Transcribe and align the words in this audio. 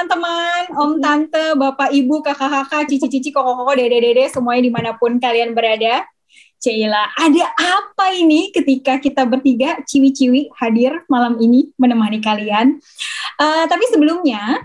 Teman-teman, 0.00 0.64
om, 0.80 0.96
tante, 0.96 1.52
bapak, 1.60 1.92
ibu, 1.92 2.24
kakak-kakak, 2.24 2.88
cici-cici, 2.88 3.36
koko-koko, 3.36 3.76
dede-dede, 3.76 4.32
semuanya 4.32 4.64
di 4.64 4.72
mana 4.72 4.90
pun 4.96 5.20
kalian 5.20 5.52
berada. 5.52 6.08
Cila, 6.56 7.12
ada 7.20 7.44
apa 7.52 8.08
ini 8.16 8.48
ketika 8.48 8.96
kita 8.96 9.28
bertiga 9.28 9.76
ciwi-ciwi 9.84 10.56
hadir 10.56 11.04
malam 11.04 11.36
ini 11.36 11.68
menemani 11.76 12.16
kalian? 12.16 12.80
Uh, 13.36 13.68
tapi 13.68 13.92
sebelumnya, 13.92 14.64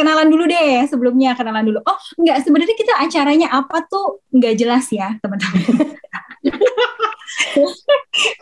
kenalan 0.00 0.32
dulu 0.32 0.48
deh 0.48 0.88
sebelumnya 0.88 1.36
kenalan 1.36 1.68
dulu. 1.68 1.84
Oh 1.84 2.00
enggak 2.16 2.48
sebenarnya 2.48 2.72
kita 2.72 3.04
acaranya 3.04 3.52
apa 3.52 3.84
tuh 3.84 4.24
nggak 4.32 4.56
jelas 4.56 4.88
ya 4.88 5.12
teman-teman. 5.20 5.92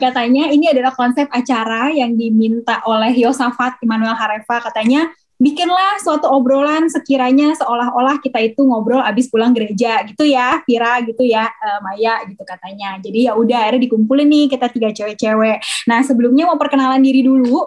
katanya 0.03 0.55
ini 0.55 0.71
adalah 0.71 0.95
konsep 0.95 1.27
acara 1.35 1.91
yang 1.91 2.15
diminta 2.15 2.79
oleh 2.87 3.11
Yosafat 3.19 3.83
Immanuel 3.83 4.15
Hareva 4.15 4.63
katanya 4.63 5.11
bikinlah 5.43 5.99
suatu 5.99 6.31
obrolan 6.31 6.87
sekiranya 6.87 7.51
seolah-olah 7.59 8.23
kita 8.23 8.39
itu 8.39 8.63
ngobrol 8.63 9.03
abis 9.03 9.27
pulang 9.27 9.51
gereja 9.51 10.07
gitu 10.07 10.23
ya 10.23 10.63
Vira 10.63 11.03
gitu 11.03 11.27
ya 11.27 11.51
uh, 11.51 11.83
Maya 11.83 12.23
gitu 12.31 12.47
katanya. 12.47 13.03
Jadi 13.03 13.27
ya 13.27 13.35
udah 13.35 13.67
akhirnya 13.67 13.91
dikumpulin 13.91 14.31
nih 14.31 14.47
kita 14.47 14.71
tiga 14.71 14.95
cewek-cewek. 14.95 15.59
Nah 15.91 15.99
sebelumnya 16.07 16.47
mau 16.47 16.55
perkenalan 16.55 17.03
diri 17.03 17.27
dulu 17.27 17.67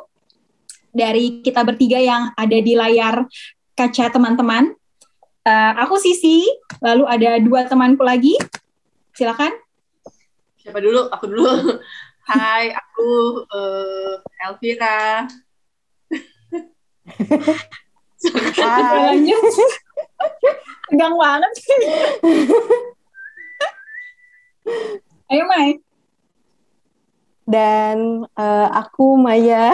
dari 0.96 1.44
kita 1.44 1.68
bertiga 1.68 2.00
yang 2.00 2.32
ada 2.40 2.56
di 2.56 2.74
layar 2.80 3.28
kaca 3.76 4.08
teman-teman. 4.08 4.72
Uh, 5.44 5.74
aku 5.84 6.00
Sisi 6.00 6.48
lalu 6.80 7.04
ada 7.12 7.44
dua 7.44 7.68
temanku 7.68 8.08
lagi. 8.08 8.40
Silakan. 9.12 9.52
Siapa 10.64 10.80
dulu? 10.80 11.12
Aku 11.12 11.28
dulu. 11.28 11.52
Hai 12.32 12.74
aku 12.74 13.46
uh, 13.54 14.18
Elvira 14.48 15.30
Hai. 17.06 17.22
Tegang 20.90 21.16
banget 21.18 21.54
sih. 21.62 21.80
Ayo 25.30 25.44
Mai. 25.46 25.78
Dan 27.46 28.26
uh, 28.34 28.68
aku 28.74 29.22
Maya. 29.22 29.70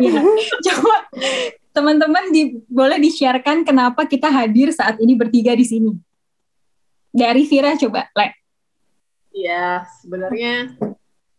ya, 0.00 0.20
coba 0.64 0.96
teman-teman 1.76 2.32
di, 2.32 2.56
boleh 2.64 2.96
di-sharekan 2.96 3.68
kenapa 3.68 4.08
kita 4.08 4.32
hadir 4.32 4.72
saat 4.72 4.96
ini 4.96 5.12
bertiga 5.12 5.52
di 5.52 5.68
sini. 5.68 5.92
Dari 7.12 7.44
Vira 7.44 7.76
coba, 7.76 8.08
Le. 8.16 8.32
Iya, 9.36 9.84
sebenarnya 10.00 10.72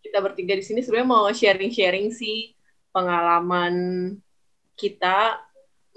kita 0.05 0.21
bertiga 0.21 0.53
di 0.53 0.61
sini 0.61 0.85
sebenarnya 0.85 1.09
mau 1.09 1.25
sharing-sharing 1.33 2.13
sih 2.13 2.56
pengalaman 2.91 3.73
kita 4.77 5.41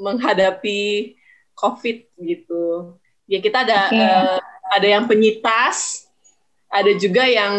menghadapi 0.00 1.14
COVID 1.54 1.96
gitu. 2.24 2.96
Ya 3.28 3.38
kita 3.38 3.62
ada 3.68 3.92
okay. 3.92 4.00
uh, 4.00 4.36
eh, 4.36 4.38
ada 4.74 4.88
yang 4.88 5.04
penyintas, 5.04 6.08
ada 6.72 6.90
juga 6.96 7.28
yang 7.28 7.54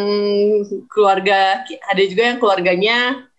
keluarga, 0.89 1.63
ada 1.87 2.03
juga 2.03 2.23
yang 2.33 2.37
keluarganya 2.41 3.29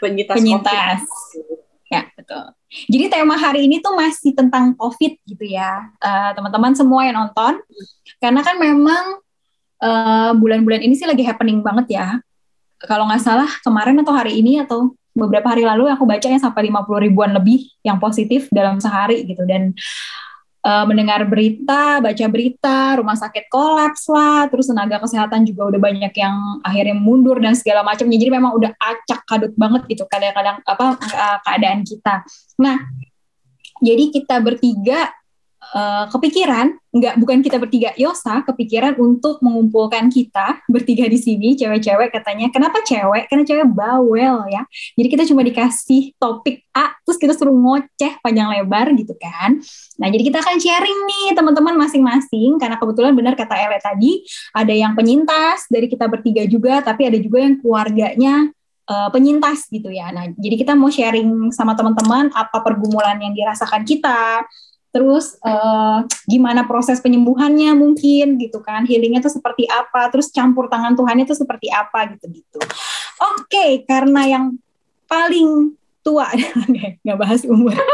penyintas. 0.00 0.36
Penyintas. 0.40 1.00
COVID. 1.04 1.60
Ya 1.86 2.02
betul. 2.18 2.44
Jadi 2.90 3.04
tema 3.06 3.38
hari 3.38 3.70
ini 3.70 3.78
tuh 3.78 3.94
masih 3.94 4.34
tentang 4.34 4.74
COVID 4.74 5.22
gitu 5.22 5.44
ya, 5.46 5.86
uh, 6.02 6.34
teman-teman 6.34 6.74
semua 6.74 7.06
yang 7.06 7.14
nonton. 7.14 7.62
Karena 8.18 8.42
kan 8.42 8.58
memang 8.58 9.22
eh, 9.76 10.32
bulan-bulan 10.34 10.82
uh, 10.82 10.84
ini 10.88 10.98
sih 10.98 11.06
lagi 11.06 11.22
happening 11.22 11.62
banget 11.62 11.94
ya. 11.94 12.08
Kalau 12.82 13.06
nggak 13.06 13.22
salah 13.22 13.50
kemarin 13.62 14.02
atau 14.02 14.12
hari 14.12 14.42
ini 14.42 14.58
atau 14.60 14.98
beberapa 15.16 15.48
hari 15.48 15.64
lalu 15.64 15.88
aku 15.88 16.04
baca 16.04 16.28
yang 16.28 16.38
sampai 16.38 16.68
50 16.68 17.06
ribuan 17.08 17.32
lebih 17.32 17.72
yang 17.80 17.96
positif 17.96 18.52
dalam 18.52 18.76
sehari 18.76 19.24
gitu 19.24 19.48
dan 19.48 19.72
uh, 20.66 20.84
mendengar 20.84 21.22
berita, 21.24 22.02
baca 22.04 22.26
berita, 22.26 22.98
rumah 22.98 23.14
sakit 23.14 23.46
kolaps 23.46 24.10
lah, 24.10 24.50
terus 24.50 24.66
tenaga 24.66 24.98
kesehatan 24.98 25.46
juga 25.46 25.70
udah 25.70 25.80
banyak 25.80 26.12
yang 26.12 26.60
akhirnya 26.66 26.96
mundur 26.98 27.38
dan 27.38 27.54
segala 27.54 27.86
macamnya. 27.86 28.18
Jadi 28.18 28.30
memang 28.34 28.52
udah 28.58 28.74
acak 28.74 29.24
kadut 29.24 29.52
banget 29.54 29.86
gitu 29.86 30.04
kadang-kadang 30.10 30.58
apa 30.66 30.86
uh, 30.98 31.38
keadaan 31.46 31.86
kita. 31.86 32.26
Nah, 32.58 32.76
jadi 33.80 34.04
kita 34.10 34.42
bertiga 34.42 35.14
uh, 35.74 36.04
kepikiran 36.12 36.76
nggak 36.96 37.14
bukan 37.20 37.44
kita 37.44 37.60
bertiga 37.60 37.90
Yosa 38.00 38.40
kepikiran 38.46 38.96
untuk 38.96 39.42
mengumpulkan 39.44 40.08
kita 40.08 40.64
bertiga 40.70 41.04
di 41.10 41.18
sini 41.20 41.52
cewek-cewek 41.56 42.08
katanya. 42.12 42.48
Kenapa 42.48 42.80
cewek? 42.86 43.28
Karena 43.28 43.44
cewek 43.44 43.66
bawel 43.72 44.48
ya. 44.48 44.62
Jadi 44.96 45.08
kita 45.10 45.24
cuma 45.28 45.42
dikasih 45.44 46.16
topik 46.16 46.64
A 46.72 46.96
terus 47.04 47.18
kita 47.20 47.32
suruh 47.36 47.52
ngoceh 47.52 48.20
panjang 48.24 48.48
lebar 48.52 48.92
gitu 48.96 49.12
kan. 49.16 49.60
Nah 50.00 50.08
jadi 50.08 50.22
kita 50.24 50.40
akan 50.40 50.56
sharing 50.60 51.00
nih 51.08 51.26
teman-teman 51.36 51.74
masing-masing. 51.76 52.56
Karena 52.56 52.76
kebetulan 52.80 53.12
benar 53.12 53.34
kata 53.36 53.54
Ele 53.56 53.78
tadi 53.80 54.12
ada 54.56 54.72
yang 54.72 54.96
penyintas 54.96 55.68
dari 55.68 55.88
kita 55.88 56.08
bertiga 56.08 56.44
juga 56.48 56.80
tapi 56.80 57.08
ada 57.08 57.18
juga 57.20 57.44
yang 57.44 57.60
keluarganya 57.60 58.54
uh, 58.88 59.08
penyintas 59.10 59.66
gitu 59.68 59.90
ya. 59.90 60.10
Nah, 60.14 60.30
jadi 60.38 60.54
kita 60.56 60.72
mau 60.78 60.88
sharing 60.88 61.50
sama 61.52 61.74
teman-teman 61.74 62.30
apa 62.32 62.62
pergumulan 62.62 63.18
yang 63.18 63.34
dirasakan 63.34 63.82
kita, 63.82 64.46
terus 64.96 65.36
uh, 65.44 66.00
gimana 66.24 66.64
proses 66.64 67.04
penyembuhannya 67.04 67.76
mungkin 67.76 68.40
gitu 68.40 68.64
kan? 68.64 68.88
Healingnya 68.88 69.20
itu 69.20 69.28
seperti 69.28 69.68
apa? 69.68 70.08
Terus 70.08 70.32
campur 70.32 70.72
tangan 70.72 70.96
Tuhannya 70.96 71.28
itu 71.28 71.36
seperti 71.36 71.68
apa? 71.68 72.16
Gitu 72.16 72.40
gitu 72.40 72.60
oke 73.20 73.48
okay, 73.48 73.84
karena 73.84 74.22
yang 74.28 74.44
paling 75.08 75.74
tua 76.04 76.28
nggak 77.02 77.18
bahas 77.18 77.42
umur. 77.46 77.74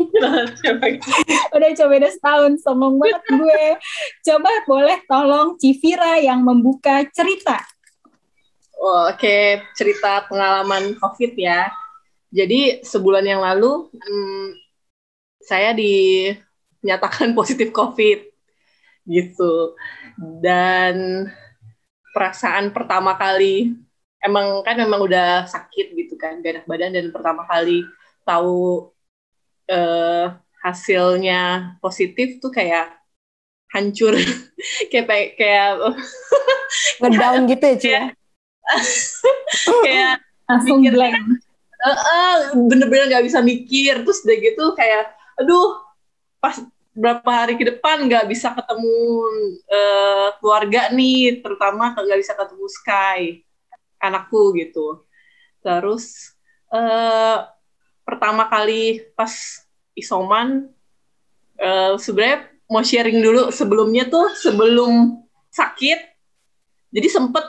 Udah 0.00 1.70
coba 1.76 1.92
udah 2.00 2.08
setahun 2.08 2.52
sombong 2.64 2.96
banget 2.96 3.20
gue. 3.36 3.64
Coba 4.24 4.48
boleh 4.64 4.96
tolong 5.04 5.60
Civira 5.60 6.16
yang 6.16 6.40
membuka 6.40 7.04
cerita. 7.12 7.60
Oh, 8.80 9.12
oke 9.12 9.20
okay. 9.20 9.60
cerita 9.76 10.24
pengalaman 10.24 10.96
covid 10.96 11.36
ya. 11.36 11.68
Jadi 12.32 12.80
sebulan 12.80 13.28
yang 13.28 13.44
lalu 13.44 13.92
hmm, 13.92 14.46
saya 15.50 15.74
dinyatakan 15.74 17.34
positif 17.38 17.74
COVID 17.74 18.18
gitu. 19.10 19.74
Dan 20.38 21.26
perasaan 22.14 22.70
pertama 22.70 23.18
kali 23.18 23.74
emang 24.22 24.62
kan 24.62 24.78
memang 24.78 25.02
udah 25.02 25.50
sakit 25.50 25.96
gitu 25.98 26.14
kan, 26.14 26.38
gak 26.38 26.62
enak 26.62 26.66
badan 26.70 26.94
dan 26.94 27.10
pertama 27.10 27.42
kali 27.50 27.82
tahu 28.22 28.92
uh, 29.72 30.38
hasilnya 30.60 31.74
positif 31.80 32.38
tuh 32.38 32.52
kayak 32.52 33.00
hancur 33.72 34.12
kayak 34.92 35.38
kayak 35.38 35.70
ngedown 37.00 37.48
gitu 37.48 37.64
ya 37.64 37.76
Cia? 37.80 38.02
kayak 39.82 40.20
langsung 40.46 40.84
blank 40.84 41.16
uh, 41.80 41.90
uh, 41.90 42.36
bener-bener 42.68 43.08
nggak 43.10 43.24
bisa 43.26 43.40
mikir 43.40 44.04
terus 44.04 44.22
udah 44.26 44.36
gitu 44.36 44.64
kayak 44.76 45.10
aduh 45.38 45.82
pas 46.40 46.56
berapa 46.90 47.30
hari 47.30 47.54
ke 47.54 47.64
depan 47.64 48.10
nggak 48.10 48.26
bisa 48.26 48.50
ketemu 48.52 48.98
uh, 49.70 50.28
keluarga 50.42 50.90
nih 50.90 51.38
terutama 51.38 51.94
nggak 51.94 52.20
bisa 52.20 52.34
ketemu 52.34 52.66
Sky 52.66 53.20
anakku 54.00 54.52
gitu. 54.56 55.04
Terus 55.60 56.34
uh, 56.72 57.46
pertama 58.02 58.48
kali 58.48 59.04
pas 59.14 59.30
isoman 59.94 60.72
uh, 61.60 61.94
sebenarnya 62.00 62.48
mau 62.66 62.82
sharing 62.82 63.20
dulu 63.20 63.52
sebelumnya 63.52 64.08
tuh 64.08 64.32
sebelum 64.34 65.20
sakit. 65.52 65.98
Jadi 66.90 67.06
sempet 67.06 67.44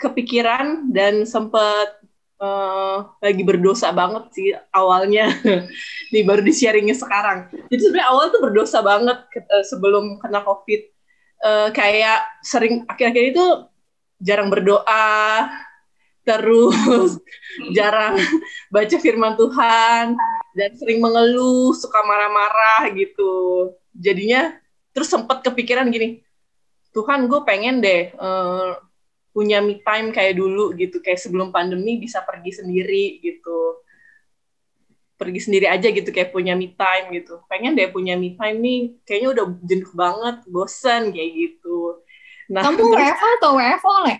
kepikiran 0.00 0.88
dan 0.94 1.26
sempet 1.28 2.01
uh, 2.42 3.14
lagi 3.22 3.42
berdosa 3.46 3.94
banget 3.94 4.24
sih 4.34 4.48
awalnya. 4.74 5.30
Di 6.12 6.20
baru 6.26 6.44
di 6.44 6.52
sharingnya 6.52 6.92
sekarang. 6.92 7.48
Jadi 7.72 7.80
sebenarnya 7.80 8.08
awal 8.12 8.28
tuh 8.28 8.42
berdosa 8.44 8.84
banget 8.84 9.16
uh, 9.48 9.64
sebelum 9.64 10.18
kena 10.20 10.44
covid. 10.44 10.90
Uh, 11.42 11.72
kayak 11.74 12.22
sering 12.44 12.86
akhir-akhir 12.86 13.34
itu 13.34 13.46
jarang 14.22 14.46
berdoa 14.46 15.50
terus 16.22 17.18
jarang 17.76 18.14
baca 18.74 18.96
firman 19.02 19.34
Tuhan 19.34 20.14
dan 20.54 20.70
sering 20.78 21.02
mengeluh 21.02 21.72
suka 21.72 22.04
marah-marah 22.04 22.92
gitu. 22.92 23.72
Jadinya 23.96 24.54
terus 24.92 25.08
sempat 25.08 25.40
kepikiran 25.40 25.88
gini 25.88 26.20
Tuhan 26.92 27.24
gue 27.24 27.40
pengen 27.48 27.80
deh 27.80 28.12
uh, 28.20 28.76
punya 29.32 29.64
me 29.64 29.80
time 29.80 30.12
kayak 30.12 30.36
dulu 30.36 30.76
gitu 30.76 31.00
kayak 31.00 31.20
sebelum 31.20 31.50
pandemi 31.50 31.98
bisa 31.98 32.20
pergi 32.22 32.62
sendiri 32.62 33.18
gitu. 33.24 33.80
Pergi 35.16 35.40
sendiri 35.40 35.66
aja 35.68 35.88
gitu 35.88 36.12
kayak 36.12 36.30
punya 36.30 36.52
me 36.52 36.72
time 36.76 37.16
gitu. 37.16 37.40
Pengen 37.48 37.74
deh 37.74 37.88
punya 37.88 38.14
me 38.14 38.36
time 38.36 38.58
nih 38.60 38.80
kayaknya 39.08 39.28
udah 39.32 39.44
jenuh 39.64 39.92
banget 39.96 40.36
bosan 40.46 41.10
kayak 41.10 41.30
gitu. 41.32 42.04
Nah 42.52 42.62
kamu 42.68 42.78
terus, 42.78 42.92
WFO 42.92 43.28
atau 43.40 43.50
WFO 43.56 43.94
le? 44.04 44.14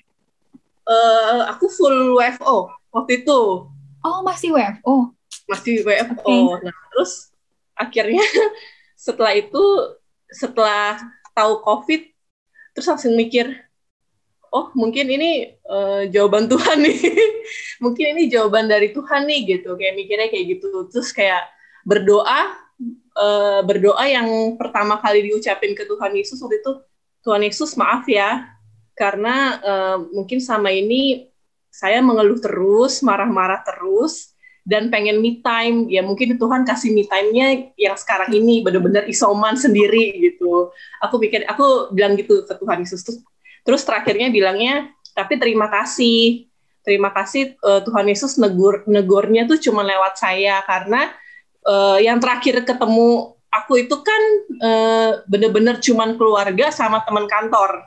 Uh, 0.83 1.41
aku 1.53 1.65
full 1.69 2.19
WFO 2.19 2.57
waktu 2.91 3.23
itu. 3.23 3.41
Oh 4.03 4.21
masih 4.27 4.51
WFO 4.51 5.15
masih 5.49 5.83
WFO. 5.85 6.61
Nah, 6.61 6.77
terus 6.93 7.33
akhirnya 7.77 8.23
setelah 8.99 9.33
itu 9.35 9.65
setelah 10.33 11.01
tahu 11.37 11.61
COVID 11.65 12.03
terus 12.73 12.89
langsung 12.89 13.13
mikir 13.17 13.69
oh 14.53 14.69
mungkin 14.77 15.09
ini 15.09 15.57
uh, 15.65 16.05
jawaban 16.13 16.47
Tuhan 16.47 16.85
nih. 16.85 17.01
Mungkin 17.83 18.15
ini 18.15 18.31
jawaban 18.31 18.71
dari 18.71 18.95
Tuhan 18.95 19.27
nih 19.27 19.41
gitu. 19.59 19.75
Kayak 19.75 19.95
mikirnya 19.99 20.29
kayak 20.29 20.47
gitu. 20.55 20.87
Terus 20.93 21.11
kayak 21.11 21.43
berdoa 21.83 22.53
uh, 23.17 23.61
berdoa 23.65 24.05
yang 24.07 24.29
pertama 24.61 25.01
kali 25.01 25.27
diucapin 25.27 25.75
ke 25.75 25.89
Tuhan 25.89 26.13
Yesus 26.15 26.39
waktu 26.39 26.63
itu 26.63 26.73
Tuhan 27.23 27.43
Yesus 27.43 27.75
maaf 27.75 28.07
ya 28.07 28.47
karena 28.95 29.59
uh, 29.63 29.99
mungkin 30.13 30.39
sama 30.39 30.71
ini 30.71 31.33
saya 31.73 32.05
mengeluh 32.05 32.37
terus 32.39 33.01
marah-marah 33.01 33.65
terus 33.65 34.37
dan 34.63 34.93
pengen 34.93 35.19
me 35.19 35.41
time. 35.43 35.89
Ya 35.91 36.05
mungkin 36.05 36.37
Tuhan 36.39 36.63
kasih 36.63 36.93
me 36.95 37.09
time-nya 37.09 37.73
yang 37.75 37.97
sekarang 37.99 38.31
ini 38.31 38.63
benar-benar 38.63 39.09
isoman 39.09 39.57
sendiri 39.57 40.21
gitu. 40.21 40.71
Aku 41.03 41.17
pikir 41.19 41.49
aku 41.49 41.91
bilang 41.97 42.15
gitu 42.15 42.45
ke 42.47 42.55
Tuhan 42.55 42.85
Yesus 42.85 43.03
terus, 43.03 43.19
terus 43.63 43.83
terakhirnya 43.87 44.29
bilangnya 44.29 44.91
tapi 45.15 45.39
terima 45.39 45.71
kasih 45.71 46.51
terima 46.83 47.15
kasih 47.15 47.55
uh, 47.63 47.81
Tuhan 47.87 48.07
Yesus 48.11 48.39
negur 48.39 48.83
negurnya 48.91 49.47
tuh 49.47 49.59
cuma 49.59 49.87
lewat 49.87 50.19
saya 50.19 50.63
karena 50.67 51.15
uh, 51.67 51.99
yang 52.03 52.19
terakhir 52.19 52.67
ketemu 52.67 53.39
aku 53.53 53.87
itu 53.87 53.97
kan 54.03 54.23
uh, 54.63 55.11
bener-bener 55.31 55.79
cuman 55.79 56.19
keluarga 56.19 56.75
sama 56.75 57.05
teman 57.07 57.31
kantor 57.31 57.87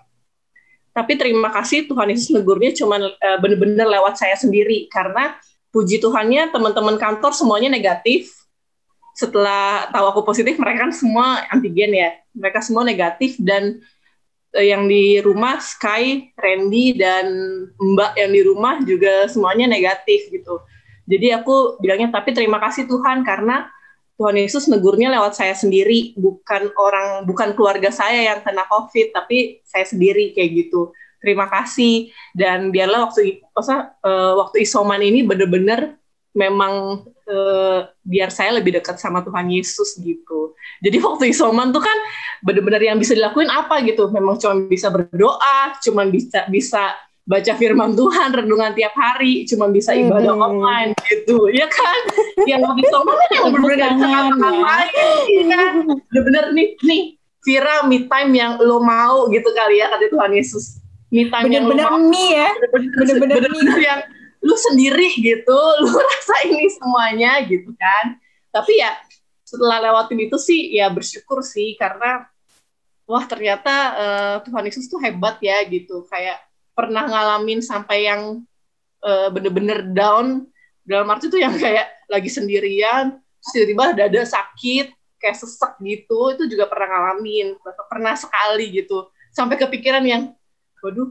tapi 0.95 1.19
terima 1.19 1.51
kasih 1.51 1.91
Tuhan 1.91 2.07
Yesus 2.07 2.31
negurnya 2.31 2.71
cuman 2.71 3.03
uh, 3.03 3.37
bener-bener 3.43 3.83
lewat 3.83 4.15
saya 4.15 4.39
sendiri 4.39 4.87
karena 4.87 5.35
puji 5.75 5.99
Tuhannya 5.99 6.55
teman-teman 6.55 6.95
kantor 6.95 7.35
semuanya 7.35 7.67
negatif. 7.67 8.31
Setelah 9.11 9.91
tahu 9.91 10.05
aku 10.15 10.21
positif, 10.23 10.55
mereka 10.55 10.87
kan 10.87 10.95
semua 10.95 11.43
antigen 11.51 11.91
ya. 11.91 12.15
Mereka 12.31 12.63
semua 12.63 12.87
negatif 12.87 13.35
dan 13.43 13.83
yang 14.59 14.87
di 14.87 15.19
rumah 15.19 15.59
Sky, 15.59 16.31
Randy 16.35 16.95
dan 16.95 17.27
Mbak 17.75 18.11
yang 18.15 18.31
di 18.31 18.41
rumah 18.45 18.75
juga 18.83 19.27
semuanya 19.27 19.67
negatif 19.67 20.31
gitu. 20.31 20.63
Jadi 21.05 21.35
aku 21.35 21.77
bilangnya 21.83 22.09
tapi 22.15 22.33
terima 22.33 22.57
kasih 22.57 22.89
Tuhan 22.89 23.21
karena 23.21 23.69
Tuhan 24.15 24.39
Yesus 24.39 24.71
negurnya 24.71 25.11
lewat 25.11 25.35
saya 25.35 25.51
sendiri, 25.51 26.15
bukan 26.15 26.71
orang 26.79 27.27
bukan 27.27 27.51
keluarga 27.51 27.91
saya 27.91 28.31
yang 28.31 28.39
kena 28.41 28.63
COVID, 28.63 29.11
tapi 29.11 29.59
saya 29.67 29.83
sendiri 29.83 30.31
kayak 30.31 30.65
gitu 30.65 30.95
terima 31.25 31.49
kasih 31.49 32.13
dan 32.37 32.69
biarlah 32.69 33.09
waktu 33.09 33.41
masa 33.49 33.97
uh, 34.05 34.37
waktu 34.45 34.61
isoman 34.61 35.01
ini 35.01 35.25
benar-benar 35.25 35.97
memang 36.37 37.01
uh, 37.29 37.89
biar 38.05 38.29
saya 38.29 38.57
lebih 38.57 38.77
dekat 38.81 38.97
sama 39.01 39.21
Tuhan 39.21 39.49
Yesus 39.49 39.97
gitu. 40.01 40.53
Jadi 40.81 40.97
waktu 41.01 41.33
isoman 41.33 41.73
tuh 41.73 41.81
kan 41.81 41.97
benar-benar 42.45 42.81
yang 42.81 42.97
bisa 42.97 43.13
dilakuin 43.17 43.49
apa 43.49 43.81
gitu. 43.85 44.09
Memang 44.09 44.37
cuma 44.41 44.55
bisa 44.65 44.89
berdoa, 44.89 45.75
cuma 45.81 46.05
bisa 46.09 46.45
bisa 46.49 46.93
baca 47.25 47.53
firman 47.57 47.97
Tuhan 47.97 48.29
renungan 48.37 48.77
tiap 48.77 48.93
hari, 48.93 49.49
cuma 49.49 49.65
bisa 49.73 49.97
ibadah 49.97 50.37
hmm. 50.37 50.45
online 50.45 50.91
gitu, 51.09 51.49
ya 51.49 51.65
kan? 51.65 51.99
Yang 52.49 52.69
waktu 52.69 52.81
isoman 52.85 53.15
kan 53.17 53.29
yang 53.33 53.45
benar-benar 53.49 53.89
bisa 53.97 54.19
ngapain 54.37 54.93
ya 55.25 55.43
kan? 55.49 55.73
Benar-benar 56.13 56.45
nih 56.53 56.67
nih 56.85 57.03
Vira 57.45 57.85
me 57.85 58.09
time 58.09 58.33
yang 58.33 58.57
lo 58.57 58.81
mau 58.81 59.29
gitu 59.29 59.45
kali 59.53 59.77
ya 59.77 59.85
kata 59.93 60.09
Tuhan 60.09 60.33
Yesus 60.33 60.81
me 61.13 61.29
time 61.29 61.45
bener-bener 61.45 61.85
yang 61.85 62.01
mie 62.09 62.29
ya 62.33 62.49
bener-bener 62.97 63.77
yang 63.77 63.99
lu 64.45 64.53
sendiri 64.53 65.09
gitu 65.17 65.57
lu 65.83 65.89
rasa 65.89 66.45
ini 66.45 66.69
semuanya 66.69 67.41
gitu 67.49 67.73
kan. 67.73 68.21
Tapi 68.53 68.77
ya 68.77 68.93
setelah 69.41 69.81
lewatin 69.81 70.29
itu 70.29 70.37
sih 70.37 70.77
ya 70.77 70.89
bersyukur 70.93 71.41
sih 71.41 71.73
karena 71.81 72.29
wah 73.09 73.25
ternyata 73.25 73.73
uh, 73.97 74.35
Tuhan 74.45 74.69
Yesus 74.69 74.85
tuh 74.85 75.01
hebat 75.01 75.41
ya 75.41 75.65
gitu. 75.65 76.05
Kayak 76.05 76.45
pernah 76.77 77.09
ngalamin 77.09 77.65
sampai 77.65 78.05
yang 78.05 78.45
uh, 79.01 79.27
bener-bener 79.33 79.81
down 79.89 80.45
dalam 80.85 81.09
arti 81.09 81.33
tuh 81.33 81.41
yang 81.41 81.57
kayak 81.57 81.89
lagi 82.05 82.29
sendirian 82.29 83.17
tiba-tiba 83.49 83.93
dada 83.93 84.21
sakit 84.25 84.93
kayak 85.21 85.37
sesek 85.37 85.81
gitu 85.81 86.37
itu 86.37 86.43
juga 86.53 86.69
pernah 86.69 86.93
ngalamin. 86.93 87.57
Pernah 87.89 88.13
sekali 88.13 88.69
gitu. 88.69 89.09
Sampai 89.33 89.57
kepikiran 89.57 90.05
yang 90.05 90.31
waduh 90.85 91.09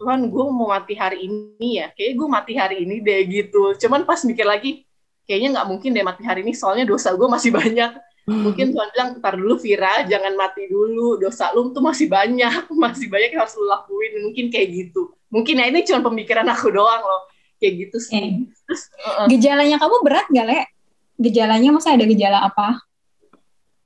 Tuhan 0.00 0.32
gue 0.32 0.44
mau 0.48 0.72
mati 0.72 0.96
hari 0.96 1.28
ini 1.28 1.84
ya. 1.84 1.92
Kayak 1.92 2.12
gue 2.16 2.28
mati 2.32 2.52
hari 2.56 2.76
ini 2.88 3.04
deh 3.04 3.20
gitu. 3.28 3.76
Cuman 3.76 4.08
pas 4.08 4.24
mikir 4.24 4.48
lagi 4.48 4.88
kayaknya 5.28 5.60
nggak 5.60 5.66
mungkin 5.68 5.90
deh 5.92 6.04
mati 6.04 6.24
hari 6.24 6.40
ini 6.40 6.56
soalnya 6.56 6.88
dosa 6.88 7.12
gue 7.12 7.28
masih 7.28 7.52
banyak. 7.52 7.92
Mungkin 8.22 8.70
Tuhan 8.70 8.88
bilang 8.94 9.08
ntar 9.18 9.34
dulu 9.34 9.58
Vira 9.60 10.06
jangan 10.08 10.32
mati 10.32 10.64
dulu. 10.72 11.20
Dosa 11.20 11.52
lu 11.52 11.76
tuh 11.76 11.84
masih 11.84 12.08
banyak. 12.08 12.70
Masih 12.82 13.10
banyak 13.10 13.34
yang 13.36 13.42
harus 13.44 13.54
lu 13.58 13.66
lakuin. 13.68 14.30
Mungkin 14.30 14.46
kayak 14.48 14.68
gitu. 14.70 15.12
Mungkin 15.28 15.60
ya 15.60 15.66
ini 15.68 15.82
cuma 15.84 16.00
pemikiran 16.06 16.46
aku 16.48 16.70
doang 16.70 17.02
loh. 17.02 17.28
Kayak 17.58 17.72
gitu 17.86 17.96
sih. 17.98 18.14
Eh. 18.16 18.30
Terus, 18.66 18.82
uh 19.02 19.26
-uh. 19.26 19.26
gejalanya 19.26 19.76
kamu 19.76 19.96
berat 20.06 20.26
gak 20.30 20.46
le? 20.46 20.58
Gejalanya 21.18 21.68
masa 21.74 21.94
ada 21.94 22.06
gejala 22.06 22.46
apa 22.46 22.91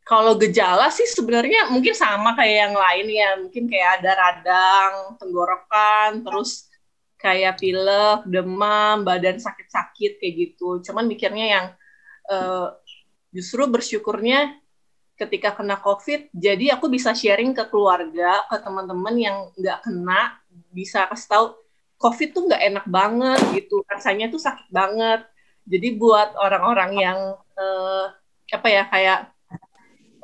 kalau 0.07 0.39
gejala 0.39 0.87
sih 0.95 1.03
sebenarnya 1.11 1.67
mungkin 1.75 1.91
sama 1.91 2.39
kayak 2.39 2.57
yang 2.71 2.77
lain 2.79 3.07
ya. 3.11 3.31
Mungkin 3.43 3.67
kayak 3.67 3.91
ada 4.01 4.13
radang 4.15 4.95
tenggorokan 5.19 6.23
terus 6.23 6.71
kayak 7.19 7.59
pilek 7.59 8.23
demam 8.31 9.03
badan 9.03 9.43
sakit-sakit 9.43 10.23
kayak 10.23 10.35
gitu. 10.39 10.79
Cuman 10.87 11.11
mikirnya 11.11 11.47
yang 11.51 11.67
uh, 12.31 12.71
justru 13.35 13.67
bersyukurnya 13.67 14.55
ketika 15.19 15.59
kena 15.59 15.81
covid 15.81 16.29
jadi 16.31 16.77
aku 16.77 16.93
bisa 16.93 17.17
sharing 17.17 17.57
ke 17.57 17.67
keluarga 17.73 18.47
ke 18.53 18.61
teman-teman 18.61 19.17
yang 19.17 19.37
nggak 19.57 19.81
kena 19.81 20.37
bisa 20.71 21.09
kasih 21.09 21.29
tahu 21.33 21.47
covid 21.97 22.29
tuh 22.31 22.47
nggak 22.47 22.63
enak 22.63 22.87
banget 22.87 23.43
gitu. 23.59 23.83
Rasanya 23.91 24.31
tuh 24.31 24.39
sakit 24.39 24.71
banget. 24.71 25.27
Jadi 25.67 25.99
buat 25.99 26.39
orang-orang 26.39 26.93
yang 26.95 27.19
uh, 27.59 28.07
apa 28.55 28.69
ya 28.71 28.87
kayak 28.87 29.35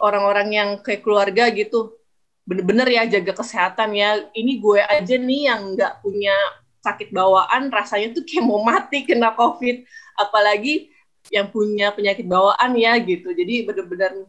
orang-orang 0.02 0.48
yang 0.50 0.68
kayak 0.82 1.06
keluarga 1.06 1.46
gitu 1.54 1.94
bener-bener 2.42 2.90
ya 2.90 3.02
jaga 3.06 3.38
kesehatan 3.38 3.94
ya. 3.94 4.26
Ini 4.34 4.52
gue 4.58 4.80
aja 4.82 5.14
nih 5.14 5.40
yang 5.48 5.78
nggak 5.78 6.02
punya 6.02 6.34
sakit 6.82 7.14
bawaan 7.14 7.70
rasanya 7.70 8.10
tuh 8.18 8.26
kayak 8.26 8.44
mau 8.44 8.60
mati 8.66 9.06
kena 9.06 9.30
covid. 9.38 9.86
Apalagi 10.18 10.90
yang 11.30 11.48
punya 11.48 11.94
penyakit 11.94 12.26
bawaan 12.26 12.74
ya 12.74 12.98
gitu. 12.98 13.30
Jadi 13.30 13.62
bener-bener 13.62 14.26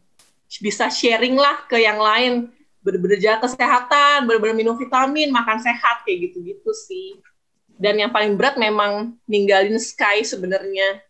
bisa 0.62 0.88
sharing 0.94 1.34
lah 1.34 1.66
ke 1.66 1.82
yang 1.82 1.98
lain. 1.98 2.54
Bener-bener 2.86 3.18
jaga 3.18 3.50
kesehatan 3.50 4.30
bener-bener 4.30 4.56
minum 4.56 4.78
vitamin 4.78 5.34
makan 5.34 5.58
sehat 5.58 6.06
kayak 6.06 6.30
gitu-gitu 6.30 6.72
sih. 6.72 7.18
Dan 7.74 7.98
yang 7.98 8.14
paling 8.14 8.38
berat 8.38 8.56
memang 8.62 9.18
ninggalin 9.26 9.82
Sky 9.82 10.22
sebenarnya. 10.22 11.02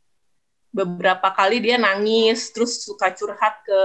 Beberapa 0.74 1.30
kali 1.30 1.62
dia 1.62 1.78
nangis 1.78 2.50
terus 2.50 2.82
suka 2.82 3.14
curhat 3.14 3.62
ke 3.62 3.82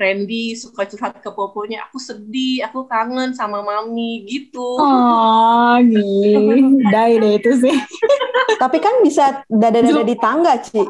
Randy 0.00 0.56
suka 0.56 0.88
curhat 0.88 1.20
ke 1.20 1.28
poponya, 1.28 1.84
aku 1.84 2.00
sedih, 2.00 2.64
aku 2.64 2.88
kangen 2.88 3.36
sama 3.36 3.60
mami 3.60 4.24
gitu. 4.24 4.80
Oh, 4.80 5.76
gini. 5.76 6.80
Deh 6.92 7.36
itu 7.36 7.52
sih. 7.60 7.76
Tapi 8.62 8.80
kan 8.80 9.04
bisa 9.04 9.44
dada-dada 9.44 10.00
di 10.00 10.16
tangga, 10.16 10.56
Ci. 10.56 10.80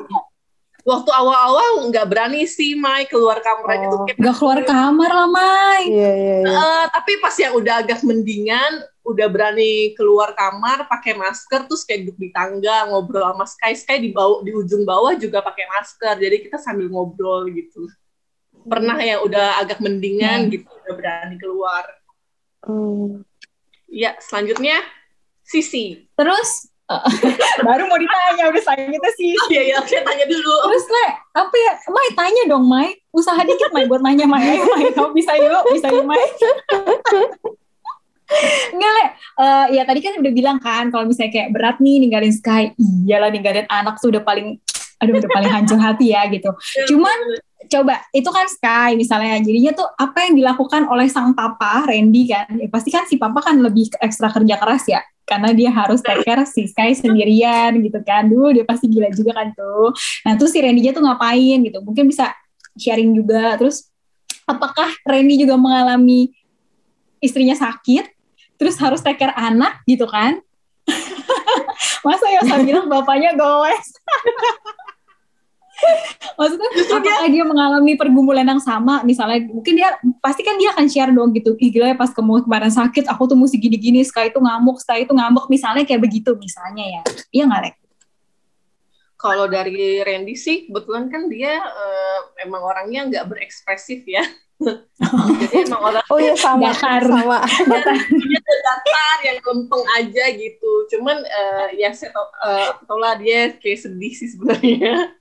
Waktu 0.81 1.11
awal-awal 1.12 1.90
nggak 1.90 2.07
berani 2.07 2.47
sih, 2.47 2.79
Mai, 2.79 3.11
keluar 3.11 3.43
kamar 3.43 3.69
oh. 3.69 3.83
itu. 3.83 3.97
Nggak 4.14 4.37
keluar 4.38 4.61
kamar 4.62 5.11
lah, 5.11 5.29
Mai. 5.29 5.85
Iya, 5.90 6.12
iya, 6.14 6.37
iya. 6.47 6.55
Uh, 6.55 6.85
tapi 6.95 7.12
pas 7.19 7.35
yang 7.35 7.52
udah 7.59 7.75
agak 7.83 8.00
mendingan, 8.07 8.87
udah 9.11 9.26
berani 9.26 9.93
keluar 9.99 10.33
kamar 10.38 10.87
pakai 10.87 11.19
masker 11.19 11.67
terus 11.67 11.83
kayak 11.83 12.07
duduk 12.07 12.19
di 12.21 12.29
tangga 12.31 12.87
ngobrol 12.87 13.26
sama 13.26 13.47
Sky 13.49 13.73
Sky 13.75 13.97
di 13.99 14.11
bawah 14.14 14.45
di 14.45 14.52
ujung 14.55 14.85
bawah 14.87 15.17
juga 15.17 15.40
pakai 15.40 15.67
masker 15.67 16.14
jadi 16.21 16.37
kita 16.45 16.61
sambil 16.61 16.87
ngobrol 16.93 17.49
gitu 17.49 17.90
pernah 18.67 18.99
ya 19.00 19.23
udah 19.25 19.61
agak 19.62 19.79
mendingan 19.81 20.47
hmm. 20.47 20.50
gitu 20.52 20.69
udah 20.69 20.95
berani 20.97 21.37
keluar 21.40 21.85
hmm. 22.67 23.25
ya 23.88 24.17
selanjutnya 24.21 24.81
Sisi 25.45 26.07
terus 26.14 26.71
baru 27.67 27.87
mau 27.87 27.99
ditanya 27.99 28.50
udah 28.50 28.62
saya 28.67 28.90
itu 28.90 29.11
sih 29.14 29.31
oh, 29.38 29.49
iya 29.55 29.62
iya 29.71 29.76
saya 29.87 30.02
tanya 30.02 30.26
dulu 30.26 30.55
terus 30.67 30.87
le 30.90 31.07
apa 31.38 31.55
ya 31.55 31.73
Mai 31.87 32.11
tanya 32.19 32.43
dong 32.50 32.67
Mai 32.67 32.99
usaha 33.14 33.38
dikit 33.47 33.71
Mai 33.71 33.87
buat 33.87 34.02
nanya 34.02 34.26
Mai 34.26 34.59
Mai 34.59 34.90
kamu 34.90 35.14
bisa 35.14 35.38
yuk 35.38 35.62
bisa 35.71 35.87
yuk 35.95 36.02
Mai 36.02 36.19
Enggak, 38.71 38.93
Le. 38.95 39.05
Uh, 39.43 39.67
ya 39.75 39.83
tadi 39.83 39.99
kan 39.99 40.14
udah 40.23 40.33
bilang 40.33 40.59
kan 40.62 40.87
kalau 40.95 41.02
misalnya 41.02 41.35
kayak 41.35 41.50
berat 41.50 41.76
nih 41.83 41.99
ninggalin 41.99 42.31
Sky. 42.31 42.71
Iyalah 42.79 43.31
ninggalin 43.35 43.67
anak 43.67 43.99
tuh 43.99 44.14
udah 44.14 44.23
paling 44.23 44.62
aduh 45.00 45.17
udah 45.17 45.31
paling 45.33 45.50
hancur 45.50 45.81
hati 45.83 46.14
ya 46.14 46.29
gitu. 46.31 46.52
Iya, 46.55 46.85
Cuman 46.93 47.19
coba 47.71 48.03
itu 48.11 48.27
kan 48.27 48.47
Sky 48.50 48.99
misalnya 48.99 49.39
jadinya 49.39 49.73
tuh 49.73 49.87
apa 49.95 50.27
yang 50.27 50.35
dilakukan 50.35 50.91
oleh 50.91 51.07
sang 51.07 51.33
papa 51.39 51.87
Randy 51.87 52.27
kan 52.27 52.50
ya 52.59 52.67
pasti 52.67 52.91
kan 52.91 53.07
si 53.07 53.15
papa 53.15 53.39
kan 53.39 53.62
lebih 53.62 53.95
ekstra 54.03 54.35
kerja 54.35 54.59
keras 54.59 54.85
ya 54.91 55.00
karena 55.31 55.55
dia 55.55 55.71
harus 55.71 56.03
take 56.03 56.27
care 56.27 56.43
si 56.43 56.67
Sky 56.67 56.91
sendirian 56.91 57.79
gitu 57.79 58.03
kan 58.03 58.27
dulu 58.27 58.50
dia 58.50 58.67
pasti 58.67 58.91
gila 58.91 59.15
juga 59.15 59.39
kan 59.39 59.55
tuh. 59.55 59.95
Nah 60.27 60.35
terus 60.35 60.50
si 60.50 60.59
Randy 60.59 60.91
tuh 60.91 61.07
ngapain 61.07 61.59
gitu 61.62 61.79
mungkin 61.87 62.11
bisa 62.11 62.35
sharing 62.75 63.15
juga 63.15 63.55
terus 63.55 63.87
apakah 64.43 64.91
Randy 65.07 65.47
juga 65.47 65.55
mengalami 65.55 66.35
istrinya 67.23 67.55
sakit 67.55 68.11
terus 68.59 68.75
harus 68.83 68.99
take 68.99 69.23
care 69.23 69.33
anak 69.39 69.79
gitu 69.87 70.11
kan? 70.11 70.43
Masa 72.07 72.27
ya 72.27 72.43
saya 72.43 72.67
bilang 72.67 72.91
bapaknya 72.91 73.39
goes 73.39 73.87
Maksudnya 76.41 76.69
Justru 76.73 76.97
apakah 76.97 77.29
dia, 77.29 77.41
dia 77.41 77.45
mengalami 77.45 77.93
pergumulan 78.01 78.47
yang 78.47 78.63
sama? 78.63 79.05
Misalnya 79.05 79.45
mungkin 79.49 79.77
dia 79.77 79.97
pasti 80.25 80.41
kan 80.41 80.57
dia 80.57 80.73
akan 80.73 80.87
share 80.89 81.13
dong 81.13 81.37
gitu 81.37 81.53
ih 81.61 81.69
gila 81.69 81.93
ya 81.93 81.97
pas 81.97 82.09
kamu 82.13 82.49
kemarin 82.49 82.73
sakit 82.73 83.05
aku 83.09 83.29
tuh 83.29 83.37
mesti 83.37 83.61
gini-gini 83.61 84.01
sekali 84.01 84.33
itu 84.33 84.41
ngamuk 84.41 84.81
sekali 84.81 85.05
itu 85.05 85.13
ngambek 85.13 85.47
misalnya 85.53 85.85
kayak 85.85 86.01
begitu 86.01 86.33
misalnya 86.41 86.85
ya. 86.85 87.03
Iya 87.33 87.43
nggak 87.49 87.61
Rek? 87.69 87.75
Kalau 89.21 89.47
dari 89.53 90.01
Randy 90.01 90.33
sih 90.33 90.65
kebetulan 90.69 91.13
kan 91.13 91.29
dia 91.29 91.61
uh, 91.61 92.21
emang 92.41 92.65
orangnya 92.65 93.05
nggak 93.05 93.25
berekspresif 93.29 94.01
ya 94.09 94.25
jadi 94.61 95.64
emang 95.64 95.81
orang 95.81 96.05
oh 96.12 96.19
iya 96.21 96.37
sama. 96.37 96.69
Datar 96.69 97.02
sama. 97.09 97.38
Datar 97.45 97.97
datar 98.61 99.19
yang 99.25 99.38
lempeng 99.40 99.85
aja 99.97 100.25
gitu. 100.37 100.73
Cuman 100.93 101.17
uh, 101.25 101.67
ya 101.73 101.88
saya 101.97 102.12
tau, 102.12 102.29
uh, 102.45 102.69
tau 102.85 102.99
lah 103.00 103.17
dia 103.17 103.57
kayak 103.57 103.88
sedih 103.88 104.12
sih 104.12 104.29
sebenarnya. 104.29 105.17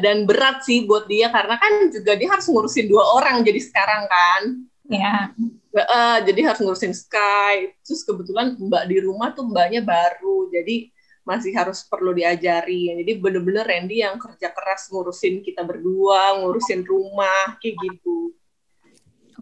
Dan 0.00 0.24
berat 0.24 0.64
sih 0.64 0.88
buat 0.88 1.04
dia. 1.04 1.28
Karena 1.28 1.60
kan 1.60 1.92
juga 1.92 2.16
dia 2.16 2.28
harus 2.32 2.48
ngurusin 2.48 2.88
dua 2.88 3.04
orang 3.20 3.44
jadi 3.44 3.60
sekarang 3.60 4.08
kan. 4.08 4.42
Ya 4.88 5.30
uh, 5.76 6.18
jadi 6.24 6.50
harus 6.50 6.60
ngurusin 6.64 6.96
Sky 6.96 7.70
terus 7.86 8.02
kebetulan 8.02 8.58
mbak 8.58 8.90
di 8.90 8.96
rumah 9.04 9.36
tuh 9.36 9.46
mbaknya 9.46 9.84
baru. 9.84 10.48
Jadi 10.50 10.88
masih 11.20 11.52
harus 11.54 11.84
perlu 11.86 12.16
diajari. 12.16 12.90
Jadi 13.04 13.12
bener-bener 13.20 13.62
Randy 13.62 14.02
yang 14.02 14.16
kerja 14.16 14.50
keras 14.50 14.88
ngurusin 14.90 15.44
kita 15.44 15.62
berdua, 15.62 16.40
ngurusin 16.40 16.82
rumah, 16.82 17.60
kayak 17.60 17.76
gitu. 17.76 18.34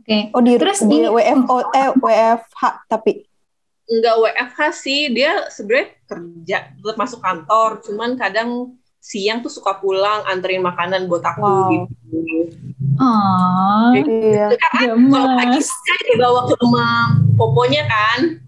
Oke. 0.09 0.33
Okay. 0.33 0.33
Oh 0.33 0.41
di 0.41 0.57
terus 0.57 0.81
di 0.89 1.05
WFO 1.05 1.69
eh 1.77 1.93
WFH 2.01 2.89
tapi 2.89 3.29
enggak 3.93 4.15
WFH 4.17 4.59
sih 4.73 5.13
dia 5.13 5.53
sebenarnya 5.53 5.89
kerja 6.09 6.59
tetap 6.73 6.97
masuk 6.97 7.21
kantor 7.21 7.85
cuman 7.85 8.17
kadang 8.17 8.73
siang 9.05 9.45
tuh 9.45 9.53
suka 9.53 9.77
pulang 9.77 10.25
anterin 10.25 10.65
makanan 10.65 11.13
buat 11.13 11.21
aku 11.21 11.45
wow. 11.45 11.69
gitu. 11.69 11.89
Oh, 12.99 13.95
iya. 13.95 14.51
Karena 14.59 14.99
kalau 14.99 15.29
pagi 15.39 15.61
saya 15.63 16.03
dibawa 16.11 16.41
ke 16.51 16.55
rumah 16.59 17.15
poponya 17.39 17.87
kan, 17.87 18.43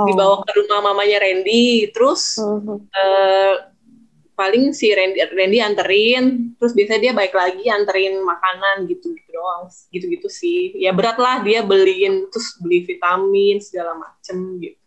oh. 0.00 0.06
dibawa 0.08 0.40
ke 0.48 0.50
rumah 0.64 0.80
mamanya 0.80 1.20
Randy, 1.20 1.92
terus 1.92 2.40
uh 2.40 2.56
-huh. 2.56 2.80
uh, 2.80 3.54
paling 4.40 4.72
si 4.72 4.88
Randy, 4.88 5.20
Randy 5.36 5.60
anterin, 5.60 6.56
terus 6.56 6.72
biasanya 6.72 7.00
dia 7.04 7.12
baik 7.12 7.36
lagi 7.36 7.68
anterin 7.68 8.24
makanan 8.24 8.88
gitu 8.88 9.12
gitu 9.12 9.30
doang, 9.36 9.68
gitu-gitu 9.92 10.32
sih. 10.32 10.72
Ya 10.80 10.96
berat 10.96 11.20
lah 11.20 11.44
dia 11.44 11.60
beliin, 11.60 12.32
terus 12.32 12.56
beli 12.56 12.88
vitamin 12.88 13.60
segala 13.60 14.00
macem 14.00 14.56
gitu. 14.64 14.80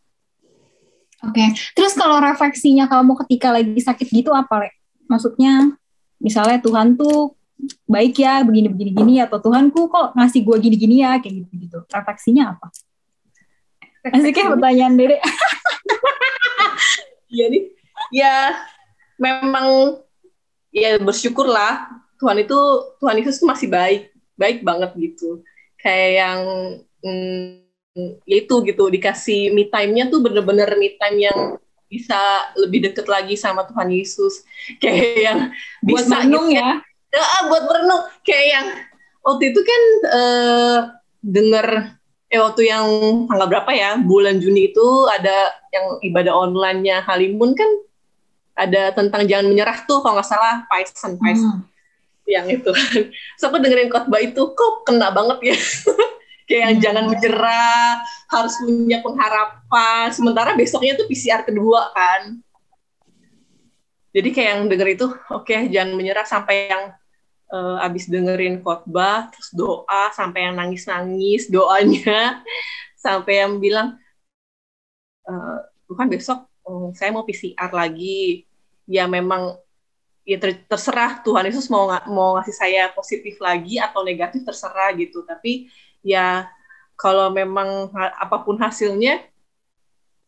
Oke, 1.24 1.40
okay. 1.40 1.48
terus 1.78 1.94
kalau 1.96 2.20
refleksinya 2.20 2.90
kamu 2.90 3.16
ketika 3.24 3.54
lagi 3.54 3.80
sakit 3.80 4.10
gitu 4.12 4.34
apa, 4.34 4.68
Le? 4.68 4.70
Maksudnya, 5.08 5.72
misalnya 6.20 6.60
Tuhan 6.60 7.00
tuh 7.00 7.38
baik 7.88 8.20
ya, 8.20 8.44
begini-begini 8.44 8.92
gini, 8.92 9.16
atau 9.24 9.40
Tuhanku 9.40 9.88
kok 9.88 10.18
ngasih 10.20 10.44
gue 10.44 10.58
gini-gini 10.60 11.00
ya, 11.00 11.22
kayak 11.24 11.48
gitu-gitu. 11.48 11.80
Refleksinya 11.88 12.58
apa? 12.58 12.68
Masih 14.12 14.36
kayak 14.36 14.58
pertanyaan 14.58 14.98
Dede. 14.98 15.18
Iya 17.34 17.50
nih, 17.50 17.64
ya 18.14 18.54
memang 19.24 19.98
ya 20.76 21.00
bersyukurlah 21.00 21.88
Tuhan 22.20 22.44
itu 22.44 22.60
Tuhan 23.00 23.16
Yesus 23.24 23.40
itu 23.40 23.48
masih 23.48 23.68
baik 23.72 24.12
baik 24.36 24.60
banget 24.68 24.92
gitu. 25.00 25.40
Kayak 25.80 26.12
yang 26.20 26.40
mm, 27.04 27.48
ya 28.28 28.36
itu 28.44 28.56
gitu 28.66 28.84
dikasih 28.90 29.54
me 29.56 29.70
time-nya 29.70 30.12
tuh 30.12 30.20
bener-bener 30.20 30.68
me 30.76 30.98
time 31.00 31.18
yang 31.32 31.40
bisa 31.88 32.18
lebih 32.58 32.90
deket 32.90 33.06
lagi 33.06 33.38
sama 33.38 33.64
Tuhan 33.70 33.94
Yesus. 33.94 34.44
Kayak 34.82 35.14
yang 35.20 35.40
buat 35.86 36.04
bisa 36.04 36.16
merenung 36.20 36.48
gitu, 36.52 36.60
ya. 36.60 36.70
ya 37.14 37.40
buat 37.48 37.64
merenung. 37.70 38.02
Kayak 38.26 38.48
yang 38.50 38.68
waktu 39.24 39.44
itu 39.54 39.62
kan 39.64 39.82
uh, 40.12 40.78
denger 41.24 41.68
eh 42.34 42.42
waktu 42.42 42.66
yang 42.66 42.86
tanggal 43.30 43.46
berapa 43.46 43.72
ya 43.78 44.02
bulan 44.02 44.42
Juni 44.42 44.74
itu 44.74 44.88
ada 45.06 45.54
yang 45.70 46.02
ibadah 46.02 46.34
online-nya 46.34 47.06
Halimun 47.06 47.54
kan 47.54 47.70
ada 48.54 48.94
tentang 48.94 49.26
jangan 49.26 49.50
menyerah 49.50 49.82
tuh 49.90 50.00
kalau 50.06 50.18
nggak 50.18 50.30
salah 50.30 50.66
Python 50.70 51.18
Python. 51.18 51.62
Hmm. 51.62 51.62
yang 52.24 52.48
itu. 52.48 52.72
So 53.40 53.52
aku 53.52 53.60
dengerin 53.60 53.92
khotbah 53.92 54.22
itu? 54.22 54.40
Kok 54.40 54.88
kena 54.88 55.12
banget 55.12 55.54
ya? 55.54 55.58
Kayak 56.48 56.62
yang 56.62 56.76
hmm. 56.76 56.84
jangan 56.84 57.06
menyerah 57.10 57.88
harus 58.30 58.54
punya 58.62 59.00
pengharapan. 59.02 60.08
Sementara 60.14 60.56
besoknya 60.56 60.96
tuh 60.96 61.10
PCR 61.10 61.44
kedua 61.44 61.92
kan. 61.92 62.40
Jadi 64.14 64.30
kayak 64.30 64.50
yang 64.54 64.62
denger 64.70 64.88
itu 64.94 65.08
oke 65.10 65.50
okay, 65.50 65.66
jangan 65.74 65.98
menyerah. 65.98 66.22
Sampai 66.22 66.70
yang 66.70 66.94
uh, 67.50 67.82
abis 67.82 68.06
dengerin 68.12 68.62
khotbah 68.62 69.34
terus 69.34 69.50
doa 69.50 70.14
sampai 70.14 70.52
yang 70.52 70.56
nangis 70.60 70.86
nangis 70.86 71.50
doanya. 71.50 72.44
Sampai 73.04 73.44
yang 73.44 73.60
bilang 73.60 74.00
uh, 75.28 75.60
bukan 75.92 76.08
besok 76.08 76.48
oh, 76.68 76.92
saya 76.96 77.12
mau 77.12 77.28
PCR 77.28 77.72
lagi. 77.72 78.48
Ya 78.84 79.08
memang 79.08 79.56
ya 80.28 80.40
ter 80.40 80.64
terserah. 80.68 81.24
Tuhan 81.24 81.48
Yesus 81.48 81.68
mau 81.72 81.88
mau 82.12 82.36
ngasih 82.40 82.56
saya 82.56 82.84
positif 82.92 83.40
lagi 83.40 83.80
atau 83.80 84.04
negatif 84.04 84.44
terserah 84.44 84.92
gitu. 84.96 85.24
Tapi 85.24 85.72
ya 86.04 86.48
kalau 87.00 87.32
memang 87.32 87.92
apa 87.96 88.44
pun 88.44 88.60
hasilnya 88.60 89.24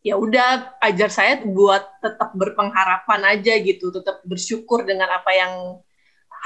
ya 0.06 0.14
udah 0.14 0.78
ajar 0.86 1.10
saya 1.10 1.42
buat 1.42 1.82
tetap 2.00 2.32
berpengharapan 2.32 3.36
aja 3.36 3.52
gitu. 3.60 3.92
Tetap 3.92 4.24
bersyukur 4.24 4.84
dengan 4.88 5.12
apa 5.12 5.32
yang 5.36 5.82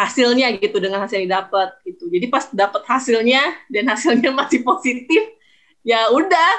hasilnya 0.00 0.56
gitu 0.56 0.80
dengan 0.80 1.04
hasil 1.04 1.20
yang 1.20 1.28
didapat 1.28 1.76
gitu. 1.84 2.08
Jadi 2.08 2.26
pas 2.32 2.48
dapat 2.50 2.82
hasilnya 2.88 3.42
dan 3.68 3.84
hasilnya 3.92 4.30
masih 4.40 4.64
positif 4.64 5.36
ya 5.84 6.12
udah 6.12 6.50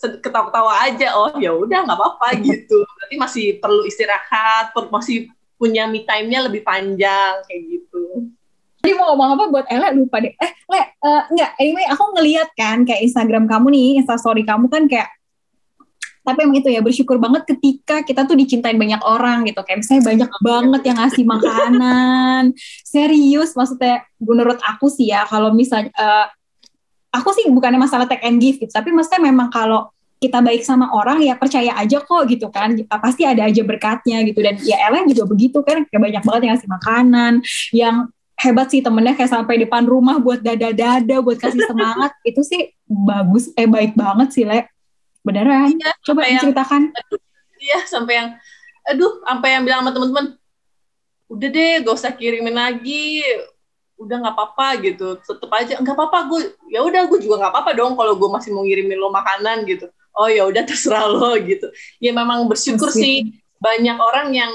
ketawa-ketawa 0.00 0.72
aja 0.88 1.12
oh 1.12 1.32
ya 1.36 1.52
udah 1.52 1.84
nggak 1.84 1.98
apa-apa 1.98 2.28
gitu. 2.48 2.82
Berarti 2.82 3.14
masih 3.20 3.46
perlu 3.60 3.84
istirahat 3.84 4.72
per 4.72 4.88
masih 4.88 5.28
punya 5.60 5.84
me 5.84 6.08
time-nya 6.08 6.48
lebih 6.48 6.64
panjang 6.64 7.44
kayak 7.44 7.62
gitu. 7.68 8.32
Tadi 8.80 8.96
mau 8.96 9.12
ngomong 9.12 9.36
apa 9.36 9.44
buat 9.52 9.66
Ele? 9.68 9.88
Lupa 9.92 10.24
deh. 10.24 10.32
Eh, 10.32 10.52
Le, 10.72 10.80
uh, 11.04 11.22
enggak, 11.28 11.50
anyway 11.60 11.84
aku 11.84 12.04
ngeliat 12.16 12.48
kan 12.56 12.88
kayak 12.88 13.04
Instagram 13.04 13.44
kamu 13.44 13.76
nih, 13.76 13.88
Instastory 14.00 14.40
kamu 14.48 14.72
kan 14.72 14.88
kayak 14.88 15.12
tapi 16.20 16.44
emang 16.44 16.60
itu 16.60 16.68
ya 16.68 16.84
bersyukur 16.84 17.16
banget 17.16 17.48
ketika 17.48 18.04
kita 18.04 18.28
tuh 18.28 18.36
dicintain 18.36 18.76
banyak 18.76 19.00
orang 19.04 19.48
gitu. 19.48 19.60
Kayak 19.64 19.84
misalnya 19.84 20.04
banyak 20.04 20.30
banget 20.44 20.82
yang 20.84 20.98
ngasih 21.00 21.24
makanan. 21.24 22.42
Serius 22.92 23.56
maksudnya 23.56 24.04
menurut 24.20 24.60
aku 24.60 24.92
sih 24.92 25.08
ya 25.12 25.24
kalau 25.24 25.52
misalnya 25.56 25.90
uh, 25.96 26.28
aku 27.10 27.28
sih 27.34 27.46
bukannya 27.50 27.78
masalah 27.78 28.06
take 28.06 28.24
and 28.26 28.38
give 28.38 28.58
gitu, 28.58 28.70
tapi 28.70 28.94
maksudnya 28.94 29.22
memang 29.30 29.50
kalau 29.50 29.90
kita 30.20 30.44
baik 30.44 30.60
sama 30.60 30.92
orang 30.92 31.24
ya 31.24 31.32
percaya 31.32 31.72
aja 31.80 31.98
kok 32.04 32.28
gitu 32.28 32.52
kan. 32.52 32.76
Pasti 33.00 33.24
ada 33.24 33.48
aja 33.48 33.62
berkatnya 33.64 34.20
gitu. 34.28 34.44
Dan 34.44 34.60
ya 34.60 34.76
Ellen 34.88 35.08
juga 35.08 35.24
begitu 35.24 35.64
kan 35.64 35.88
kayak 35.88 36.00
banyak 36.00 36.22
banget 36.28 36.40
yang 36.44 36.52
ngasih 36.56 36.70
makanan 36.70 37.32
yang 37.72 37.96
hebat 38.36 38.68
sih 38.68 38.84
temennya 38.84 39.16
kayak 39.16 39.32
sampai 39.32 39.64
depan 39.64 39.88
rumah 39.88 40.20
buat 40.20 40.44
dada-dada 40.44 41.24
buat 41.24 41.40
kasih 41.40 41.64
semangat. 41.64 42.12
Itu 42.28 42.44
sih 42.44 42.68
bagus 42.84 43.48
eh 43.56 43.64
baik 43.64 43.96
banget 43.96 44.28
sih 44.36 44.44
Le. 44.44 44.68
Beneran? 45.24 45.72
Iya, 45.76 45.92
coba 46.04 46.20
yang, 46.24 46.40
ceritakan 46.40 46.82
iya 47.60 47.78
sampai 47.84 48.14
yang 48.16 48.28
aduh 48.88 49.20
sampai 49.22 49.48
yang 49.52 49.62
bilang 49.68 49.80
sama 49.84 49.92
teman-teman 49.92 50.26
udah 51.30 51.48
deh 51.52 51.72
gak 51.84 51.94
usah 51.94 52.12
kirimin 52.16 52.56
lagi 52.56 53.22
udah 54.00 54.16
nggak 54.24 54.34
apa-apa 54.34 54.68
gitu. 54.80 55.20
Tetep 55.20 55.50
aja 55.52 55.74
nggak 55.76 55.96
apa-apa 55.96 56.18
gue 56.32 56.40
ya 56.72 56.80
udah 56.80 57.04
gue 57.04 57.18
juga 57.20 57.44
nggak 57.44 57.52
apa-apa 57.52 57.70
dong 57.76 57.92
kalau 57.94 58.16
gue 58.16 58.28
masih 58.32 58.50
mau 58.56 58.64
ngirimin 58.64 58.96
lo 58.96 59.12
makanan 59.12 59.68
gitu. 59.68 59.92
Oh 60.16 60.26
ya 60.26 60.48
udah 60.48 60.64
terserah 60.64 61.04
lo 61.04 61.36
gitu. 61.44 61.68
Ya 62.00 62.16
memang 62.16 62.48
bersyukur 62.48 62.88
sih 62.88 63.36
banyak 63.60 64.00
orang 64.00 64.32
yang 64.32 64.52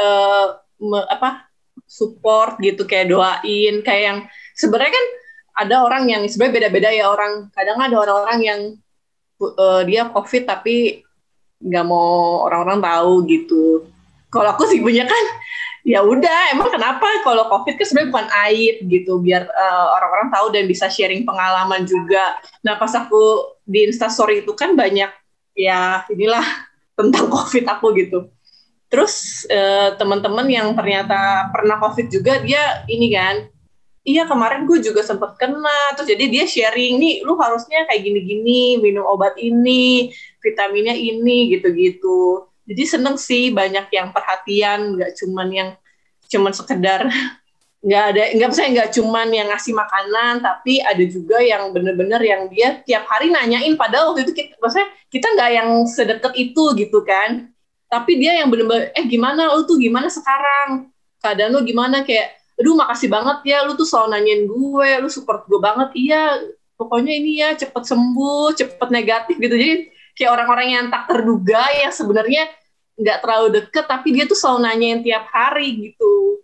uh, 0.00 0.56
me, 0.80 1.04
apa 1.12 1.44
support 1.84 2.56
gitu 2.64 2.88
kayak 2.88 3.12
doain 3.12 3.84
kayak 3.84 4.02
yang 4.02 4.18
sebenarnya 4.56 4.96
kan 4.96 5.06
ada 5.58 5.76
orang 5.84 6.08
yang 6.08 6.22
sebenarnya 6.24 6.54
beda-beda 6.64 6.88
ya 6.88 7.12
orang 7.12 7.52
kadang 7.52 7.78
ada 7.82 7.96
orang-orang 7.98 8.40
yang 8.40 8.60
uh, 9.42 9.82
dia 9.84 10.08
covid 10.08 10.48
tapi 10.48 11.04
nggak 11.58 11.84
mau 11.84 12.46
orang-orang 12.46 12.78
tahu 12.80 13.12
gitu. 13.28 13.64
Kalau 14.28 14.52
aku 14.52 14.68
sih 14.68 14.78
punya 14.84 15.08
kan 15.08 15.24
ya 15.88 16.04
udah 16.04 16.52
emang 16.52 16.68
kenapa 16.68 17.08
kalau 17.24 17.48
covid 17.48 17.80
kan 17.80 17.86
sebenarnya 17.88 18.12
bukan 18.12 18.28
aib 18.44 18.76
gitu 18.92 19.12
biar 19.24 19.48
uh, 19.48 19.86
orang-orang 19.96 20.28
tahu 20.28 20.46
dan 20.52 20.68
bisa 20.68 20.92
sharing 20.92 21.24
pengalaman 21.24 21.88
juga 21.88 22.36
nah 22.60 22.76
pas 22.76 22.92
aku 22.92 23.56
di 23.64 23.88
instastory 23.88 24.44
itu 24.44 24.52
kan 24.52 24.76
banyak 24.76 25.08
ya 25.58 26.04
inilah 26.12 26.44
tentang 26.98 27.30
COVID 27.30 27.64
aku 27.66 27.86
gitu. 27.98 28.18
Terus 28.88 29.44
uh, 29.52 29.94
teman-teman 29.94 30.48
yang 30.48 30.74
ternyata 30.74 31.46
pernah 31.54 31.78
COVID 31.78 32.06
juga 32.08 32.40
dia 32.40 32.82
ini 32.88 33.12
kan, 33.12 33.46
iya 34.02 34.24
kemarin 34.24 34.64
gue 34.64 34.80
juga 34.80 35.04
sempat 35.04 35.36
kena. 35.36 35.94
Terus 35.94 36.08
jadi 36.16 36.24
dia 36.26 36.44
sharing 36.48 36.96
nih, 36.98 37.14
lu 37.22 37.36
harusnya 37.36 37.84
kayak 37.86 38.02
gini-gini, 38.02 38.80
minum 38.80 39.04
obat 39.04 39.36
ini, 39.36 40.10
vitaminnya 40.40 40.96
ini 40.96 41.52
gitu-gitu. 41.54 42.47
Jadi 42.68 42.82
seneng 42.84 43.16
sih 43.16 43.48
banyak 43.48 43.88
yang 43.88 44.12
perhatian, 44.12 44.94
nggak 44.94 45.16
cuman 45.16 45.48
yang 45.48 45.70
cuman 46.28 46.52
sekedar 46.52 47.08
nggak 47.88 48.04
ada 48.12 48.22
nggak 48.34 48.50
saya 48.52 48.68
nggak 48.74 48.90
cuman 48.90 49.30
yang 49.30 49.48
ngasih 49.54 49.70
makanan 49.70 50.42
tapi 50.42 50.82
ada 50.82 50.98
juga 51.06 51.38
yang 51.38 51.70
bener-bener 51.70 52.18
yang 52.26 52.50
dia 52.50 52.82
tiap 52.82 53.06
hari 53.06 53.30
nanyain 53.30 53.78
padahal 53.78 54.12
waktu 54.12 54.26
itu 54.26 54.34
kita 54.34 54.58
maksudnya 54.58 54.90
kita 55.08 55.26
nggak 55.34 55.50
yang 55.52 55.68
sedekat 55.88 56.32
itu 56.36 56.62
gitu 56.76 57.00
kan. 57.04 57.48
Tapi 57.88 58.20
dia 58.20 58.36
yang 58.36 58.52
bener-bener 58.52 58.92
eh 58.92 59.04
gimana? 59.08 59.48
Lu 59.56 59.64
tuh 59.64 59.80
gimana 59.80 60.12
sekarang? 60.12 60.92
Keadaan 61.24 61.56
lu 61.56 61.64
gimana? 61.64 62.04
Kayak 62.04 62.36
aduh 62.60 62.74
makasih 62.76 63.08
banget 63.08 63.38
ya 63.46 63.62
lu 63.64 63.78
tuh 63.78 63.86
selalu 63.86 64.18
nanyain 64.18 64.42
gue 64.44 64.88
lu 65.00 65.08
support 65.08 65.48
gue 65.48 65.56
banget. 65.56 65.88
Iya 65.96 66.22
pokoknya 66.76 67.12
ini 67.16 67.30
ya 67.40 67.48
cepet 67.56 67.84
sembuh 67.88 68.52
cepet 68.52 68.88
negatif 68.92 69.36
gitu. 69.40 69.54
Jadi 69.56 69.74
kayak 70.18 70.34
orang-orang 70.34 70.68
yang 70.74 70.86
tak 70.90 71.06
terduga 71.06 71.62
yang 71.78 71.94
sebenarnya 71.94 72.50
nggak 72.98 73.18
terlalu 73.22 73.48
deket 73.62 73.84
tapi 73.86 74.08
dia 74.10 74.26
tuh 74.26 74.34
selalu 74.34 74.66
nanyain 74.66 75.00
tiap 75.06 75.30
hari 75.30 75.94
gitu 75.94 76.42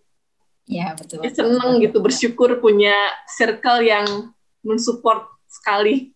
ya 0.71 0.95
betul, 0.95 1.19
dia 1.19 1.35
seneng 1.35 1.83
gitu 1.83 1.99
bersyukur 1.99 2.63
punya 2.63 2.95
circle 3.27 3.83
yang 3.83 4.31
mensupport 4.63 5.27
sekali 5.51 6.15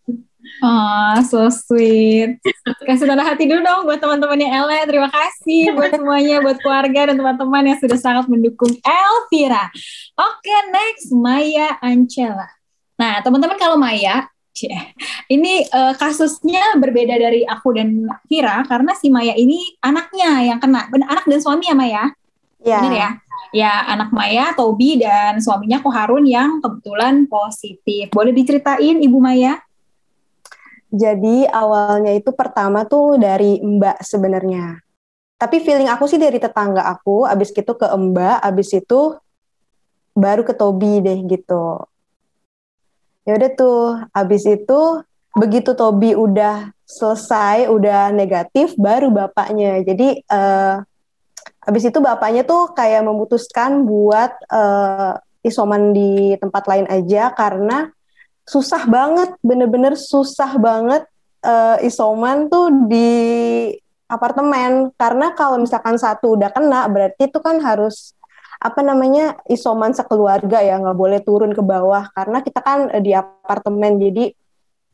Oh, 0.62 1.18
so 1.26 1.50
sweet. 1.50 2.38
Kasih 2.86 3.10
tanda 3.10 3.26
hati 3.26 3.50
dulu 3.50 3.58
dong 3.58 3.82
buat 3.84 3.98
teman-temannya 3.98 4.48
Ele. 4.48 4.78
Terima 4.86 5.10
kasih 5.10 5.74
buat 5.74 5.90
semuanya, 5.90 6.38
buat 6.40 6.58
keluarga 6.62 7.10
dan 7.10 7.16
teman-teman 7.18 7.74
yang 7.74 7.78
sudah 7.82 7.98
sangat 7.98 8.30
mendukung 8.30 8.70
Elvira. 8.80 9.66
Oke, 10.14 10.46
okay, 10.46 10.60
next 10.70 11.10
Maya 11.10 11.76
Ancela. 11.82 12.48
Nah, 12.98 13.18
teman-teman 13.22 13.58
kalau 13.58 13.76
Maya, 13.78 14.30
ini 15.34 15.62
uh, 15.70 15.94
kasusnya 15.94 16.74
berbeda 16.80 17.14
dari 17.14 17.46
aku 17.46 17.76
dan 17.76 18.08
Vira 18.26 18.66
karena 18.66 18.96
si 18.98 19.12
Maya 19.12 19.36
ini 19.38 19.60
anaknya 19.84 20.54
yang 20.54 20.58
kena. 20.58 20.90
Anak 20.90 21.24
dan 21.28 21.38
suami 21.38 21.70
ya 21.70 21.76
Maya? 21.78 22.04
Ya. 22.58 22.80
Benar 22.82 22.94
ya? 22.94 23.10
Ya, 23.48 23.72
anak 23.88 24.12
Maya, 24.12 24.52
Tobi, 24.52 25.00
dan 25.00 25.40
suaminya 25.40 25.80
Koharun 25.80 26.28
yang 26.28 26.60
kebetulan 26.60 27.24
positif. 27.24 28.12
Boleh 28.12 28.36
diceritain 28.36 29.00
Ibu 29.00 29.16
Maya? 29.16 29.56
Jadi 30.88 31.48
awalnya 31.48 32.12
itu 32.16 32.32
pertama 32.32 32.84
tuh 32.84 33.16
dari 33.16 33.60
Mbak 33.60 34.04
sebenarnya. 34.04 34.80
Tapi 35.38 35.62
feeling 35.62 35.88
aku 35.88 36.08
sih 36.10 36.18
dari 36.20 36.40
tetangga 36.40 36.82
aku, 36.88 37.24
abis 37.24 37.54
itu 37.54 37.72
ke 37.72 37.86
Mbak, 37.88 38.36
abis 38.42 38.68
itu 38.74 39.16
baru 40.18 40.42
ke 40.42 40.52
Tobi 40.56 40.98
deh 40.98 41.18
gitu. 41.30 41.78
Ya 43.28 43.36
udah 43.36 43.50
tuh, 43.52 44.00
abis 44.16 44.48
itu 44.48 44.80
begitu 45.36 45.76
Tobi 45.76 46.16
udah 46.16 46.72
selesai, 46.88 47.68
udah 47.68 48.08
negatif, 48.08 48.72
baru 48.80 49.12
bapaknya. 49.12 49.84
Jadi 49.84 50.24
uh, 50.32 50.80
abis 51.68 51.92
itu 51.92 52.00
bapaknya 52.00 52.48
tuh 52.48 52.72
kayak 52.72 53.04
memutuskan 53.04 53.84
buat 53.84 54.32
uh, 54.48 55.20
isoman 55.44 55.92
di 55.92 56.40
tempat 56.40 56.64
lain 56.64 56.88
aja 56.88 57.28
karena 57.36 57.92
susah 58.48 58.88
banget, 58.88 59.36
bener-bener 59.44 59.92
susah 59.92 60.56
banget 60.56 61.04
uh, 61.44 61.76
isoman 61.84 62.48
tuh 62.48 62.72
di 62.88 63.12
apartemen 64.08 64.88
karena 64.96 65.36
kalau 65.36 65.60
misalkan 65.60 66.00
satu 66.00 66.32
udah 66.32 66.48
kena 66.48 66.88
berarti 66.88 67.28
itu 67.28 67.44
kan 67.44 67.60
harus 67.60 68.16
apa 68.58 68.80
namanya 68.82 69.38
isoman 69.46 69.94
sekeluarga 69.94 70.58
ya 70.62 70.78
nggak 70.82 70.98
boleh 70.98 71.20
turun 71.22 71.54
ke 71.54 71.62
bawah 71.62 72.10
karena 72.10 72.42
kita 72.42 72.60
kan 72.60 72.90
di 72.98 73.14
apartemen 73.14 74.02
jadi 74.02 74.34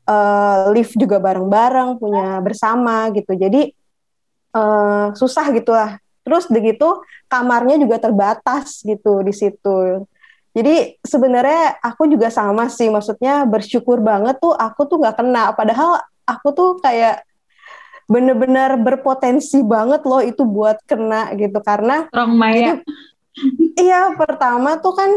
uh, 0.09 0.68
lift 0.72 0.92
juga 1.00 1.16
bareng-bareng 1.16 1.96
punya 1.96 2.44
bersama 2.44 3.09
gitu 3.16 3.33
jadi 3.33 3.72
uh, 4.53 5.16
susah 5.16 5.48
gitulah 5.57 5.96
terus 6.24 6.48
begitu 6.48 7.00
kamarnya 7.29 7.81
juga 7.81 8.00
terbatas 8.00 8.85
gitu 8.85 9.24
di 9.24 9.33
situ 9.33 10.05
jadi 10.55 10.94
sebenarnya 11.03 11.83
aku 11.83 12.07
juga 12.07 12.31
sama 12.31 12.70
sih, 12.70 12.87
maksudnya 12.87 13.42
bersyukur 13.42 13.98
banget 13.98 14.38
tuh 14.38 14.55
aku 14.55 14.87
tuh 14.87 15.03
nggak 15.03 15.18
kena. 15.18 15.50
Padahal 15.50 15.98
aku 16.22 16.48
tuh 16.55 16.70
kayak 16.79 17.27
bener-bener 18.07 18.79
berpotensi 18.79 19.66
banget 19.66 20.07
loh 20.07 20.22
itu 20.22 20.46
buat 20.46 20.79
kena 20.87 21.35
gitu 21.35 21.59
karena. 21.59 22.07
Orang 22.14 22.38
Maya. 22.38 22.79
Iya 23.79 24.14
pertama 24.14 24.79
tuh 24.79 24.94
kan 24.94 25.11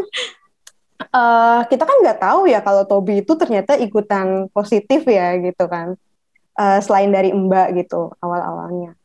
uh, 1.13 1.61
kita 1.69 1.83
kan 1.85 1.97
nggak 2.01 2.19
tahu 2.21 2.49
ya 2.49 2.59
kalau 2.65 2.83
Tobi 2.89 3.21
itu 3.21 3.33
ternyata 3.37 3.77
ikutan 3.77 4.49
positif 4.51 5.05
ya 5.05 5.37
gitu 5.37 5.65
kan. 5.69 5.95
Uh, 6.57 6.81
selain 6.81 7.13
dari 7.13 7.29
Mbak 7.29 7.85
gitu 7.85 8.17
awal-awalnya. 8.17 8.97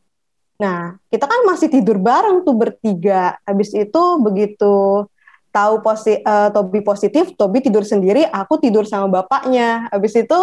Nah, 0.57 0.97
kita 1.13 1.29
kan 1.29 1.45
masih 1.45 1.69
tidur 1.69 2.01
bareng 2.01 2.41
tuh 2.41 2.57
bertiga. 2.57 3.37
Habis 3.45 3.77
itu 3.77 4.01
begitu 4.25 5.05
tahu 5.53 5.73
posi 5.85 6.17
uh, 6.25 6.49
Tobi 6.49 6.81
positif, 6.81 7.37
Tobi 7.37 7.61
tidur 7.61 7.85
sendiri, 7.85 8.25
aku 8.25 8.57
tidur 8.57 8.89
sama 8.89 9.21
bapaknya. 9.21 9.85
Habis 9.93 10.25
itu 10.25 10.39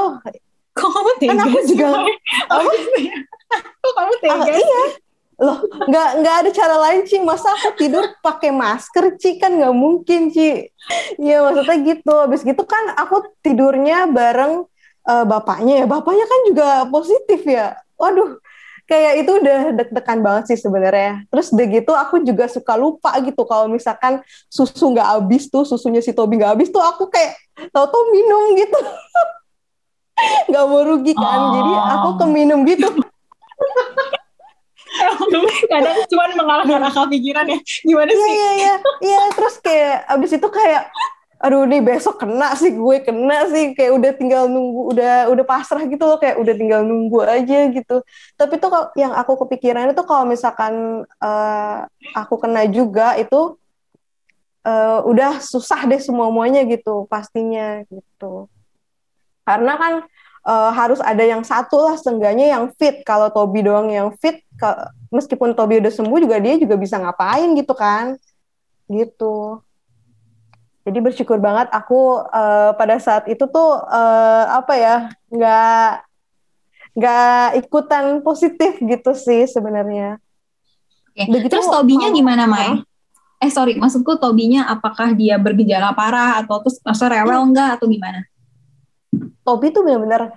Kok 0.70 0.86
kamu 0.86 1.10
tega 1.18 1.34
kan 1.34 1.38
aku 1.50 1.58
juga 1.66 1.86
apa? 2.46 2.70
Kok 3.82 3.92
kamu 3.98 4.14
tega? 4.22 4.38
Uh, 4.38 4.46
iya. 4.54 4.82
Loh, 5.40 5.64
nggak 5.88 6.08
nggak 6.20 6.34
ada 6.44 6.50
cara 6.52 6.76
lain 6.76 7.08
Ci. 7.08 7.16
Masa 7.24 7.48
aku 7.56 7.72
tidur 7.80 8.04
pakai 8.20 8.52
masker 8.52 9.16
Ci 9.16 9.40
kan 9.40 9.56
nggak 9.56 9.72
mungkin 9.72 10.28
Ci. 10.28 10.68
Iya 11.16 11.40
maksudnya 11.48 11.76
gitu. 11.80 12.12
Habis 12.12 12.44
gitu 12.44 12.62
kan 12.68 12.92
aku 12.92 13.24
tidurnya 13.40 14.04
bareng 14.12 14.68
uh, 15.08 15.24
bapaknya 15.24 15.84
ya. 15.84 15.86
Bapaknya 15.88 16.28
kan 16.28 16.40
juga 16.44 16.68
positif 16.92 17.40
ya. 17.48 17.72
Waduh, 17.96 18.36
kayak 18.84 19.24
itu 19.24 19.32
udah 19.40 19.60
deg-degan 19.80 20.20
banget 20.20 20.44
sih 20.52 20.58
sebenarnya. 20.60 21.24
Terus 21.32 21.56
udah 21.56 21.66
gitu 21.72 21.92
aku 21.96 22.14
juga 22.20 22.44
suka 22.44 22.76
lupa 22.76 23.16
gitu 23.24 23.40
kalau 23.48 23.64
misalkan 23.72 24.20
susu 24.52 24.92
nggak 24.92 25.08
habis 25.08 25.48
tuh, 25.48 25.64
susunya 25.64 26.04
si 26.04 26.12
Tobi 26.12 26.36
nggak 26.36 26.52
habis 26.52 26.68
tuh 26.68 26.84
aku 26.84 27.08
kayak 27.08 27.32
tau-tau 27.72 28.12
minum 28.12 28.60
gitu. 28.60 28.76
nggak 30.52 30.64
mau 30.68 30.84
rugi 30.84 31.16
kan, 31.16 31.40
oh. 31.40 31.52
jadi 31.56 31.72
aku 31.96 32.08
ke 32.20 32.26
minum 32.28 32.60
gitu. 32.68 32.92
kadang 35.72 35.96
cuma 36.10 36.24
mengalahkan 36.34 36.82
akal 36.82 37.06
pikiran 37.06 37.46
ya. 37.46 37.58
Gimana 37.86 38.10
iya, 38.10 38.18
sih? 38.18 38.32
iya 38.32 38.50
iya. 38.52 38.74
Iya 39.00 39.20
terus 39.34 39.54
kayak 39.62 39.96
abis 40.10 40.30
itu 40.36 40.48
kayak 40.50 40.82
aduh 41.40 41.64
nih 41.64 41.80
besok 41.80 42.20
kena 42.20 42.52
sih 42.58 42.74
gue 42.74 42.96
kena 43.00 43.48
sih. 43.48 43.72
Kayak 43.72 43.92
udah 43.96 44.10
tinggal 44.18 44.44
nunggu 44.50 44.82
udah 44.96 45.14
udah 45.30 45.44
pasrah 45.46 45.82
gitu 45.86 46.04
loh. 46.04 46.18
Kayak 46.18 46.36
udah 46.42 46.54
tinggal 46.58 46.80
nunggu 46.82 47.20
aja 47.22 47.58
gitu. 47.70 47.96
Tapi 48.34 48.54
tuh 48.58 48.70
yang 48.98 49.14
aku 49.14 49.46
kepikiran 49.46 49.94
itu 49.94 50.02
kalau 50.04 50.26
misalkan 50.26 51.06
uh, 51.22 51.76
aku 52.12 52.34
kena 52.42 52.66
juga 52.66 53.14
itu 53.16 53.60
uh, 54.66 55.00
udah 55.06 55.40
susah 55.40 55.86
deh 55.88 56.00
semua 56.00 56.28
muanya 56.28 56.66
gitu 56.66 57.06
pastinya 57.08 57.84
gitu. 57.88 58.50
Karena 59.46 59.74
kan 59.80 59.94
uh, 60.44 60.70
harus 60.72 61.00
ada 61.02 61.20
yang 61.24 61.44
satu 61.44 61.80
lah 61.80 61.96
seenggaknya 61.98 62.56
yang 62.56 62.68
fit 62.76 63.02
kalau 63.04 63.28
Tobi 63.28 63.64
doang 63.64 63.88
yang 63.92 64.12
fit 64.16 64.44
ke, 64.56 64.68
meskipun 65.12 65.52
Tobi 65.52 65.80
udah 65.80 65.92
sembuh 65.92 66.18
juga 66.20 66.36
dia 66.40 66.56
juga 66.60 66.76
bisa 66.76 66.96
ngapain 67.00 67.52
gitu 67.56 67.72
kan 67.72 68.16
gitu 68.90 69.62
jadi 70.80 70.98
bersyukur 71.04 71.36
banget 71.36 71.68
aku 71.70 72.24
uh, 72.24 72.72
pada 72.74 72.96
saat 72.96 73.28
itu 73.28 73.44
tuh 73.44 73.70
uh, 73.84 74.44
apa 74.48 74.74
ya 74.74 74.96
nggak 75.28 75.90
nggak 76.96 77.46
ikutan 77.62 78.24
positif 78.24 78.80
gitu 78.80 79.12
sih 79.12 79.44
sebenarnya. 79.46 80.18
Begitu 81.14 81.52
terus 81.52 81.68
Tobinya 81.68 82.08
gimana 82.10 82.48
Mai? 82.48 82.80
Eh 83.40 83.52
sorry, 83.52 83.76
maksudku 83.76 84.16
Tobinya 84.16 84.72
apakah 84.72 85.12
dia 85.12 85.36
bergejala 85.36 85.92
parah 85.92 86.40
atau 86.40 86.64
terus 86.64 86.80
masa 86.80 87.12
rewel 87.12 87.44
enggak 87.44 87.76
atau 87.76 87.86
gimana? 87.86 88.24
Tobi 89.44 89.72
tuh 89.72 89.82
benar-benar 89.86 90.36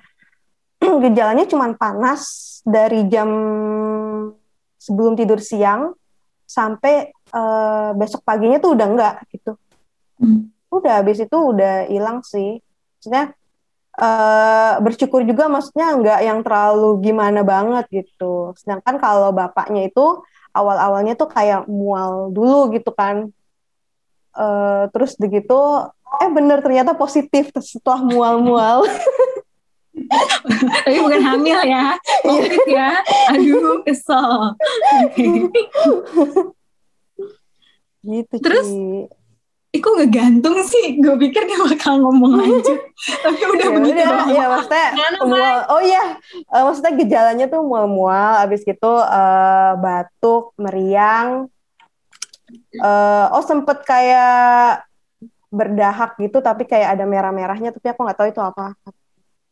gejalanya 1.04 1.46
cuma 1.48 1.72
panas 1.76 2.60
dari 2.64 3.08
jam 3.12 3.30
sebelum 4.80 5.16
tidur 5.16 5.40
siang 5.40 5.96
sampai 6.44 7.12
uh, 7.32 7.96
besok 7.96 8.24
paginya 8.28 8.60
tuh 8.60 8.76
udah 8.76 8.88
enggak 8.88 9.16
gitu. 9.32 9.56
Hmm. 10.20 10.52
Udah 10.70 11.02
habis 11.02 11.24
itu 11.24 11.38
udah 11.38 11.88
hilang 11.88 12.22
sih. 12.24 12.60
Maksudnya 13.00 13.34
uh, 13.98 14.74
bersyukur 14.84 15.24
juga 15.24 15.50
maksudnya 15.50 15.94
nggak 15.98 16.20
yang 16.24 16.40
terlalu 16.46 17.00
gimana 17.04 17.42
banget 17.42 17.86
gitu. 17.90 18.54
Sedangkan 18.60 19.00
kalau 19.02 19.34
bapaknya 19.34 19.88
itu 19.88 20.22
awal-awalnya 20.54 21.18
tuh 21.18 21.30
kayak 21.32 21.66
mual 21.66 22.30
dulu 22.30 22.70
gitu 22.76 22.94
kan. 22.94 23.34
Uh, 24.34 24.90
terus 24.90 25.14
begitu 25.18 25.58
eh 26.22 26.30
bener 26.30 26.62
ternyata 26.62 26.94
positif 26.94 27.54
setelah 27.62 28.02
mual-mual. 28.06 28.86
Tapi 30.84 30.98
bukan 31.02 31.22
hamil 31.22 31.60
ya. 31.66 31.98
Covid 32.26 32.66
ya. 32.66 32.90
Aduh, 33.34 33.86
kesel. 33.86 34.58
gitu 38.04 38.36
Terus? 38.42 38.68
Ih, 39.74 39.82
kok 39.82 39.98
ngegantung 39.98 40.54
sih? 40.62 41.02
Gue 41.02 41.18
pikir 41.18 41.50
dia 41.50 41.58
bakal 41.58 41.98
ngomong 41.98 42.38
lanjut. 42.46 42.78
Tapi 43.26 43.42
udah 43.42 43.66
ya 43.66 43.74
begitu 43.74 43.98
udah 44.06 44.30
ya 44.30 44.46
maksudnya 44.46 44.88
mual 45.26 45.58
oh 45.74 45.82
iya 45.82 46.04
Eh, 46.30 46.62
maksudnya 46.62 46.94
gejalanya 46.94 47.46
tuh 47.50 47.66
mual-mual 47.66 48.38
abis 48.46 48.62
gitu 48.62 49.02
eh, 49.02 49.72
batuk 49.82 50.54
meriang 50.62 51.50
Eh, 52.54 53.26
oh 53.34 53.44
sempet 53.46 53.82
kayak 53.86 54.86
berdahak 55.54 56.18
gitu 56.18 56.42
tapi 56.42 56.66
kayak 56.66 56.98
ada 56.98 57.06
merah-merahnya 57.06 57.70
tapi 57.70 57.86
aku 57.94 58.02
nggak 58.02 58.18
tahu 58.18 58.28
itu 58.34 58.42
apa 58.42 58.74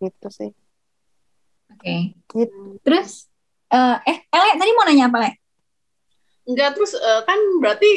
gitu 0.02 0.28
sih 0.34 0.50
Oke. 1.72 2.14
Gitu. 2.30 2.78
Terus, 2.84 3.32
eh, 3.72 3.98
eh, 4.06 4.18
Ele, 4.28 4.50
tadi 4.60 4.72
mau 4.76 4.84
nanya 4.84 5.08
apa, 5.08 5.18
Le? 5.24 5.32
Enggak 6.46 6.76
terus 6.76 6.94
eh, 6.94 7.22
kan 7.24 7.40
berarti 7.64 7.90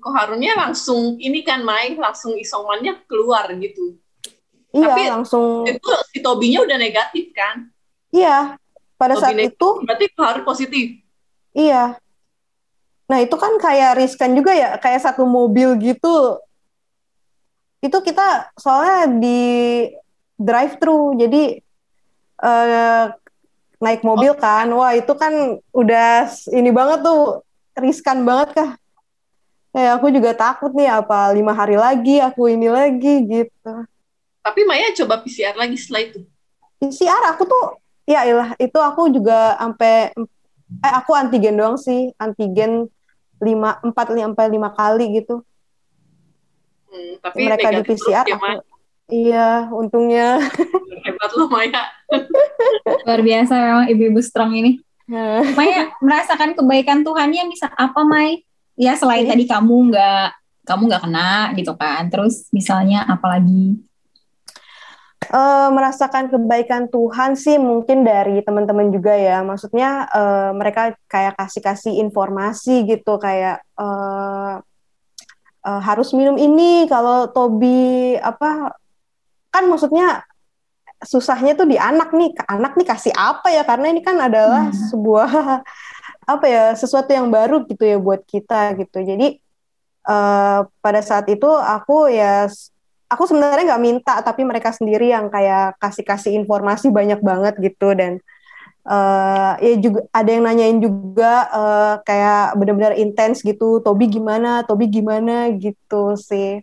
Koharunnya 0.00 0.56
langsung 0.56 1.16
ini 1.20 1.44
kan 1.44 1.60
Mai 1.60 1.92
langsung 1.96 2.36
isomannya 2.36 3.04
keluar 3.04 3.48
gitu. 3.56 3.96
iya 4.72 4.90
Tapi- 4.92 5.08
langsung 5.12 5.64
Itu 5.64 5.88
si 6.12 6.18
Tobinya 6.20 6.60
udah 6.64 6.76
negatif 6.76 7.32
kan? 7.32 7.68
iya 8.08 8.56
pada 8.96 9.14
Tobi 9.16 9.22
saat 9.22 9.34
negatif, 9.36 9.54
itu 9.56 9.68
berarti 9.84 10.04
Koharun 10.16 10.44
positif. 10.44 10.86
Iya. 11.52 11.96
Nah, 13.08 13.18
itu 13.24 13.36
kan 13.40 13.56
kayak 13.56 13.96
riskan 13.96 14.36
juga 14.36 14.52
ya, 14.52 14.76
kayak 14.76 15.00
satu 15.00 15.24
mobil 15.24 15.80
gitu. 15.80 16.36
Itu 17.80 18.04
kita 18.04 18.52
soalnya 18.60 19.16
di 19.16 19.40
drive 20.36 20.76
thru, 20.76 21.16
jadi 21.16 21.64
eh, 22.44 23.04
naik 23.80 24.04
mobil 24.04 24.36
kan. 24.36 24.68
Wah, 24.76 24.92
itu 24.92 25.12
kan 25.16 25.56
udah 25.72 26.28
ini 26.52 26.68
banget 26.68 27.00
tuh, 27.00 27.42
riskan 27.80 28.28
banget 28.28 28.48
kah. 28.60 28.70
Kayak 29.72 29.92
aku 30.00 30.06
juga 30.12 30.30
takut 30.36 30.72
nih, 30.76 30.92
apa 30.92 31.32
lima 31.32 31.56
hari 31.56 31.80
lagi 31.80 32.20
aku 32.20 32.52
ini 32.52 32.68
lagi 32.68 33.24
gitu. 33.24 33.72
Tapi 34.44 34.60
Maya 34.68 34.92
coba 34.92 35.20
PCR 35.24 35.56
lagi 35.56 35.76
setelah 35.80 36.02
itu. 36.08 36.20
PCR 36.80 37.22
aku 37.32 37.42
tuh, 37.48 37.64
ya 38.04 38.24
ilah, 38.28 38.52
itu 38.60 38.78
aku 38.80 39.12
juga 39.12 39.56
sampai, 39.60 40.12
eh 40.84 40.92
aku 40.92 41.10
antigen 41.12 41.56
doang 41.58 41.76
sih, 41.76 42.12
antigen 42.16 42.88
lima, 43.38 43.78
empat, 43.80 44.06
sampai 44.10 44.46
lima 44.50 44.70
kali 44.72 45.22
gitu. 45.22 45.42
Hmm, 46.88 47.12
tapi 47.20 47.36
mereka 47.44 47.68
di 47.70 47.82
PCR 47.84 48.24
ya, 48.24 48.36
aku 48.36 48.48
iya 49.08 49.48
untungnya 49.68 50.40
Hebat 51.04 51.30
loh 51.36 51.48
Maya. 51.48 51.84
Luar 53.06 53.20
biasa 53.20 53.52
memang 53.56 53.86
ibu-ibu 53.88 54.20
strong 54.20 54.52
ini. 54.52 54.80
Maya 55.56 55.88
merasakan 56.04 56.52
kebaikan 56.52 57.00
Tuhan 57.00 57.32
yang 57.32 57.48
bisa 57.48 57.72
apa, 57.72 58.04
Mai? 58.04 58.44
Ya 58.76 58.92
selain 58.92 59.24
Iya. 59.24 59.32
tadi 59.32 59.44
kamu 59.48 59.88
nggak 59.88 60.28
kamu 60.68 60.82
nggak 60.92 61.02
kena 61.08 61.32
gitu 61.56 61.72
kan. 61.80 62.12
Terus 62.12 62.48
misalnya 62.52 63.08
apalagi? 63.08 63.80
Eh, 65.18 65.68
merasakan 65.74 66.32
kebaikan 66.32 66.88
Tuhan 66.88 67.36
sih 67.36 67.60
mungkin 67.60 68.00
dari 68.00 68.40
teman-teman 68.40 68.88
juga 68.88 69.12
ya. 69.12 69.44
Maksudnya 69.44 70.08
eh, 70.08 70.50
mereka 70.56 70.96
kayak 71.04 71.36
kasih-kasih 71.36 72.00
informasi 72.00 72.88
gitu 72.88 73.20
kayak 73.20 73.60
eh, 73.76 74.54
eh, 75.68 75.80
harus 75.84 76.16
minum 76.16 76.38
ini 76.40 76.88
kalau 76.88 77.28
Tobi 77.28 78.16
apa 78.16 78.72
kan 79.52 79.64
maksudnya 79.68 80.24
susahnya 81.04 81.52
tuh 81.60 81.68
di 81.68 81.76
anak 81.76 82.08
nih. 82.16 82.32
Ke 82.32 82.48
anak 82.48 82.72
nih 82.80 82.88
kasih 82.88 83.12
apa 83.12 83.52
ya? 83.52 83.68
Karena 83.68 83.92
ini 83.92 84.00
kan 84.00 84.16
adalah 84.16 84.72
Hmm. 84.72 84.80
sebuah 84.88 85.28
apa 86.32 86.46
ya 86.48 86.72
sesuatu 86.72 87.10
yang 87.12 87.28
baru 87.28 87.68
gitu 87.68 87.84
ya 87.84 88.00
buat 88.00 88.24
kita 88.24 88.80
gitu. 88.80 89.04
Jadi 89.04 89.36
eh, 90.08 90.60
pada 90.64 91.00
saat 91.04 91.28
itu 91.28 91.52
aku 91.52 92.08
ya 92.08 92.48
aku 93.08 93.24
sebenarnya 93.24 93.74
nggak 93.74 93.84
minta 93.84 94.14
tapi 94.20 94.44
mereka 94.44 94.70
sendiri 94.70 95.10
yang 95.10 95.32
kayak 95.32 95.80
kasih-kasih 95.80 96.36
informasi 96.36 96.92
banyak 96.92 97.20
banget 97.24 97.56
gitu. 97.58 97.96
Dan 97.96 98.20
eh, 98.84 99.52
ya 99.64 99.74
juga 99.80 100.00
ada 100.12 100.30
yang 100.30 100.44
nanyain 100.44 100.78
juga 100.78 101.32
eh, 101.48 101.94
kayak 102.04 102.56
benar-benar 102.60 102.94
intens 103.00 103.40
gitu 103.40 103.80
Tobi 103.80 104.06
gimana 104.12 104.62
Tobi 104.68 104.86
gimana 104.92 105.48
gitu 105.56 106.14
sih. 106.20 106.60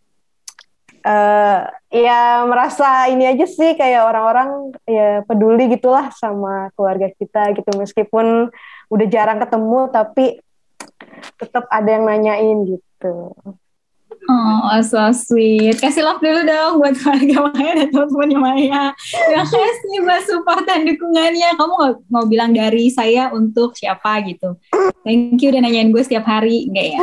Eh 1.06 1.60
ya 1.94 2.42
merasa 2.50 3.06
ini 3.14 3.30
aja 3.30 3.46
sih 3.46 3.78
kayak 3.78 4.10
orang-orang 4.10 4.74
ya 4.90 5.22
peduli 5.26 5.70
gitulah 5.70 6.10
sama 6.14 6.70
keluarga 6.78 7.10
kita 7.14 7.54
gitu. 7.58 7.72
Meskipun 7.78 8.50
udah 8.90 9.08
jarang 9.10 9.42
ketemu 9.42 9.82
tapi 9.90 10.26
tetap 11.42 11.66
ada 11.70 11.90
yang 11.90 12.06
nanyain 12.06 12.58
gitu. 12.70 13.34
Oh, 14.26 14.74
so 14.82 14.98
sweet. 15.14 15.78
Kasih 15.78 16.02
love 16.02 16.18
dulu 16.18 16.42
dong 16.44 16.82
buat 16.82 16.98
keluarga 16.98 17.46
Maya 17.46 17.72
dan 17.78 17.88
teman-temannya 17.94 18.40
Maya. 18.42 18.84
Terima 18.98 19.46
kasih 19.46 19.98
buat 20.02 20.22
support 20.26 20.64
dan 20.66 20.82
dukungannya. 20.82 21.54
Kamu 21.54 21.74
nggak 21.78 21.94
mau 22.10 22.26
bilang 22.26 22.50
dari 22.50 22.90
saya 22.90 23.30
untuk 23.30 23.78
siapa 23.78 24.26
gitu. 24.26 24.58
Thank 25.06 25.38
you 25.40 25.54
udah 25.54 25.62
nanyain 25.62 25.94
gue 25.94 26.02
setiap 26.02 26.26
hari. 26.26 26.66
Enggak 26.66 26.98
ya? 26.98 27.00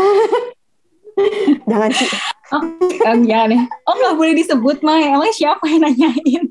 Jangan 1.71 1.91
sih. 1.95 2.11
Oh, 2.51 2.63
enggak 3.07 3.45
deh. 3.55 3.63
Oh, 3.87 3.95
nggak 3.95 4.15
boleh 4.19 4.35
disebut, 4.35 4.83
Maya. 4.83 5.15
Emang 5.15 5.31
siapa 5.31 5.63
yang 5.71 5.87
nanyain? 5.87 6.43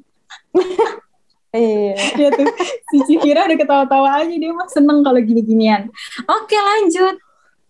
Iya. 1.51 1.93
Dia 2.15 2.29
tuh, 2.31 2.47
si 2.87 2.97
Cikira 3.11 3.43
udah 3.43 3.57
ketawa-tawa 3.59 4.23
aja. 4.23 4.31
Dia 4.31 4.55
mah 4.55 4.71
seneng 4.71 5.03
kalau 5.03 5.19
gini-ginian. 5.19 5.91
Oke, 6.23 6.55
lanjut. 6.55 7.19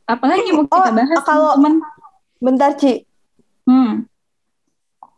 Apalagi 0.05 0.53
mau 0.53 0.69
kita 0.69 0.77
Oh, 0.77 0.93
bahas, 0.93 1.19
kalau- 1.25 1.57
teman 1.57 1.81
Bentar 2.41 2.73
Ci, 2.73 3.05
Hmm. 3.69 4.09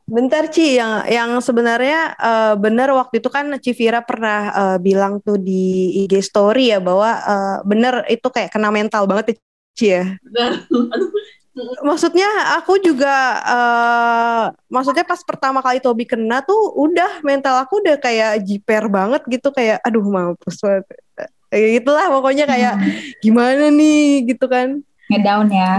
bentar 0.04 0.52
Ci 0.52 0.76
yang 0.76 1.08
yang 1.08 1.32
sebenarnya 1.40 2.12
eh, 2.20 2.56
benar 2.60 2.92
waktu 2.92 3.24
itu 3.24 3.32
kan 3.32 3.48
Civira 3.64 4.04
pernah 4.04 4.40
eh, 4.52 4.78
bilang 4.84 5.24
tuh 5.24 5.40
di 5.40 6.04
IG 6.04 6.20
story 6.20 6.76
ya 6.76 6.84
bahwa 6.84 7.10
eh, 7.24 7.58
bener 7.64 8.04
itu 8.12 8.28
kayak 8.28 8.52
kena 8.52 8.68
mental 8.70 9.08
banget 9.08 9.26
ya, 9.32 9.36
Ci 9.74 9.86
ya. 9.88 10.04
Benar. 10.20 10.52
Maksudnya 11.86 12.26
aku 12.58 12.82
juga 12.82 13.14
eh 13.46 14.46
maksudnya 14.74 15.06
pas 15.06 15.22
pertama 15.22 15.62
kali 15.62 15.78
Tobi 15.78 16.10
kena 16.10 16.42
tuh 16.42 16.74
udah 16.74 17.22
mental 17.22 17.62
aku 17.62 17.78
udah 17.78 18.02
kayak 18.02 18.42
jiper 18.42 18.90
banget 18.90 19.22
gitu 19.30 19.54
kayak 19.54 19.78
aduh 19.86 20.02
mampus 20.02 20.58
banget. 20.66 20.84
Kayak 21.54 21.70
gitulah 21.78 22.10
pokoknya 22.10 22.50
kayak 22.50 22.74
gimana 23.24 23.70
nih 23.70 24.34
gitu 24.34 24.50
kan. 24.50 24.82
Ngedown 25.14 25.48
ya. 25.54 25.78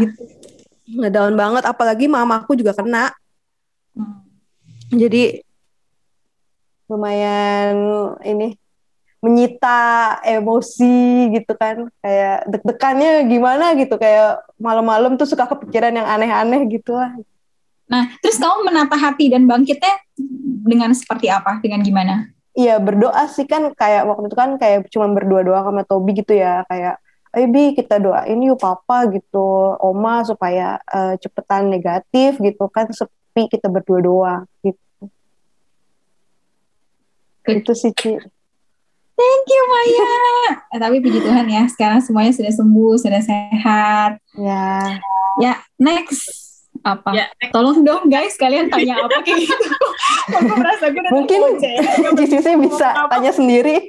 Ngedown 0.85 1.35
banget 1.35 1.65
apalagi 1.65 2.07
mamaku 2.07 2.57
juga 2.61 2.77
kena. 2.77 3.13
Hmm. 3.97 4.25
Jadi 4.93 5.41
lumayan 6.85 7.77
ini 8.21 8.55
menyita 9.25 10.21
emosi 10.21 11.33
gitu 11.33 11.57
kan 11.57 11.89
kayak 12.05 12.45
deg-degannya 12.45 13.25
gimana 13.25 13.73
gitu 13.73 13.97
kayak 13.97 14.45
malam-malam 14.61 15.17
tuh 15.17 15.25
suka 15.25 15.49
kepikiran 15.49 15.97
yang 15.97 16.05
aneh-aneh 16.05 16.69
gitu 16.69 16.93
lah 16.93 17.17
Nah, 17.85 18.17
terus 18.25 18.41
kamu 18.41 18.65
menata 18.65 18.97
hati 18.97 19.29
dan 19.29 19.45
bangkitnya 19.45 19.95
dengan 20.65 20.91
seperti 20.97 21.29
apa? 21.29 21.61
Dengan 21.61 21.85
gimana? 21.85 22.33
Iya 22.55 22.79
berdoa 22.79 23.27
sih 23.29 23.45
kan 23.51 23.75
kayak 23.75 24.07
waktu 24.07 24.31
itu 24.31 24.37
kan 24.39 24.51
kayak 24.63 24.87
cuma 24.95 25.11
berdua-doa 25.11 25.67
sama 25.67 25.83
Tobi 25.83 26.23
gitu 26.23 26.39
ya 26.39 26.63
kayak 26.71 27.03
Ayo 27.35 27.47
Bi 27.51 27.75
kita 27.75 27.99
doain 27.99 28.39
yuk 28.41 28.63
papa 28.63 29.11
gitu 29.11 29.75
Oma 29.83 30.23
supaya 30.23 30.79
eh, 30.89 31.15
cepetan 31.19 31.69
negatif 31.69 32.39
gitu 32.39 32.71
kan 32.71 32.87
sepi 32.91 33.51
kita 33.51 33.67
berdua-doa 33.67 34.47
gitu 34.63 35.11
Good. 37.45 37.67
itu 37.67 37.73
sih 37.77 37.93
Ci 37.93 38.17
Thank 39.15 39.47
you 39.47 39.63
Maya. 39.71 40.11
eh, 40.75 40.79
tapi 40.83 40.99
puji 40.99 41.23
Tuhan 41.23 41.47
ya, 41.47 41.63
sekarang 41.71 42.03
semuanya 42.03 42.35
sudah 42.35 42.51
sembuh, 42.51 42.99
sudah 42.99 43.23
sehat. 43.23 44.19
ya 44.35 44.99
Ya, 45.39 45.63
next 45.79 46.35
apa? 46.83 47.15
Ya, 47.15 47.31
next. 47.39 47.55
Tolong 47.55 47.87
dong 47.87 48.11
guys, 48.11 48.35
kalian 48.35 48.75
tanya 48.75 48.99
apa 49.07 49.23
kayak 49.23 49.47
gitu. 49.47 49.71
Aku 50.35 50.55
merasa 50.59 50.91
gue 50.91 51.03
Mungkin 51.15 51.63
Cici 52.19 52.39
sih 52.43 52.55
bisa 52.59 53.07
tanya 53.07 53.31
sendiri 53.31 53.87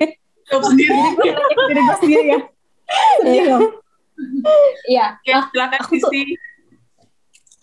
jawab 0.49 0.63
sendiri. 0.71 0.99
Gue 1.17 1.95
sendiri 2.01 2.23
ya. 2.29 2.39
Loh. 3.24 3.62
Iya, 4.88 5.19
Oke, 5.19 5.32
silakan 5.52 5.80
Aku 5.84 5.93
tuh- 6.00 6.13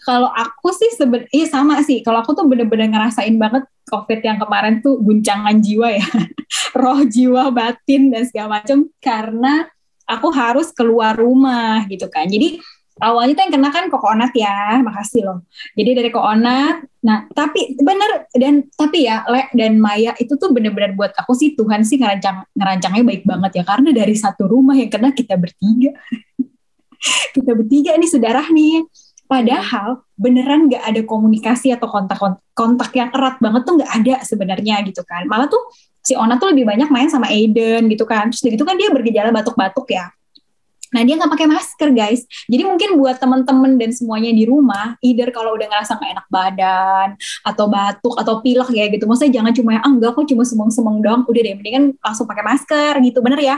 kalau 0.02 0.28
aku 0.28 0.68
sih 0.74 0.90
seben 0.98 1.24
iya 1.30 1.46
sama 1.46 1.78
sih. 1.80 2.02
Kalau 2.02 2.20
aku 2.20 2.34
tuh 2.34 2.44
bener-bener 2.44 2.90
ngerasain 2.90 3.32
banget 3.38 3.64
covid 3.86 4.20
yang 4.20 4.36
kemarin 4.36 4.82
tuh 4.82 4.98
guncangan 4.98 5.62
jiwa 5.62 5.94
ya. 5.94 6.04
Roh 6.82 7.06
jiwa 7.06 7.54
batin 7.54 8.10
dan 8.10 8.26
segala 8.26 8.60
macam 8.60 8.90
karena 8.98 9.70
aku 10.04 10.28
harus 10.34 10.74
keluar 10.74 11.14
rumah 11.14 11.86
gitu 11.86 12.10
kan. 12.10 12.26
Jadi 12.26 12.58
awalnya 13.00 13.32
tuh 13.38 13.42
yang 13.48 13.54
kena 13.56 13.70
kan 13.72 13.84
kokonat 13.88 14.32
ya 14.36 14.82
makasih 14.84 15.22
loh 15.24 15.38
jadi 15.78 16.02
dari 16.02 16.10
kokonat 16.12 16.92
Nah, 17.02 17.26
tapi 17.34 17.74
bener 17.82 18.30
dan 18.30 18.62
tapi 18.78 19.10
ya 19.10 19.26
Le 19.26 19.50
dan 19.58 19.74
Maya 19.82 20.14
itu 20.22 20.38
tuh 20.38 20.54
bener-bener 20.54 20.94
buat 20.94 21.10
aku 21.18 21.34
sih 21.34 21.58
Tuhan 21.58 21.82
sih 21.82 21.98
ngerancang 21.98 22.46
ngerancangnya 22.54 23.02
baik 23.02 23.22
banget 23.26 23.50
ya 23.58 23.64
karena 23.66 23.90
dari 23.90 24.14
satu 24.14 24.46
rumah 24.46 24.78
yang 24.78 24.86
kena 24.86 25.10
kita 25.10 25.34
bertiga. 25.34 25.90
kita 27.34 27.58
bertiga 27.58 27.98
nih 27.98 28.06
saudara 28.06 28.46
nih. 28.46 28.86
Padahal 29.26 30.06
beneran 30.14 30.70
gak 30.70 30.84
ada 30.92 31.02
komunikasi 31.02 31.74
atau 31.74 31.88
kontak 31.90 32.20
kontak 32.54 32.92
yang 32.94 33.10
erat 33.10 33.40
banget 33.42 33.62
tuh 33.66 33.74
gak 33.82 33.92
ada 33.98 34.14
sebenarnya 34.22 34.86
gitu 34.86 35.02
kan. 35.02 35.26
Malah 35.26 35.50
tuh 35.50 35.74
si 36.06 36.14
Ona 36.14 36.38
tuh 36.38 36.54
lebih 36.54 36.68
banyak 36.68 36.86
main 36.86 37.10
sama 37.10 37.26
Aiden 37.34 37.90
gitu 37.90 38.06
kan. 38.06 38.30
Terus 38.30 38.46
gitu 38.46 38.62
kan 38.62 38.78
dia 38.78 38.94
bergejala 38.94 39.34
batuk-batuk 39.34 39.90
ya. 39.90 40.06
Nah 40.92 41.00
dia 41.02 41.14
nggak 41.16 41.32
pakai 41.32 41.48
masker 41.48 41.88
guys. 41.96 42.22
Jadi 42.46 42.62
mungkin 42.68 43.00
buat 43.00 43.16
temen-temen 43.16 43.80
dan 43.80 43.90
semuanya 43.90 44.30
di 44.30 44.44
rumah, 44.44 44.94
either 45.00 45.32
kalau 45.32 45.56
udah 45.56 45.66
ngerasa 45.66 45.96
nggak 45.96 46.10
enak 46.20 46.26
badan 46.28 47.08
atau 47.42 47.64
batuk 47.66 48.14
atau 48.20 48.34
pilek 48.44 48.70
ya 48.76 48.86
gitu, 48.92 49.08
maksudnya 49.08 49.40
jangan 49.40 49.52
cuma 49.56 49.80
ah 49.80 49.88
enggak 49.88 50.12
kok 50.12 50.28
cuma 50.28 50.44
semeng-semeng 50.44 50.96
doang, 51.00 51.22
udah 51.24 51.40
deh 51.40 51.54
mendingan 51.56 51.84
langsung 51.98 52.28
pakai 52.28 52.44
masker 52.44 52.92
gitu, 53.02 53.18
bener 53.24 53.40
ya? 53.40 53.56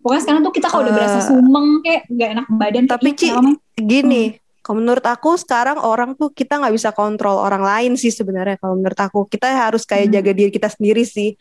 Pokoknya 0.00 0.22
sekarang 0.22 0.40
tuh 0.46 0.54
kita 0.54 0.66
kalau 0.70 0.82
udah 0.86 0.94
berasa 0.94 1.18
eh, 1.18 1.26
sumeng 1.26 1.68
kayak 1.82 2.02
nggak 2.06 2.28
enak 2.38 2.46
badan. 2.54 2.84
Tapi 2.86 3.10
Ci, 3.18 3.28
gini, 3.74 4.24
hmm. 4.30 4.44
Kalau 4.66 4.82
menurut 4.82 5.06
aku 5.06 5.38
sekarang 5.38 5.78
orang 5.78 6.18
tuh 6.18 6.34
kita 6.34 6.58
nggak 6.58 6.74
bisa 6.74 6.90
kontrol 6.90 7.38
orang 7.38 7.62
lain 7.62 7.92
sih 7.94 8.10
sebenarnya. 8.10 8.58
Kalau 8.58 8.74
menurut 8.74 8.98
aku 8.98 9.22
kita 9.30 9.46
harus 9.46 9.86
kayak 9.86 10.10
hmm. 10.10 10.14
jaga 10.18 10.30
diri 10.34 10.50
kita 10.50 10.66
sendiri 10.66 11.06
sih. 11.06 11.38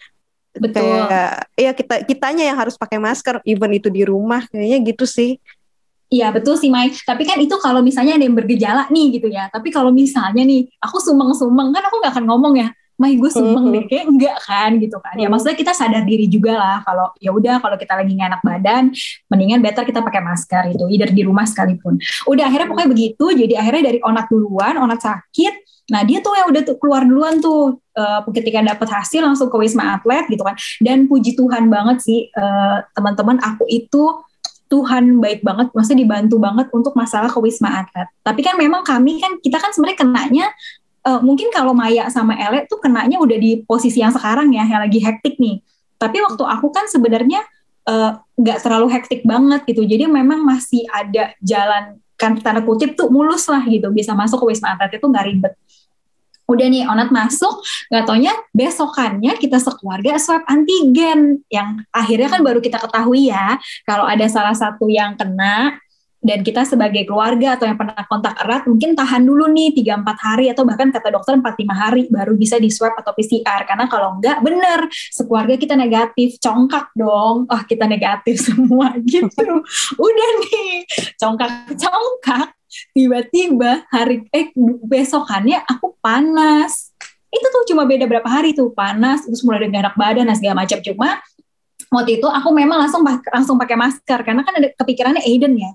Betul. 0.56 1.08
Kayak 1.12 1.36
ya 1.60 1.72
kita 1.76 1.96
kitanya 2.08 2.44
yang 2.48 2.58
harus 2.58 2.80
pakai 2.80 3.00
masker, 3.00 3.44
even 3.44 3.72
itu 3.76 3.92
di 3.92 4.08
rumah 4.08 4.48
kayaknya 4.48 4.78
gitu 4.88 5.06
sih. 5.08 5.38
Iya 6.08 6.30
betul 6.32 6.56
sih 6.56 6.70
Mai. 6.70 6.94
Tapi 6.94 7.26
kan 7.26 7.36
itu 7.42 7.56
kalau 7.60 7.82
misalnya 7.82 8.16
ada 8.16 8.24
yang 8.24 8.38
bergejala 8.38 8.88
nih 8.88 9.20
gitu 9.20 9.28
ya. 9.28 9.52
Tapi 9.52 9.74
kalau 9.74 9.90
misalnya 9.92 10.46
nih 10.46 10.70
aku 10.80 11.02
sumeng-sumeng 11.02 11.74
kan 11.74 11.84
aku 11.84 11.96
nggak 12.00 12.14
akan 12.16 12.26
ngomong 12.30 12.56
ya 12.62 12.70
mah 12.96 13.12
gue 13.12 13.32
sumeng 13.32 13.66
deh. 13.76 13.84
Kayak 13.92 14.06
enggak 14.08 14.38
kan 14.48 14.72
gitu 14.80 14.98
kan. 15.04 15.16
Ya 15.20 15.28
maksudnya 15.28 15.58
kita 15.60 15.72
sadar 15.76 16.04
diri 16.08 16.32
juga 16.32 16.56
lah 16.56 16.78
kalau 16.88 17.12
ya 17.20 17.36
udah 17.36 17.60
kalau 17.60 17.76
kita 17.76 17.94
lagi 17.96 18.12
nggak 18.16 18.30
enak 18.32 18.42
badan 18.44 18.84
mendingan 19.28 19.60
better 19.60 19.84
kita 19.84 20.00
pakai 20.00 20.22
masker 20.24 20.64
itu 20.72 20.84
either 20.88 21.12
di 21.12 21.24
rumah 21.28 21.44
sekalipun. 21.44 22.00
Udah 22.28 22.48
akhirnya 22.48 22.68
pokoknya 22.72 22.90
begitu. 22.92 23.26
Jadi 23.36 23.54
akhirnya 23.60 23.84
dari 23.92 24.00
onat 24.00 24.26
duluan 24.32 24.80
onat 24.80 25.00
sakit. 25.04 25.54
Nah 25.92 26.02
dia 26.02 26.18
tuh 26.24 26.34
yang 26.34 26.50
udah 26.50 26.62
tuh 26.66 26.76
keluar 26.82 27.06
duluan 27.06 27.38
tuh 27.44 27.78
uh, 27.94 28.26
ketika 28.34 28.64
dapat 28.64 28.90
hasil 28.90 29.22
langsung 29.22 29.54
ke 29.54 29.58
wisma 29.60 30.00
atlet 30.00 30.26
gitu 30.32 30.42
kan. 30.42 30.56
Dan 30.80 31.06
puji 31.06 31.36
Tuhan 31.36 31.68
banget 31.70 32.02
sih 32.02 32.32
uh, 32.34 32.82
teman-teman 32.96 33.38
aku 33.44 33.68
itu 33.70 34.24
Tuhan 34.66 35.22
baik 35.22 35.46
banget, 35.46 35.70
maksudnya 35.78 36.02
dibantu 36.02 36.42
banget 36.42 36.74
untuk 36.74 36.98
masalah 36.98 37.30
ke 37.30 37.38
wisma 37.38 37.86
atlet. 37.86 38.10
Tapi 38.26 38.42
kan 38.42 38.58
memang 38.58 38.82
kami 38.82 39.22
kan 39.22 39.38
kita 39.38 39.62
kan 39.62 39.70
sebenarnya 39.70 39.98
kenanya 40.02 40.46
uh, 41.06 41.22
mungkin 41.22 41.54
kalau 41.54 41.72
Maya 41.72 42.10
sama 42.10 42.34
Ele 42.36 42.66
tuh 42.66 42.82
kenanya 42.82 43.22
udah 43.22 43.38
di 43.38 43.62
posisi 43.64 44.02
yang 44.02 44.12
sekarang 44.12 44.52
ya, 44.52 44.66
yang 44.66 44.82
lagi 44.82 45.00
hektik 45.00 45.38
nih. 45.38 45.62
Tapi 45.96 46.18
waktu 46.20 46.44
aku 46.44 46.76
kan 46.76 46.92
sebenarnya 46.92 47.40
eh, 47.88 48.12
nggak 48.36 48.58
uh, 48.60 48.62
terlalu 48.62 48.92
hektik 48.92 49.24
banget 49.24 49.64
gitu. 49.64 49.88
Jadi 49.88 50.12
memang 50.12 50.44
masih 50.44 50.84
ada 50.92 51.32
jalan 51.40 52.04
kan 52.20 52.36
tanda 52.40 52.60
kutip 52.64 53.00
tuh 53.00 53.08
mulus 53.08 53.48
lah 53.48 53.64
gitu, 53.64 53.88
bisa 53.96 54.12
masuk 54.12 54.44
ke 54.44 54.46
wisma 54.52 54.76
atlet 54.76 55.00
itu 55.00 55.08
nggak 55.08 55.26
ribet. 55.28 55.54
Udah 56.46 56.68
nih 56.70 56.86
Onat 56.86 57.10
masuk, 57.10 57.64
nggak 57.90 58.04
taunya 58.06 58.34
besokannya 58.54 59.34
kita 59.40 59.58
sekeluarga 59.58 60.20
swab 60.20 60.44
antigen 60.46 61.42
yang 61.50 61.82
akhirnya 61.90 62.28
kan 62.28 62.44
baru 62.46 62.60
kita 62.62 62.78
ketahui 62.78 63.32
ya 63.34 63.58
kalau 63.88 64.06
ada 64.06 64.28
salah 64.30 64.54
satu 64.54 64.86
yang 64.86 65.18
kena 65.18 65.80
dan 66.26 66.42
kita 66.42 66.66
sebagai 66.66 67.06
keluarga 67.06 67.54
atau 67.54 67.70
yang 67.70 67.78
pernah 67.78 68.02
kontak 68.10 68.34
erat 68.42 68.66
mungkin 68.66 68.98
tahan 68.98 69.22
dulu 69.22 69.46
nih 69.46 69.78
3-4 69.78 70.26
hari 70.26 70.46
atau 70.50 70.66
bahkan 70.66 70.90
kata 70.90 71.14
dokter 71.14 71.38
4-5 71.38 71.70
hari 71.70 72.02
baru 72.10 72.34
bisa 72.34 72.58
di 72.58 72.74
swab 72.74 72.98
atau 72.98 73.14
PCR 73.14 73.62
karena 73.70 73.86
kalau 73.86 74.18
enggak 74.18 74.42
bener 74.42 74.90
sekeluarga 75.14 75.54
kita 75.54 75.78
negatif 75.78 76.42
congkak 76.42 76.90
dong. 76.98 77.46
Oh 77.46 77.62
kita 77.70 77.86
negatif 77.86 78.42
semua 78.50 78.98
gitu. 79.06 79.62
Udah 80.02 80.30
nih 80.50 80.90
congkak-congkak 81.22 82.58
tiba-tiba 82.98 83.86
hari 83.94 84.26
eh 84.34 84.50
besokannya 84.82 85.62
aku 85.70 85.94
panas. 86.02 86.90
Itu 87.30 87.46
tuh 87.54 87.70
cuma 87.70 87.86
beda 87.86 88.10
berapa 88.10 88.26
hari 88.26 88.58
tuh 88.58 88.74
panas 88.74 89.30
terus 89.30 89.46
mulai 89.46 89.70
dengan 89.70 89.86
enak 89.86 89.94
badan 89.94 90.26
dan 90.26 90.34
segala 90.34 90.66
macam. 90.66 90.82
Cuma 90.82 91.22
waktu 91.94 92.18
itu 92.18 92.26
aku 92.26 92.50
memang 92.50 92.82
langsung 92.82 93.06
langsung 93.06 93.62
pakai 93.62 93.78
masker. 93.78 94.26
Karena 94.26 94.42
kan 94.42 94.58
ada 94.58 94.74
kepikirannya 94.74 95.22
Aiden 95.22 95.54
ya 95.62 95.70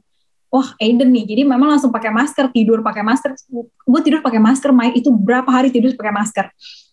wah 0.51 0.69
Aiden 0.83 1.15
nih. 1.15 1.25
Jadi 1.25 1.43
memang 1.47 1.79
langsung 1.79 1.95
pakai 1.95 2.11
masker 2.11 2.51
tidur 2.51 2.83
pakai 2.83 3.07
masker. 3.07 3.33
Gue 3.87 4.01
tidur 4.03 4.21
pakai 4.21 4.43
masker 4.43 4.71
Mai. 4.75 4.93
Itu 4.99 5.15
berapa 5.15 5.47
hari 5.49 5.71
tidur 5.71 5.95
pakai 5.95 6.13
masker? 6.13 6.47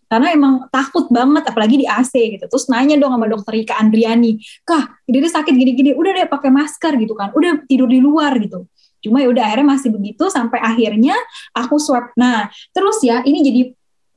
Karena 0.08 0.32
emang 0.32 0.72
takut 0.72 1.12
banget 1.12 1.44
apalagi 1.52 1.84
di 1.84 1.88
AC 1.90 2.16
gitu. 2.16 2.46
Terus 2.48 2.72
nanya 2.72 2.96
dong 2.96 3.12
sama 3.12 3.28
dokter 3.28 3.60
Rika 3.60 3.76
Andriani. 3.76 4.40
Kah 4.64 5.04
jadi 5.04 5.28
sakit 5.28 5.52
gini-gini. 5.52 5.92
Udah 5.98 6.16
deh 6.16 6.30
pakai 6.32 6.48
masker 6.48 6.96
gitu 6.96 7.12
kan. 7.18 7.36
Udah 7.36 7.60
tidur 7.68 7.92
di 7.92 8.00
luar 8.00 8.32
gitu. 8.40 8.70
Cuma 9.04 9.20
ya 9.20 9.28
udah 9.28 9.44
akhirnya 9.44 9.68
masih 9.68 9.90
begitu 9.92 10.32
sampai 10.32 10.64
akhirnya 10.64 11.18
aku 11.52 11.76
swab. 11.76 12.16
Nah 12.16 12.48
terus 12.72 13.04
ya 13.04 13.20
ini 13.28 13.44
jadi 13.44 13.62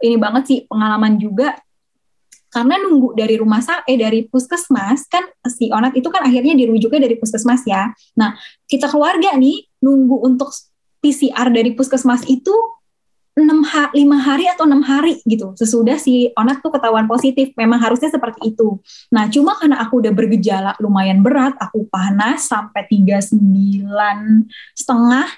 ini 0.07 0.16
banget 0.16 0.42
sih 0.46 0.59
pengalaman 0.70 1.18
juga. 1.18 1.59
Karena 2.50 2.83
nunggu 2.83 3.14
dari 3.14 3.38
rumah 3.38 3.62
sakit 3.62 3.87
eh 3.87 3.94
dari 3.94 4.26
puskesmas 4.26 5.07
kan 5.07 5.22
si 5.46 5.70
Onat 5.70 5.94
itu 5.94 6.11
kan 6.11 6.26
akhirnya 6.26 6.59
dirujuknya 6.59 7.07
dari 7.07 7.14
puskesmas 7.14 7.62
ya. 7.62 7.94
Nah, 8.18 8.35
kita 8.70 8.87
keluarga 8.87 9.35
nih 9.35 9.66
nunggu 9.83 10.22
untuk 10.22 10.54
PCR 11.02 11.50
dari 11.50 11.74
puskesmas 11.74 12.22
itu 12.30 12.54
6 13.35 13.46
ha 13.46 13.88
5 13.94 13.96
hari 14.20 14.44
atau 14.50 14.68
enam 14.68 14.85
hari 14.85 15.22
gitu. 15.24 15.56
Sesudah 15.56 15.96
si 15.96 16.28
Onat 16.37 16.61
tuh 16.61 16.74
ketahuan 16.74 17.09
positif 17.09 17.54
memang 17.56 17.80
harusnya 17.80 18.12
seperti 18.12 18.52
itu. 18.52 18.78
Nah 19.14 19.30
cuma 19.33 19.56
karena 19.56 19.80
aku 19.80 20.02
udah 20.04 20.12
bergejala 20.12 20.70
lumayan 20.83 21.24
berat 21.24 21.56
aku 21.56 21.88
panas 21.88 22.46
sampai 22.46 22.85
tiga 22.90 23.22
sembilan 23.22 24.44
setengah 24.76 25.28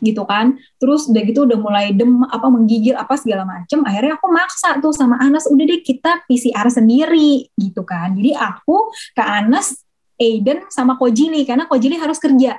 gitu 0.00 0.24
kan. 0.24 0.56
Terus 0.80 1.10
udah 1.10 1.22
gitu 1.26 1.44
udah 1.44 1.58
mulai 1.60 1.92
dem 1.92 2.24
apa 2.24 2.46
menggigil 2.48 2.96
apa 2.96 3.18
segala 3.20 3.44
macem 3.44 3.84
akhirnya 3.84 4.16
aku 4.16 4.26
maksa 4.32 4.80
tuh 4.80 4.94
sama 4.96 5.20
Anas 5.20 5.44
udah 5.50 5.64
deh 5.68 5.82
kita 5.84 6.24
PCR 6.24 6.70
sendiri 6.72 7.50
gitu 7.60 7.84
kan. 7.84 8.14
Jadi 8.16 8.32
aku 8.32 8.88
ke 9.12 9.20
Anas 9.20 9.84
Aiden 10.14 10.64
sama 10.70 10.94
Kojili 10.94 11.42
karena 11.42 11.66
Kojili 11.66 11.98
harus 11.98 12.22
kerja 12.22 12.54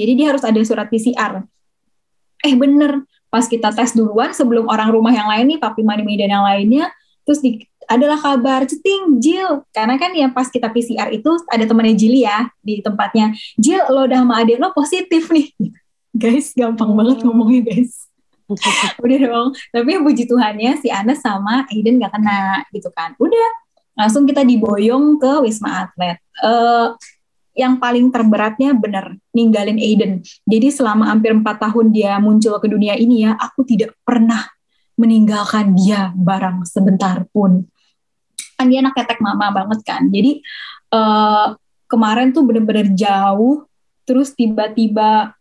jadi 0.00 0.12
dia 0.16 0.26
harus 0.32 0.42
ada 0.42 0.56
surat 0.64 0.88
PCR 0.88 1.44
eh 2.44 2.54
bener. 2.56 3.04
Pas 3.30 3.46
kita 3.46 3.70
tes 3.70 3.94
duluan 3.94 4.34
sebelum 4.34 4.66
orang 4.66 4.90
rumah 4.90 5.14
yang 5.14 5.30
lain 5.30 5.54
nih 5.54 5.58
papi 5.62 5.86
mani 5.86 6.18
dan 6.18 6.34
yang 6.34 6.42
lainnya 6.42 6.90
terus 7.22 7.38
di, 7.38 7.62
adalah 7.86 8.18
kabar 8.18 8.66
ceting 8.66 9.22
Jill 9.22 9.62
karena 9.70 9.94
kan 9.94 10.10
ya 10.10 10.26
pas 10.34 10.50
kita 10.50 10.66
PCR 10.66 11.14
itu 11.14 11.30
ada 11.46 11.62
temannya 11.62 11.94
Jili 11.94 12.26
ya 12.26 12.50
di 12.58 12.82
tempatnya. 12.82 13.30
Jill 13.54 13.86
lo 13.86 14.10
udah 14.10 14.26
sama 14.26 14.42
adik 14.42 14.58
lo 14.58 14.74
positif 14.74 15.30
nih. 15.30 15.54
Guys 16.20 16.50
gampang 16.58 16.90
banget 16.98 17.22
oh. 17.22 17.30
ngomongnya 17.30 17.70
guys. 17.70 18.10
Udah 18.98 19.18
dong. 19.30 19.54
Tapi 19.70 20.02
puji 20.02 20.26
Tuhannya 20.26 20.82
si 20.82 20.90
Anas 20.90 21.22
sama 21.22 21.70
Aiden 21.70 22.02
gak 22.02 22.10
kena 22.10 22.66
gitu 22.74 22.90
kan. 22.90 23.14
Udah 23.14 23.48
langsung 23.94 24.26
kita 24.26 24.42
diboyong 24.42 25.22
ke 25.22 25.38
Wisma 25.46 25.86
Atlet. 25.86 26.18
Uh, 26.42 26.98
yang 27.54 27.82
paling 27.82 28.08
terberatnya 28.14 28.72
bener 28.72 29.18
ninggalin 29.34 29.76
Aiden. 29.76 30.22
Jadi 30.46 30.68
selama 30.70 31.10
hampir 31.10 31.34
empat 31.34 31.58
tahun 31.58 31.90
dia 31.90 32.16
muncul 32.22 32.56
ke 32.62 32.66
dunia 32.70 32.94
ini 32.94 33.26
ya 33.26 33.34
aku 33.34 33.66
tidak 33.66 33.94
pernah 34.06 34.46
meninggalkan 34.94 35.74
dia 35.74 36.14
barang 36.14 36.68
sebentar 36.68 37.26
pun. 37.32 37.66
Kan 38.54 38.66
dia 38.68 38.84
anak 38.84 38.94
ketek 38.94 39.18
mama 39.18 39.50
banget 39.50 39.80
kan. 39.82 40.06
Jadi 40.12 40.44
uh, 40.94 41.56
kemarin 41.90 42.30
tuh 42.30 42.46
bener-bener 42.46 42.92
jauh 42.94 43.66
terus 44.06 44.34
tiba-tiba 44.34 45.34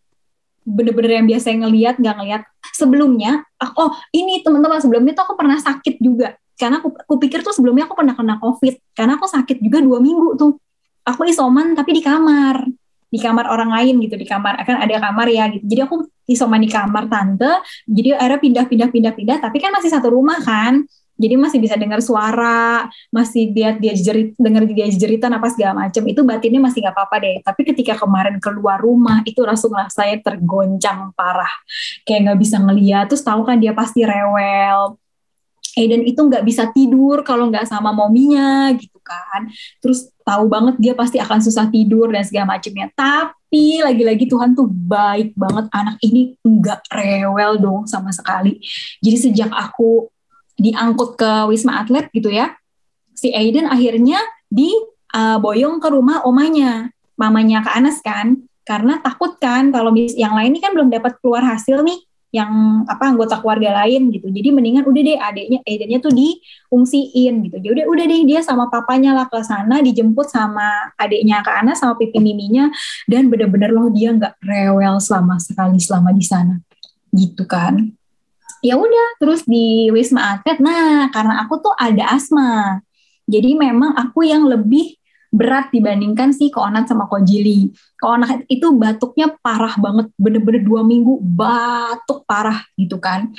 bener-bener 0.65 1.21
yang 1.21 1.27
biasa 1.27 1.49
ngelihat 1.49 1.95
nggak 1.97 2.15
ngelihat 2.21 2.43
sebelumnya 2.77 3.41
oh 3.79 3.89
ini 4.13 4.45
teman-teman 4.45 4.77
sebelumnya 4.77 5.17
tuh 5.17 5.23
aku 5.29 5.35
pernah 5.37 5.57
sakit 5.59 6.01
juga. 6.01 6.37
Karena 6.59 6.83
aku, 6.83 6.91
aku 6.91 7.15
pikir 7.23 7.39
tuh 7.39 7.55
sebelumnya 7.55 7.87
aku 7.87 7.95
pernah 7.95 8.11
kena 8.11 8.35
covid. 8.35 8.75
Karena 8.91 9.15
aku 9.15 9.31
sakit 9.31 9.63
juga 9.63 9.79
dua 9.79 10.03
minggu 10.03 10.35
tuh 10.35 10.59
aku 11.09 11.27
isoman 11.27 11.73
tapi 11.73 11.97
di 11.97 12.01
kamar 12.05 12.65
di 13.09 13.17
kamar 13.17 13.49
orang 13.49 13.73
lain 13.73 13.97
gitu 14.05 14.15
di 14.15 14.27
kamar 14.29 14.61
akan 14.61 14.85
ada 14.85 14.95
kamar 15.01 15.27
ya 15.33 15.49
gitu 15.49 15.65
jadi 15.65 15.81
aku 15.89 16.05
isoman 16.29 16.61
di 16.61 16.69
kamar 16.69 17.09
tante 17.09 17.49
jadi 17.89 18.21
akhirnya 18.21 18.39
pindah-pindah 18.39 18.89
pindah-pindah 18.93 19.37
tapi 19.41 19.57
kan 19.57 19.73
masih 19.73 19.89
satu 19.89 20.13
rumah 20.13 20.37
kan 20.45 20.85
jadi 21.19 21.35
masih 21.35 21.59
bisa 21.59 21.75
dengar 21.75 21.99
suara, 21.99 22.87
masih 23.11 23.51
lihat 23.51 23.83
dia 23.83 23.91
jerit, 23.91 24.39
dengar 24.39 24.63
dia 24.63 24.87
jeritan 24.87 25.35
apa 25.35 25.51
segala 25.51 25.83
macam. 25.83 25.99
Itu 26.07 26.23
batinnya 26.23 26.63
masih 26.63 26.79
nggak 26.79 26.95
apa-apa 26.95 27.15
deh. 27.19 27.35
Tapi 27.43 27.61
ketika 27.67 27.99
kemarin 27.99 28.39
keluar 28.39 28.79
rumah, 28.79 29.19
itu 29.27 29.43
langsung 29.43 29.75
lah 29.75 29.91
saya 29.91 30.15
tergoncang 30.23 31.11
parah. 31.19 31.51
Kayak 32.07 32.31
nggak 32.31 32.39
bisa 32.39 32.63
ngeliat. 32.63 33.11
Terus 33.11 33.19
tahu 33.27 33.43
kan 33.43 33.59
dia 33.59 33.75
pasti 33.75 34.07
rewel. 34.07 34.95
Aiden 35.75 36.07
itu 36.07 36.23
nggak 36.23 36.43
bisa 36.47 36.71
tidur 36.71 37.19
kalau 37.27 37.51
nggak 37.51 37.67
sama 37.67 37.91
mominya 37.91 38.71
gitu 38.79 38.98
kan. 39.09 39.49
Terus 39.81 40.13
tahu 40.21 40.45
banget 40.45 40.77
dia 40.77 40.93
pasti 40.93 41.17
akan 41.17 41.41
susah 41.41 41.65
tidur 41.73 42.13
dan 42.13 42.21
segala 42.21 42.53
macamnya. 42.53 42.93
Tapi 42.93 43.81
lagi-lagi 43.81 44.29
Tuhan 44.29 44.53
tuh 44.53 44.69
baik 44.69 45.33
banget 45.33 45.65
anak 45.73 45.97
ini 46.05 46.37
nggak 46.45 46.85
rewel 46.93 47.57
dong 47.57 47.81
sama 47.89 48.13
sekali 48.13 48.61
jadi 49.01 49.17
sejak 49.17 49.51
aku 49.53 50.09
diangkut 50.59 51.15
ke 51.15 51.31
wisma 51.47 51.81
atlet 51.81 52.11
gitu 52.11 52.29
ya 52.29 52.53
si 53.15 53.31
Aiden 53.31 53.65
akhirnya 53.65 54.19
di 54.51 54.69
uh, 55.15 55.37
boyong 55.39 55.79
ke 55.79 55.87
rumah 55.89 56.25
omanya 56.27 56.91
mamanya 57.15 57.63
Kak 57.63 57.75
Anas 57.79 57.97
kan 58.03 58.43
karena 58.67 59.01
takut 59.01 59.39
kan 59.41 59.71
kalau 59.73 59.95
yang 59.95 60.35
lain 60.35 60.53
ini 60.53 60.59
kan 60.61 60.75
belum 60.75 60.93
dapat 60.93 61.17
keluar 61.23 61.41
hasil 61.41 61.81
nih 61.81 61.99
yang 62.29 62.85
apa 62.85 63.09
anggota 63.09 63.41
keluarga 63.41 63.81
lain 63.83 64.13
gitu. 64.13 64.29
Jadi 64.29 64.53
mendingan 64.53 64.85
udah 64.85 65.01
deh 65.01 65.17
adiknya 65.17 65.59
Aidennya 65.65 65.97
tuh 65.97 66.13
diungsiin 66.13 67.33
gitu. 67.49 67.57
Jadi 67.57 67.71
udah 67.73 67.85
udah 67.89 68.05
deh 68.05 68.21
dia 68.29 68.39
sama 68.45 68.69
papanya 68.69 69.17
lah 69.17 69.25
ke 69.25 69.41
sana 69.41 69.81
dijemput 69.81 70.29
sama 70.29 70.93
adiknya 70.93 71.41
ke 71.41 71.49
Ana 71.49 71.73
sama 71.73 71.97
pipi 71.97 72.21
miminya 72.21 72.69
dan 73.09 73.33
bener-bener 73.33 73.73
loh 73.73 73.89
dia 73.89 74.13
nggak 74.13 74.37
rewel 74.45 75.01
selama 75.01 75.41
sekali 75.41 75.81
selama 75.81 76.13
di 76.13 76.21
sana 76.21 76.61
gitu 77.09 77.49
kan. 77.49 77.97
Ya 78.61 78.77
udah 78.77 79.07
terus 79.17 79.47
di 79.49 79.89
Wisma 79.89 80.37
Atlet. 80.37 80.61
Nah 80.61 81.09
karena 81.09 81.41
aku 81.41 81.57
tuh 81.65 81.73
ada 81.73 82.13
asma. 82.13 82.83
Jadi 83.25 83.57
memang 83.57 83.97
aku 83.97 84.25
yang 84.25 84.45
lebih 84.45 84.98
berat 85.29 85.69
dibandingkan 85.69 86.33
si 86.33 86.49
Koonat 86.49 86.89
sama 86.89 87.05
Kojili. 87.05 87.69
Koonat 88.01 88.49
itu 88.49 88.73
batuknya 88.73 89.29
parah 89.39 89.77
banget, 89.77 90.09
bener-bener 90.17 90.61
dua 90.65 90.81
minggu 90.81 91.21
batuk 91.21 92.25
parah 92.25 92.65
gitu 92.75 92.97
kan. 92.97 93.29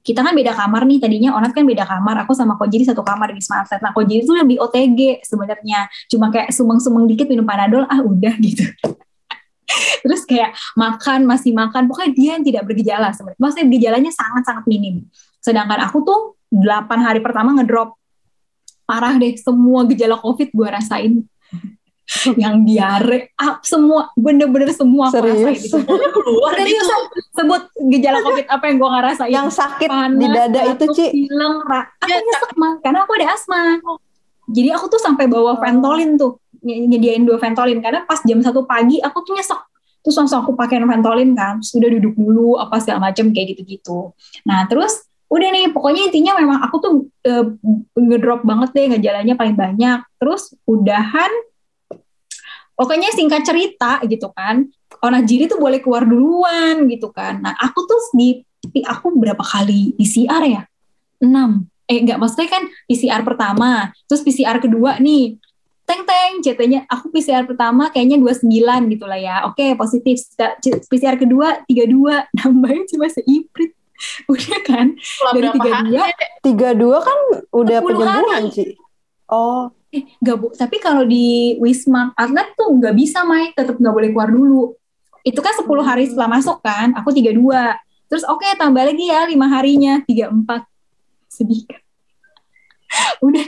Kita 0.00 0.24
kan 0.24 0.32
beda 0.32 0.56
kamar 0.56 0.88
nih, 0.88 0.96
tadinya 0.96 1.36
Onat 1.36 1.52
kan 1.52 1.66
beda 1.66 1.84
kamar, 1.84 2.24
aku 2.24 2.32
sama 2.32 2.56
Kojili 2.56 2.88
satu 2.88 3.04
kamar 3.04 3.36
di 3.36 3.42
Wisma 3.42 3.66
Atlet. 3.66 3.84
Nah 3.84 3.92
Kojili 3.92 4.24
itu 4.24 4.32
lebih 4.32 4.56
OTG 4.62 5.20
sebenarnya, 5.26 5.90
cuma 6.08 6.32
kayak 6.32 6.54
sumeng-sumeng 6.56 7.04
dikit 7.04 7.28
minum 7.28 7.44
Panadol, 7.44 7.84
ah 7.84 8.00
udah 8.00 8.32
gitu. 8.40 8.64
Terus 10.02 10.24
kayak 10.24 10.56
makan, 10.72 11.28
masih 11.28 11.52
makan, 11.52 11.84
pokoknya 11.84 12.10
dia 12.16 12.30
yang 12.40 12.44
tidak 12.46 12.62
bergejala 12.64 13.12
sebenarnya. 13.12 13.38
Maksudnya 13.38 13.66
gejalanya 13.68 14.10
sangat-sangat 14.14 14.64
minim. 14.64 15.04
Sedangkan 15.44 15.78
aku 15.84 16.00
tuh 16.00 16.20
8 16.48 16.90
hari 17.04 17.20
pertama 17.20 17.54
ngedrop 17.54 18.00
parah 18.90 19.14
deh 19.14 19.38
semua 19.38 19.86
gejala 19.86 20.18
covid 20.18 20.50
gue 20.50 20.66
rasain 20.66 21.22
yang 22.42 22.66
diare 22.66 23.30
up 23.38 23.62
semua 23.62 24.10
bener-bener 24.18 24.74
semua 24.74 25.14
Serius? 25.14 25.70
itu. 25.70 25.78
Keluar 25.86 26.58
itu 26.58 26.84
sebut 27.30 27.62
gejala 27.94 28.18
covid 28.26 28.46
apa 28.50 28.64
yang 28.66 28.76
gue 28.82 28.88
nggak 28.90 29.04
rasain 29.06 29.30
yang 29.30 29.48
sakit 29.48 29.86
Panas, 29.86 30.18
di 30.18 30.26
dada 30.26 30.60
itu 30.74 30.84
Ci? 30.90 31.06
hilang 31.14 31.62
aku 31.62 32.10
ya, 32.10 32.18
nyesek 32.18 32.52
mah 32.58 32.72
karena 32.82 32.98
aku 33.06 33.12
ada 33.14 33.26
asma. 33.30 33.78
Jadi 34.50 34.68
aku 34.74 34.90
tuh 34.90 35.00
sampai 35.00 35.30
bawa 35.30 35.62
ventolin 35.62 36.18
tuh. 36.18 36.42
Nyediain 36.66 37.22
dua 37.22 37.38
ventolin. 37.38 37.78
Karena 37.78 38.02
pas 38.02 38.18
jam 38.26 38.42
satu 38.42 38.66
pagi 38.66 38.98
aku 38.98 39.22
tuh 39.22 39.38
nyesek. 39.38 39.60
Terus 40.02 40.16
langsung 40.18 40.42
aku 40.42 40.58
pakai 40.58 40.82
ventolin 40.82 41.38
kan. 41.38 41.62
Sudah 41.62 41.86
duduk 41.86 42.18
dulu 42.18 42.58
apa 42.58 42.82
segala 42.82 43.10
macam 43.10 43.30
kayak 43.30 43.54
gitu-gitu. 43.54 44.10
Nah 44.42 44.66
terus 44.66 45.06
udah 45.30 45.48
nih 45.54 45.70
pokoknya 45.70 46.10
intinya 46.10 46.32
memang 46.42 46.58
aku 46.66 46.76
tuh 46.82 46.92
uh, 47.30 47.46
ngedrop 47.94 48.42
banget 48.42 48.74
deh 48.74 48.86
ngejalannya 48.90 49.34
paling 49.38 49.54
banyak. 49.54 50.02
Terus 50.18 50.58
udahan 50.66 51.30
pokoknya 52.74 53.14
singkat 53.14 53.46
cerita 53.46 54.02
gitu 54.10 54.34
kan 54.34 54.66
jiri 55.24 55.46
tuh 55.46 55.62
boleh 55.62 55.78
keluar 55.78 56.02
duluan 56.02 56.84
gitu 56.90 57.14
kan. 57.14 57.38
Nah 57.40 57.54
aku 57.56 57.86
tuh 57.86 58.00
di 58.18 58.42
aku 58.84 59.14
berapa 59.14 59.40
kali 59.40 59.94
PCR 59.94 60.42
ya? 60.44 60.62
Enam. 61.22 61.70
Eh 61.86 62.02
enggak 62.02 62.18
maksudnya 62.18 62.50
kan 62.50 62.62
PCR 62.90 63.22
pertama 63.22 63.94
terus 64.10 64.26
PCR 64.26 64.58
kedua 64.58 64.98
nih. 64.98 65.38
Teng 65.86 66.06
teng 66.06 66.38
CT-nya 66.38 66.86
aku 66.86 67.10
PCR 67.10 67.42
pertama 67.46 67.90
kayaknya 67.90 68.18
29 68.18 68.46
gitu 68.94 69.04
lah 69.06 69.18
ya. 69.18 69.36
Oke 69.46 69.78
positif 69.78 70.22
PCR 70.90 71.16
kedua 71.18 71.62
32 71.66 71.86
nambahin 72.42 72.84
cuma 72.90 73.06
seiprit 73.06 73.78
udah 74.32 74.58
kan? 74.64 74.86
Setelah 74.96 75.32
dari 75.32 75.48
tiga 75.52 75.78
dua 75.84 76.04
tiga 76.40 76.68
dua 76.72 76.98
kan 77.04 77.18
udah 77.52 77.78
penyembuhan 77.84 78.44
sih 78.48 78.76
oh. 79.30 79.70
Eh 79.90 80.06
gak 80.22 80.38
bu 80.38 80.54
tapi 80.54 80.78
kalau 80.78 81.02
di 81.02 81.58
wisma 81.58 82.14
atlet 82.14 82.54
tuh 82.54 82.70
nggak 82.78 82.94
bisa 82.94 83.26
Mai. 83.26 83.50
Tetap 83.58 83.74
nggak 83.74 83.90
boleh 83.90 84.08
keluar 84.14 84.30
dulu. 84.30 84.78
Itu 85.26 85.42
kan 85.42 85.52
10 85.52 85.66
hari 85.82 86.06
setelah 86.06 86.30
masuk 86.30 86.62
kan? 86.62 86.94
Aku 86.94 87.10
tiga 87.10 87.34
dua. 87.34 87.74
Terus 88.06 88.22
oke 88.22 88.38
okay, 88.38 88.54
tambah 88.54 88.86
lagi 88.86 89.10
ya 89.10 89.26
lima 89.26 89.50
harinya. 89.50 89.98
Tiga 90.06 90.30
empat. 90.30 90.62
Sedih 91.26 91.66
kan? 91.66 91.82
Udah. 93.26 93.42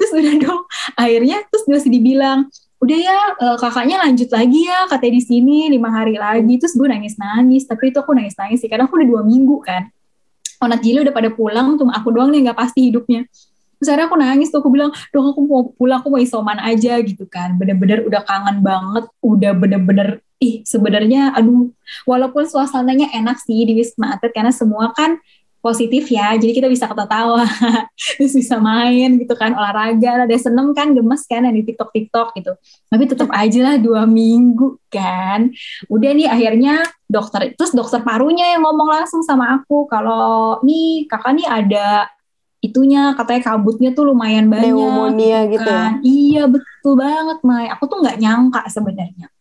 Terus 0.00 0.10
udah 0.16 0.34
dong. 0.40 0.62
Akhirnya 0.96 1.44
terus 1.52 1.64
masih 1.68 1.92
dibilang 1.92 2.48
udah 2.82 2.98
ya 2.98 3.18
uh, 3.40 3.56
kakaknya 3.56 3.96
lanjut 4.02 4.28
lagi 4.28 4.66
ya 4.66 4.84
katanya 4.90 5.14
di 5.18 5.22
sini 5.24 5.58
lima 5.72 5.88
hari 5.92 6.18
lagi. 6.18 6.54
Terus 6.60 6.74
gue 6.74 6.88
nangis 6.90 7.14
nangis 7.16 7.64
tapi 7.64 7.94
itu 7.94 7.98
aku 8.00 8.12
nangis 8.12 8.36
nangis 8.36 8.60
sih 8.60 8.68
karena 8.68 8.84
aku 8.88 8.98
udah 9.00 9.08
dua 9.08 9.22
minggu 9.22 9.56
kan. 9.64 9.88
Onat 10.62 10.80
Jili 10.80 11.04
udah 11.04 11.14
pada 11.14 11.28
pulang 11.32 11.76
tuh 11.76 11.88
aku 11.90 12.08
doang 12.14 12.30
nih 12.32 12.50
nggak 12.50 12.58
pasti 12.58 12.90
hidupnya. 12.90 13.26
Terus 13.80 13.88
akhirnya 13.90 14.06
aku 14.08 14.16
nangis 14.16 14.48
tuh 14.48 14.58
aku 14.62 14.70
bilang 14.70 14.90
dong 15.12 15.26
aku 15.34 15.40
mau 15.44 15.62
pulang 15.76 15.98
aku 16.00 16.08
mau 16.08 16.20
isoman 16.20 16.58
aja 16.60 17.00
gitu 17.00 17.24
kan. 17.28 17.56
Bener-bener 17.56 18.04
udah 18.04 18.22
kangen 18.24 18.60
banget 18.60 19.04
udah 19.24 19.52
bener-bener 19.56 20.08
ih 20.40 20.60
sebenarnya 20.64 21.34
aduh. 21.34 21.72
Walaupun 22.08 22.44
suasananya 22.48 23.12
enak 23.12 23.40
sih 23.40 23.64
di 23.64 23.80
Wisma 23.80 24.16
Atlet 24.16 24.32
karena 24.32 24.52
semua 24.52 24.92
kan 24.92 25.20
positif 25.64 26.04
ya 26.12 26.36
jadi 26.36 26.52
kita 26.52 26.68
bisa 26.68 26.84
ketawa 26.84 27.48
terus 28.20 28.36
bisa 28.36 28.60
main 28.60 29.16
gitu 29.16 29.32
kan 29.32 29.56
olahraga 29.56 30.28
ada 30.28 30.36
seneng 30.36 30.76
kan 30.76 30.92
gemes 30.92 31.24
kan 31.24 31.40
yang 31.48 31.56
di 31.56 31.64
tiktok 31.64 31.88
tiktok 31.94 32.28
gitu. 32.36 32.52
Tapi 32.92 33.04
tetap 33.08 33.30
aja 33.32 33.60
lah 33.64 33.76
dua 33.80 34.04
minggu 34.04 34.76
kan. 34.92 35.48
Udah 35.88 36.10
nih 36.12 36.28
akhirnya 36.28 36.84
dokter 37.08 37.56
terus 37.56 37.72
dokter 37.72 38.04
parunya 38.04 38.52
yang 38.52 38.62
ngomong 38.68 38.92
langsung 38.92 39.24
sama 39.24 39.56
aku 39.56 39.88
kalau 39.88 40.60
nih 40.60 41.08
kakak 41.08 41.32
nih 41.40 41.48
ada 41.48 41.88
itunya 42.60 43.12
katanya 43.16 43.54
kabutnya 43.54 43.90
tuh 43.96 44.12
lumayan 44.12 44.52
banyak. 44.52 44.68
Pneumonia 44.72 45.40
gitu, 45.48 45.64
gitu 45.64 45.70
kan. 45.70 45.90
ya? 46.00 46.04
Iya 46.04 46.42
betul 46.52 46.92
banget 47.00 47.38
Mai. 47.40 47.66
Aku 47.72 47.88
tuh 47.88 48.04
nggak 48.04 48.20
nyangka 48.20 48.62
sebenarnya 48.68 49.33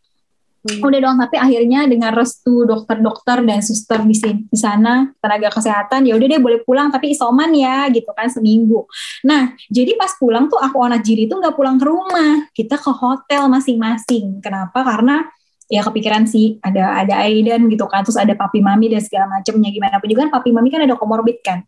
Hmm. 0.63 0.80
Udah 0.80 0.99
dong, 1.04 1.19
tapi 1.19 1.36
akhirnya 1.36 1.84
dengan 1.91 2.15
restu 2.15 2.63
dokter-dokter 2.63 3.43
dan 3.43 3.60
suster 3.60 3.99
di 4.08 4.15
sini 4.15 4.47
di 4.47 4.56
sana 4.56 5.12
tenaga 5.19 5.52
kesehatan 5.52 6.08
ya 6.08 6.15
udah 6.15 6.23
deh 6.23 6.39
boleh 6.39 6.63
pulang 6.63 6.88
tapi 6.88 7.12
isoman 7.12 7.52
ya 7.52 7.91
gitu 7.91 8.08
kan 8.15 8.32
seminggu. 8.32 8.88
Nah 9.28 9.52
jadi 9.67 9.99
pas 9.99 10.15
pulang 10.15 10.47
tuh 10.47 10.56
aku 10.63 10.80
anak 10.80 11.04
jiri 11.04 11.28
tuh 11.28 11.43
nggak 11.43 11.52
pulang 11.60 11.76
ke 11.76 11.84
rumah, 11.84 12.47
kita 12.56 12.80
ke 12.80 12.91
hotel 12.95 13.52
masing-masing. 13.52 14.39
Kenapa? 14.39 14.88
Karena 14.88 15.28
ya 15.67 15.84
kepikiran 15.84 16.32
sih 16.32 16.63
ada 16.63 16.95
ada 16.95 17.19
Aiden 17.28 17.67
gitu 17.67 17.84
kan, 17.91 18.08
terus 18.08 18.15
ada 18.15 18.32
papi 18.32 18.63
mami 18.63 18.88
dan 18.88 19.04
segala 19.04 19.28
macamnya 19.28 19.67
gimana 19.67 19.99
pun 19.99 20.08
juga 20.08 20.32
kan 20.32 20.32
papi 20.39 20.56
mami 20.56 20.71
kan 20.71 20.88
ada 20.88 20.95
komorbid 20.95 21.43
kan 21.43 21.60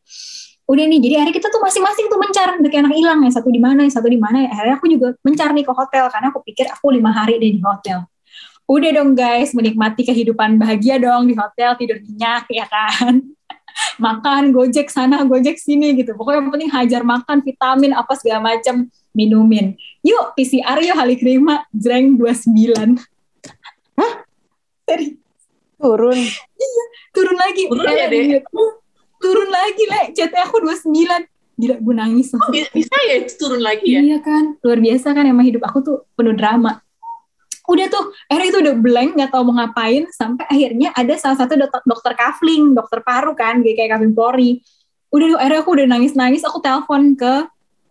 udah 0.65 0.81
nih 0.89 0.97
jadi 0.97 1.13
akhirnya 1.21 1.35
kita 1.37 1.47
tuh 1.53 1.61
masing-masing 1.61 2.09
tuh 2.09 2.17
mencar 2.17 2.57
udah 2.57 2.69
kayak 2.73 2.89
anak 2.89 2.97
hilang 2.97 3.19
ya 3.21 3.29
satu 3.37 3.53
di 3.53 3.61
mana 3.61 3.85
yang 3.85 3.93
satu 3.93 4.09
di 4.09 4.17
mana 4.17 4.37
ya 4.41 4.49
akhirnya 4.49 4.75
aku 4.81 4.87
juga 4.89 5.07
mencar 5.21 5.53
nih 5.53 5.61
ke 5.61 5.73
hotel 5.77 6.03
karena 6.09 6.27
aku 6.33 6.39
pikir 6.41 6.65
aku 6.73 6.89
lima 6.89 7.13
hari 7.13 7.37
deh 7.37 7.53
di 7.53 7.61
hotel 7.61 8.01
udah 8.65 8.91
dong 8.97 9.13
guys 9.13 9.53
menikmati 9.53 10.01
kehidupan 10.01 10.57
bahagia 10.57 10.97
dong 10.97 11.29
di 11.29 11.37
hotel 11.37 11.77
tidur 11.77 12.01
nyenyak 12.01 12.45
ya 12.49 12.65
kan? 12.65 13.21
Makan 14.05 14.55
gojek 14.55 14.89
sana 14.89 15.21
gojek 15.27 15.61
sini 15.61 15.93
gitu. 15.99 16.17
Pokoknya 16.17 16.41
yang 16.41 16.51
penting 16.51 16.71
hajar 16.71 17.01
makan 17.03 17.43
vitamin 17.43 17.91
apa 17.93 18.13
segala 18.17 18.55
macam 18.55 18.87
minumin. 19.11 19.75
Yuk 20.01 20.33
PCR 20.33 20.79
yuk 20.81 20.95
hari 20.97 21.15
kelima 21.19 21.67
jreng 21.75 22.17
29 22.17 22.97
hah? 23.99 24.13
Seri. 24.85 25.19
turun. 25.75 26.17
Iya 26.55 26.85
turun 27.13 27.37
lagi. 27.37 27.63
Turun 27.67 27.93
ya 27.93 28.07
deh 28.09 28.41
turun 29.19 29.49
lagi 29.49 29.83
le 29.89 30.01
CT 30.13 30.33
aku 30.45 30.57
29 30.63 31.25
Gila 31.55 31.79
gue 31.79 31.95
nangis. 31.95 32.35
Oh, 32.35 32.51
bisa 32.51 32.95
ya 33.07 33.15
turun 33.39 33.63
lagi 33.63 33.95
ya? 33.95 34.03
Iya 34.03 34.19
kan? 34.19 34.59
Luar 34.59 34.75
biasa 34.83 35.15
kan 35.15 35.23
emang 35.23 35.47
hidup 35.47 35.63
aku 35.63 35.79
tuh 35.79 35.97
penuh 36.19 36.35
drama 36.35 36.83
udah 37.65 37.85
tuh 37.89 38.03
akhirnya 38.29 38.49
itu 38.49 38.59
udah 38.61 38.75
blank 38.77 39.09
nggak 39.17 39.29
tahu 39.33 39.43
mau 39.49 39.55
ngapain 39.57 40.05
sampai 40.13 40.45
akhirnya 40.45 40.89
ada 40.93 41.13
salah 41.17 41.37
satu 41.37 41.57
dokter, 41.57 41.81
dokter 41.85 42.13
kafling 42.13 42.77
dokter 42.77 42.99
paru 43.01 43.33
kan 43.33 43.61
kayak 43.65 43.97
kafling 43.97 44.13
Polri. 44.13 44.61
Udah 45.09 45.25
tuh 45.33 45.39
akhirnya 45.41 45.61
aku 45.65 45.71
udah 45.73 45.87
nangis 45.89 46.13
nangis 46.13 46.43
aku 46.45 46.61
telepon 46.61 47.17
ke 47.17 47.33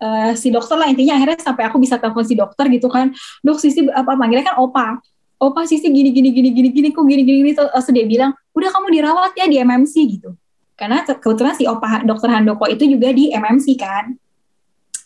uh, 0.00 0.32
si 0.38 0.54
dokter 0.54 0.76
lah 0.78 0.86
intinya 0.86 1.18
akhirnya 1.18 1.38
sampai 1.42 1.64
aku 1.66 1.76
bisa 1.82 1.98
telepon 1.98 2.22
si 2.22 2.34
dokter 2.38 2.70
gitu 2.70 2.86
kan. 2.86 3.10
Dok 3.42 3.58
sisi 3.58 3.82
apa 3.90 4.14
manggilnya 4.14 4.54
kan 4.54 4.56
opa. 4.62 5.02
Opa 5.42 5.66
sisi 5.66 5.90
gini 5.90 6.14
gini 6.14 6.30
gini 6.30 6.54
gini 6.54 6.68
gini 6.70 6.88
kok 6.94 7.04
gini 7.04 7.22
gini 7.26 7.38
gini 7.42 7.52
terus 7.52 7.86
dia 7.90 8.06
bilang 8.06 8.32
udah 8.54 8.68
kamu 8.70 8.88
dirawat 8.94 9.32
ya 9.34 9.46
di 9.50 9.58
MMC 9.58 9.94
gitu. 10.18 10.30
Karena 10.78 11.02
kebetulan 11.02 11.54
si 11.58 11.66
opa 11.66 12.02
dokter 12.06 12.30
Handoko 12.30 12.66
itu 12.70 12.86
juga 12.86 13.10
di 13.10 13.34
MMC 13.34 13.66
kan. 13.74 14.14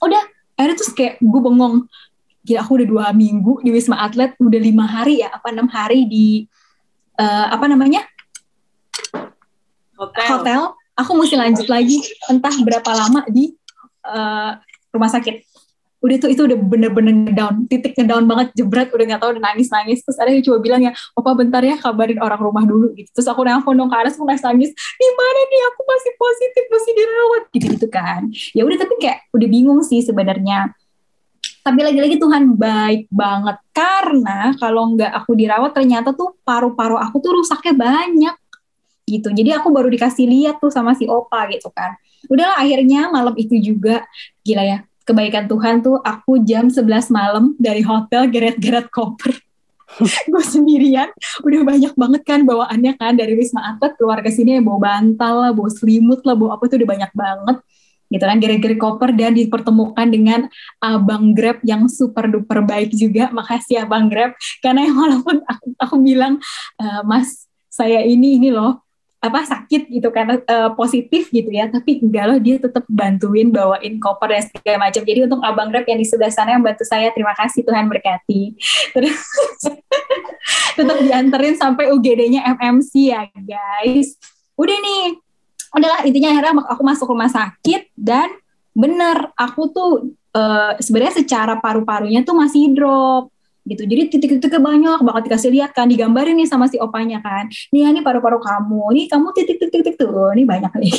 Udah 0.04 0.22
akhirnya 0.58 0.76
terus 0.76 0.92
kayak 0.92 1.22
gue 1.22 1.40
bengong 1.40 1.86
gila 2.44 2.60
aku 2.64 2.82
udah 2.82 2.88
dua 2.88 3.06
minggu 3.12 3.60
di 3.62 3.70
Wisma 3.74 4.00
Atlet, 4.02 4.34
udah 4.38 4.60
lima 4.60 4.84
hari 4.86 5.20
ya, 5.20 5.32
apa 5.34 5.50
enam 5.50 5.68
hari 5.68 6.06
di 6.08 6.46
uh, 7.18 7.46
apa 7.52 7.66
namanya 7.66 8.06
hotel. 9.98 10.28
hotel. 10.38 10.62
Aku 10.98 11.14
mesti 11.14 11.38
lanjut 11.38 11.66
lagi 11.70 12.02
entah 12.26 12.54
berapa 12.58 12.90
lama 12.90 13.22
di 13.30 13.54
uh, 14.06 14.58
rumah 14.94 15.10
sakit. 15.10 15.46
udah 15.98 16.14
tuh 16.22 16.30
itu 16.30 16.46
udah 16.46 16.54
bener-bener 16.54 17.10
ngedown 17.10 17.66
titik 17.66 17.98
ngedown 17.98 18.22
banget 18.22 18.54
jebret 18.54 18.86
udah 18.94 19.02
nggak 19.02 19.18
tahu 19.18 19.34
udah 19.34 19.50
nangis 19.50 19.66
nangis 19.66 19.98
terus 20.06 20.14
ada 20.22 20.30
yang 20.30 20.46
coba 20.46 20.58
bilang 20.62 20.80
ya 20.86 20.94
opa 21.18 21.34
bentar 21.34 21.58
ya 21.58 21.74
kabarin 21.74 22.22
orang 22.22 22.38
rumah 22.38 22.62
dulu 22.62 22.94
gitu 22.94 23.10
terus 23.10 23.26
aku 23.26 23.42
nelfon 23.42 23.74
dong 23.74 23.90
ke 23.90 23.98
Aras 23.98 24.14
aku 24.14 24.22
nangis 24.22 24.46
nangis 24.46 24.70
di 24.70 25.08
mana 25.18 25.40
nih 25.42 25.62
aku 25.74 25.80
masih 25.82 26.12
positif 26.14 26.64
masih 26.70 26.92
dirawat 26.94 27.42
gitu 27.50 27.66
gitu 27.74 27.88
kan 27.90 28.30
ya 28.30 28.62
udah 28.62 28.78
tapi 28.78 28.94
kayak 29.02 29.26
udah 29.34 29.48
bingung 29.50 29.82
sih 29.82 29.98
sebenarnya 29.98 30.70
tapi 31.68 31.84
lagi-lagi 31.84 32.16
Tuhan 32.16 32.56
baik 32.56 33.12
banget. 33.12 33.60
Karena 33.76 34.56
kalau 34.56 34.96
nggak 34.96 35.12
aku 35.12 35.36
dirawat 35.36 35.76
ternyata 35.76 36.16
tuh 36.16 36.32
paru-paru 36.40 36.96
aku 36.96 37.20
tuh 37.20 37.36
rusaknya 37.36 37.76
banyak. 37.76 38.36
Gitu. 39.04 39.28
Jadi 39.28 39.52
aku 39.52 39.68
baru 39.68 39.92
dikasih 39.92 40.24
lihat 40.24 40.56
tuh 40.64 40.72
sama 40.72 40.96
si 40.96 41.04
opa 41.04 41.44
gitu 41.52 41.68
kan. 41.68 41.92
Udahlah 42.32 42.64
akhirnya 42.64 43.12
malam 43.12 43.36
itu 43.36 43.60
juga 43.60 44.08
gila 44.40 44.64
ya 44.64 44.78
kebaikan 45.04 45.48
Tuhan 45.48 45.80
tuh 45.80 45.96
aku 46.04 46.44
jam 46.44 46.68
11 46.68 47.08
malam 47.08 47.56
dari 47.56 47.80
hotel 47.80 48.28
geret-geret 48.28 48.92
koper. 48.92 49.32
Gue 50.32 50.44
sendirian. 50.44 51.08
Udah 51.40 51.64
banyak 51.64 51.92
banget 51.96 52.22
kan 52.28 52.44
bawaannya 52.44 52.96
kan 53.00 53.16
dari 53.16 53.32
Wisma 53.36 53.72
Atlet 53.76 53.96
keluar 53.96 54.20
ke 54.20 54.28
sini 54.28 54.60
bawa 54.60 54.80
bantal 54.80 55.34
lah 55.48 55.52
bawa 55.56 55.72
selimut 55.72 56.20
lah 56.28 56.36
bawa 56.36 56.60
apa 56.60 56.64
tuh 56.68 56.76
udah 56.80 56.88
banyak 56.92 57.12
banget 57.16 57.56
gitu 58.08 58.24
kan 58.24 58.40
geret-geret 58.40 58.80
koper 58.80 59.12
dan 59.12 59.36
dipertemukan 59.36 60.08
dengan 60.08 60.40
abang 60.80 61.36
Grab 61.36 61.60
yang 61.64 61.86
super 61.86 62.28
duper 62.28 62.64
baik 62.64 62.92
juga. 62.96 63.28
Makasih 63.36 63.84
abang 63.84 64.08
Grab. 64.08 64.34
Karena 64.64 64.88
walaupun 64.88 65.44
aku, 65.44 65.66
aku 65.76 65.96
bilang 66.00 66.40
e, 66.80 66.86
Mas 67.04 67.48
saya 67.68 68.02
ini 68.02 68.40
ini 68.40 68.50
loh 68.50 68.82
apa 69.18 69.42
sakit 69.42 69.90
gitu 69.90 70.14
karena 70.14 70.38
uh, 70.46 70.70
positif 70.78 71.26
gitu 71.34 71.50
ya. 71.50 71.66
Tapi 71.66 71.98
enggak 71.98 72.24
loh 72.30 72.38
dia 72.38 72.56
tetap 72.62 72.86
bantuin 72.86 73.50
bawain 73.50 73.98
koper 73.98 74.30
dan 74.30 74.46
segala 74.46 74.88
macam. 74.88 75.02
Jadi 75.02 75.20
untuk 75.26 75.42
abang 75.42 75.68
Grab 75.74 75.86
yang 75.90 75.98
di 75.98 76.06
sebelah 76.06 76.30
sana 76.30 76.54
yang 76.54 76.62
bantu 76.62 76.86
saya 76.86 77.10
terima 77.10 77.34
kasih 77.34 77.66
Tuhan 77.66 77.90
berkati. 77.90 78.54
Terus 78.94 79.18
tetap 80.78 80.96
dianterin 81.02 81.58
sampai 81.58 81.90
UGD-nya 81.90 82.46
MMC 82.58 82.92
ya 83.10 83.26
guys. 83.42 84.14
Udah 84.54 84.78
nih 84.78 85.27
udahlah 85.74 86.00
intinya 86.08 86.32
akhirnya 86.32 86.54
aku 86.64 86.82
masuk 86.84 87.06
rumah 87.12 87.28
sakit 87.28 87.92
dan 87.98 88.32
bener 88.72 89.34
aku 89.34 89.68
tuh 89.74 89.90
uh, 90.32 90.72
sebenarnya 90.78 91.20
secara 91.24 91.58
paru-parunya 91.58 92.22
tuh 92.22 92.36
masih 92.36 92.72
drop 92.72 93.32
gitu. 93.68 93.84
Jadi 93.84 94.02
titik-titiknya 94.08 94.62
banyak 94.64 94.98
bakal 95.04 95.20
dikasih 95.28 95.52
lihat 95.52 95.76
kan, 95.76 95.86
digambarin 95.86 96.34
nih 96.40 96.48
sama 96.48 96.66
si 96.72 96.80
opanya 96.80 97.20
kan. 97.20 97.52
Nih 97.70 97.84
ini 97.84 98.00
paru-paru 98.00 98.40
kamu, 98.40 98.96
nih 98.96 99.06
kamu 99.12 99.26
titik-titik-titik 99.36 99.94
tuh, 100.00 100.32
nih 100.32 100.48
banyak 100.48 100.72
nih. 100.80 100.96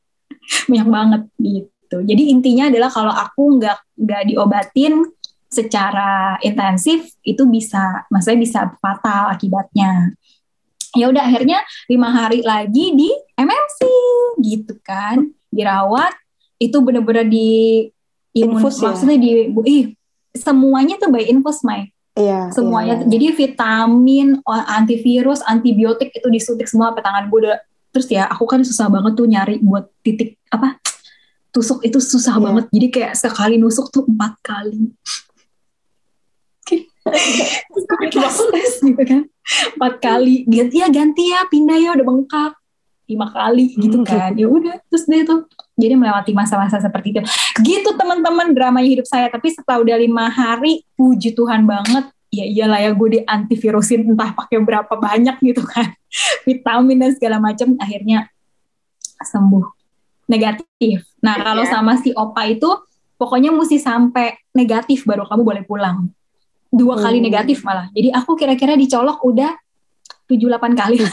banyak 0.70 0.88
banget 0.92 1.22
gitu. 1.40 1.96
Jadi 2.04 2.22
intinya 2.28 2.68
adalah 2.68 2.90
kalau 2.92 3.14
aku 3.14 3.56
nggak 3.56 3.78
nggak 3.96 4.22
diobatin 4.28 5.00
secara 5.48 6.36
intensif 6.42 7.14
itu 7.24 7.46
bisa, 7.48 8.04
maksudnya 8.12 8.40
bisa 8.42 8.60
fatal 8.82 9.32
akibatnya. 9.32 10.12
Ya 10.94 11.10
udah 11.10 11.22
akhirnya 11.26 11.58
lima 11.90 12.08
hari 12.10 12.40
lagi 12.42 12.94
di 12.94 13.10
MMC 13.34 13.78
gitu 14.42 14.74
kan, 14.82 15.30
dirawat 15.50 16.14
itu 16.58 16.78
bener-bener 16.80 17.26
di 17.26 17.86
imun, 18.34 18.62
Infus, 18.62 18.78
ya? 18.78 18.90
maksudnya 18.90 19.18
di, 19.18 19.30
ih 19.66 19.84
semuanya 20.34 20.98
tuh 20.98 21.10
by 21.10 21.26
infus, 21.26 21.62
Mai. 21.62 21.90
Iya. 22.14 22.50
Semuanya. 22.54 23.02
Iya. 23.02 23.10
Jadi 23.10 23.26
vitamin, 23.34 24.38
antivirus, 24.46 25.42
antibiotik 25.42 26.14
itu 26.14 26.26
disuntik 26.30 26.70
semua 26.70 26.94
ke 26.94 27.02
tangan 27.02 27.26
gue 27.26 27.38
udah 27.46 27.58
terus 27.94 28.10
ya 28.10 28.26
aku 28.26 28.42
kan 28.50 28.58
susah 28.66 28.90
banget 28.90 29.14
tuh 29.14 29.30
nyari 29.30 29.62
buat 29.62 29.86
titik 30.02 30.34
apa 30.50 30.82
tusuk 31.54 31.86
itu 31.86 32.02
susah 32.02 32.34
yeah. 32.34 32.42
banget 32.42 32.64
jadi 32.74 32.86
kayak 32.90 33.14
sekali 33.14 33.54
nusuk 33.54 33.86
tuh 33.94 34.02
empat 34.10 34.34
kali 34.42 34.90
tes 37.04 38.72
gitu 38.80 39.02
kan. 39.04 39.22
Empat 39.76 39.94
kali. 40.00 40.48
Ganti 40.48 40.76
ya 40.80 40.88
ganti 40.88 41.24
ya. 41.30 41.44
Pindah 41.48 41.76
ya. 41.76 41.90
Udah 41.96 42.06
bengkak. 42.06 42.52
Lima 43.04 43.28
kali. 43.28 43.76
Gitu 43.76 43.98
hmm. 44.00 44.08
kan. 44.08 44.32
Ya 44.34 44.48
udah. 44.48 44.80
Terus 44.88 45.04
deh 45.04 45.22
tuh 45.24 45.44
jadi 45.76 45.94
melewati 45.98 46.32
masa-masa 46.32 46.80
seperti 46.80 47.12
itu. 47.12 47.20
Gitu 47.60 47.88
teman-teman 47.94 48.56
drama 48.56 48.80
hidup 48.80 49.04
saya. 49.04 49.28
Tapi 49.28 49.52
setelah 49.52 49.84
udah 49.84 49.96
lima 50.00 50.32
hari 50.32 50.82
puji 50.96 51.36
Tuhan 51.36 51.68
banget. 51.68 52.08
Ya 52.34 52.42
iyalah 52.42 52.82
ya 52.82 52.90
gue 52.90 53.08
di 53.14 53.20
antivirusin 53.22 54.10
entah 54.10 54.34
pakai 54.34 54.58
berapa 54.58 54.90
banyak 54.90 55.38
gitu 55.44 55.62
kan. 55.62 55.94
Vitamin 56.48 56.98
dan 56.98 57.10
segala 57.14 57.38
macam 57.38 57.78
akhirnya 57.78 58.26
sembuh. 59.22 59.70
Negatif. 60.24 61.04
Nah 61.20 61.36
yeah. 61.36 61.44
kalau 61.44 61.64
sama 61.68 62.00
si 62.00 62.10
opa 62.16 62.48
itu 62.48 62.66
pokoknya 63.20 63.54
mesti 63.54 63.78
sampai 63.78 64.34
negatif 64.50 65.06
baru 65.06 65.28
kamu 65.30 65.42
boleh 65.46 65.62
pulang 65.62 66.10
dua 66.74 66.98
kali 66.98 67.22
hmm. 67.22 67.26
negatif 67.30 67.62
malah. 67.62 67.86
Jadi 67.94 68.10
aku 68.10 68.34
kira-kira 68.34 68.74
dicolok 68.74 69.22
udah 69.22 69.54
tujuh 70.26 70.50
delapan 70.50 70.74
kali. 70.74 70.98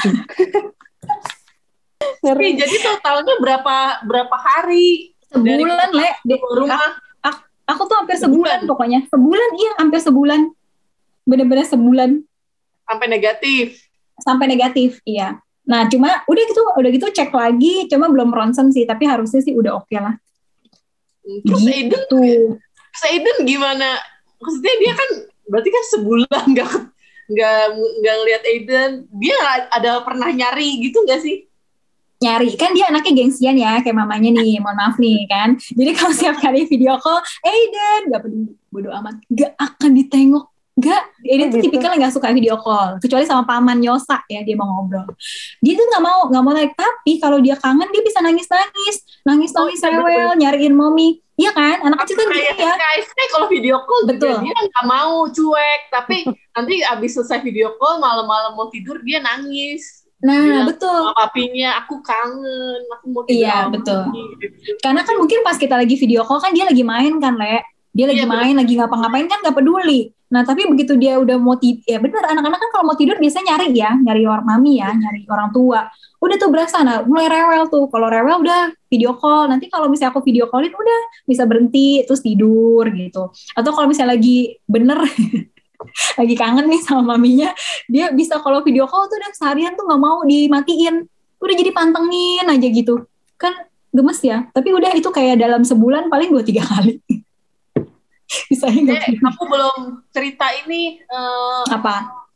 Ngeri. 2.22 2.53
jadi 2.53 2.76
totalnya 2.82 3.34
berapa 3.41 4.05
berapa 4.05 4.36
hari? 4.38 5.14
Sebulan 5.30 5.89
le 5.93 6.09
di 6.22 6.36
rumah. 6.38 6.97
aku, 7.24 7.39
aku 7.66 7.82
tuh 7.88 7.95
hampir 7.97 8.18
sebulan, 8.18 8.62
sebulan. 8.62 8.70
pokoknya. 8.70 8.99
Sebulan 9.09 9.49
iya 9.57 9.72
hampir 9.82 9.99
sebulan. 10.01 10.41
Bener-bener 11.26 11.66
sebulan. 11.66 12.09
Sampai 12.86 13.07
negatif. 13.09 13.89
Sampai 14.22 14.45
negatif 14.49 15.01
iya. 15.05 15.41
Nah 15.66 15.89
cuma 15.89 16.26
udah 16.30 16.43
gitu 16.45 16.62
udah 16.78 16.89
gitu 16.93 17.07
cek 17.09 17.34
lagi. 17.34 17.89
Cuma 17.89 18.09
belum 18.09 18.30
ronsen 18.34 18.70
sih 18.70 18.86
tapi 18.86 19.09
harusnya 19.09 19.41
sih 19.41 19.57
udah 19.57 19.82
oke 19.82 19.89
okay 19.89 19.97
lah. 20.01 20.14
Terus 21.26 21.62
gitu. 21.62 21.74
Aiden 21.74 22.01
terus 22.05 23.01
Aiden 23.07 23.38
gimana? 23.45 23.97
Maksudnya 24.41 24.74
dia 24.82 24.93
kan 24.93 25.09
berarti 25.52 25.70
kan 25.70 25.84
sebulan 25.91 26.43
nggak 26.56 26.72
nggak 27.32 27.62
nggak 27.76 28.16
ngeliat 28.24 28.43
Aiden. 28.47 28.91
Dia 29.20 29.38
ada 29.68 29.99
pernah 30.08 30.32
nyari 30.32 30.80
gitu 30.80 31.04
nggak 31.04 31.20
sih? 31.20 31.52
Nyari. 32.22 32.54
Kan 32.56 32.72
dia 32.72 32.88
anaknya 32.88 33.14
gengsian 33.18 33.58
ya 33.60 33.84
kayak 33.84 33.97
mamanya 33.97 34.32
nih. 34.39 34.64
Mohon 34.64 34.78
maaf 34.80 34.95
nih 34.95 35.28
kan. 35.28 35.60
Jadi 35.60 35.91
kalau 35.97 36.14
setiap 36.16 36.38
kali 36.39 36.70
video 36.70 36.95
call 37.02 37.20
Aiden! 37.43 38.14
Gak 38.14 38.22
peduli. 38.24 38.54
Bodo 38.72 38.89
amat. 38.93 39.20
Gak 39.28 39.58
akan 39.60 39.91
ditengok 39.97 40.45
Enggak, 40.72 41.04
dia 41.20 41.52
tuh 41.52 41.60
gitu. 41.60 41.64
tipikal 41.68 41.92
nggak 42.00 42.16
suka 42.16 42.32
video 42.32 42.56
call, 42.56 42.96
kecuali 43.04 43.28
sama 43.28 43.44
paman 43.44 43.84
Yosa 43.84 44.24
ya 44.32 44.40
dia 44.40 44.56
mau 44.56 44.72
ngobrol. 44.72 45.04
Dia 45.60 45.76
tuh 45.76 45.84
nggak 45.84 46.04
mau 46.04 46.20
nggak 46.32 46.44
mau 46.48 46.54
naik, 46.56 46.72
tapi 46.80 47.20
kalau 47.20 47.44
dia 47.44 47.60
kangen 47.60 47.92
dia 47.92 48.00
bisa 48.00 48.24
nangis 48.24 48.48
nangis, 48.48 48.98
nangis 49.28 49.52
nangis 49.52 49.80
oh, 49.84 49.92
rewel, 49.92 50.32
nyariin 50.40 50.72
mommy. 50.72 51.20
Iya 51.36 51.52
kan, 51.52 51.84
anak 51.84 52.08
kecil 52.08 52.24
kan 52.24 52.28
gitu 52.32 52.64
ya. 52.64 52.76
Kayak 52.80 53.30
kalau 53.36 53.48
video 53.52 53.84
call 53.84 54.02
betul. 54.08 54.36
dia 54.40 54.56
nggak 54.56 54.86
mau 54.88 55.28
cuek, 55.28 55.82
tapi 55.92 56.18
nanti 56.56 56.76
abis 56.88 57.12
selesai 57.20 57.44
video 57.44 57.76
call 57.76 58.00
malam-malam 58.00 58.56
mau 58.56 58.72
tidur 58.72 59.04
dia 59.04 59.20
nangis. 59.20 60.08
Nah, 60.22 60.38
Bilang, 60.38 60.70
betul. 60.70 61.02
Papinya, 61.18 61.82
aku 61.82 61.98
kangen, 62.06 62.82
aku 62.94 63.06
mau 63.10 63.26
tidur. 63.26 63.42
Iya, 63.42 63.58
betul. 63.74 64.02
Gitu. 64.38 64.78
Karena 64.78 65.02
kan 65.02 65.18
mungkin 65.18 65.42
pas 65.42 65.58
kita 65.58 65.74
lagi 65.74 65.98
video 65.98 66.22
call 66.24 66.38
kan 66.38 66.54
dia 66.54 66.64
lagi 66.64 66.86
main 66.86 67.18
kan, 67.18 67.34
Le. 67.36 67.66
Dia 67.92 68.06
lagi 68.06 68.24
iya, 68.24 68.30
main, 68.30 68.54
betul. 68.54 68.62
lagi 68.62 68.74
ngapa-ngapain 68.78 69.28
kan 69.28 69.42
gak 69.42 69.58
peduli. 69.58 70.14
Nah, 70.32 70.48
tapi 70.48 70.64
begitu 70.64 70.96
dia 70.96 71.20
udah 71.20 71.36
mau 71.36 71.60
tidur, 71.60 71.84
ya 71.84 72.00
benar 72.00 72.24
anak-anak 72.32 72.56
kan 72.56 72.70
kalau 72.72 72.86
mau 72.88 72.96
tidur 72.96 73.20
biasanya 73.20 73.60
nyari 73.60 73.68
ya, 73.76 73.92
nyari 74.00 74.24
orang 74.24 74.48
mami 74.48 74.80
ya, 74.80 74.90
nyari 74.96 75.28
orang 75.28 75.52
tua. 75.52 75.92
Udah 76.24 76.36
tuh 76.40 76.48
berasa, 76.48 76.80
nah 76.88 77.04
mulai 77.04 77.28
rewel 77.28 77.68
tuh. 77.68 77.92
Kalau 77.92 78.08
rewel 78.08 78.40
udah 78.40 78.72
video 78.88 79.12
call. 79.20 79.52
Nanti 79.52 79.68
kalau 79.68 79.92
misalnya 79.92 80.16
aku 80.16 80.24
video 80.24 80.48
callin 80.48 80.72
udah 80.72 81.02
bisa 81.28 81.44
berhenti 81.44 82.08
terus 82.08 82.24
tidur 82.24 82.88
gitu. 82.96 83.28
Atau 83.60 83.72
kalau 83.76 83.92
misalnya 83.92 84.16
lagi 84.16 84.56
bener 84.64 85.04
lagi 86.20 86.36
kangen 86.40 86.70
nih 86.72 86.82
sama 86.86 87.18
maminya, 87.18 87.52
dia 87.92 88.16
bisa 88.16 88.40
kalau 88.40 88.64
video 88.64 88.88
call 88.88 89.12
tuh 89.12 89.20
udah 89.20 89.32
seharian 89.36 89.76
tuh 89.76 89.84
nggak 89.84 90.00
mau 90.00 90.24
dimatiin. 90.24 91.04
Udah 91.44 91.56
jadi 91.60 91.72
pantengin 91.76 92.46
aja 92.48 92.68
gitu. 92.72 93.04
Kan 93.36 93.68
gemes 93.92 94.22
ya. 94.24 94.48
Tapi 94.56 94.72
udah 94.72 94.96
itu 94.96 95.10
kayak 95.12 95.44
dalam 95.44 95.68
sebulan 95.68 96.08
paling 96.08 96.32
dua 96.32 96.44
tiga 96.48 96.64
kali. 96.64 97.04
bisa 98.52 98.68
ingat. 98.72 99.12
Eh, 99.12 99.20
aku 99.20 99.44
belum 99.48 100.04
cerita 100.12 100.48
ini 100.66 101.04
uh, 101.12 101.68
apa? 101.68 102.28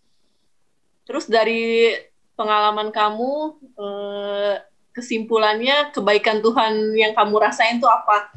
Terus 1.06 1.30
dari 1.30 1.94
pengalaman 2.36 2.92
kamu 2.92 3.32
uh, 3.80 4.54
kesimpulannya 4.92 5.92
kebaikan 5.92 6.40
Tuhan 6.44 6.96
yang 6.96 7.14
kamu 7.16 7.36
rasain 7.40 7.80
tuh 7.80 7.92
apa? 7.92 8.32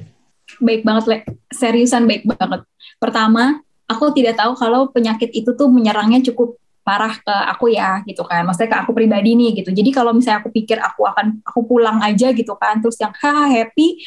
Baik 0.63 0.83
banget, 0.87 1.05
Le. 1.07 1.19
Seriusan 1.51 2.07
baik 2.07 2.27
banget. 2.27 2.67
Pertama, 2.99 3.63
aku 3.89 4.13
tidak 4.15 4.39
tahu 4.39 4.53
kalau 4.59 4.91
penyakit 4.91 5.33
itu 5.33 5.55
tuh 5.57 5.67
menyerangnya 5.71 6.23
cukup 6.31 6.59
parah 6.89 7.21
ke 7.21 7.35
aku 7.53 7.69
ya 7.69 8.01
gitu 8.09 8.25
kan 8.25 8.49
maksudnya 8.49 8.73
ke 8.73 8.79
aku 8.81 8.97
pribadi 8.97 9.37
nih 9.37 9.61
gitu 9.61 9.77
jadi 9.77 9.93
kalau 9.93 10.17
misalnya 10.17 10.41
aku 10.41 10.49
pikir 10.49 10.81
aku 10.81 11.05
akan 11.05 11.45
aku 11.45 11.61
pulang 11.69 12.01
aja 12.01 12.33
gitu 12.33 12.57
kan 12.57 12.81
terus 12.81 12.97
yang 12.97 13.13
haha 13.13 13.45
happy 13.45 14.01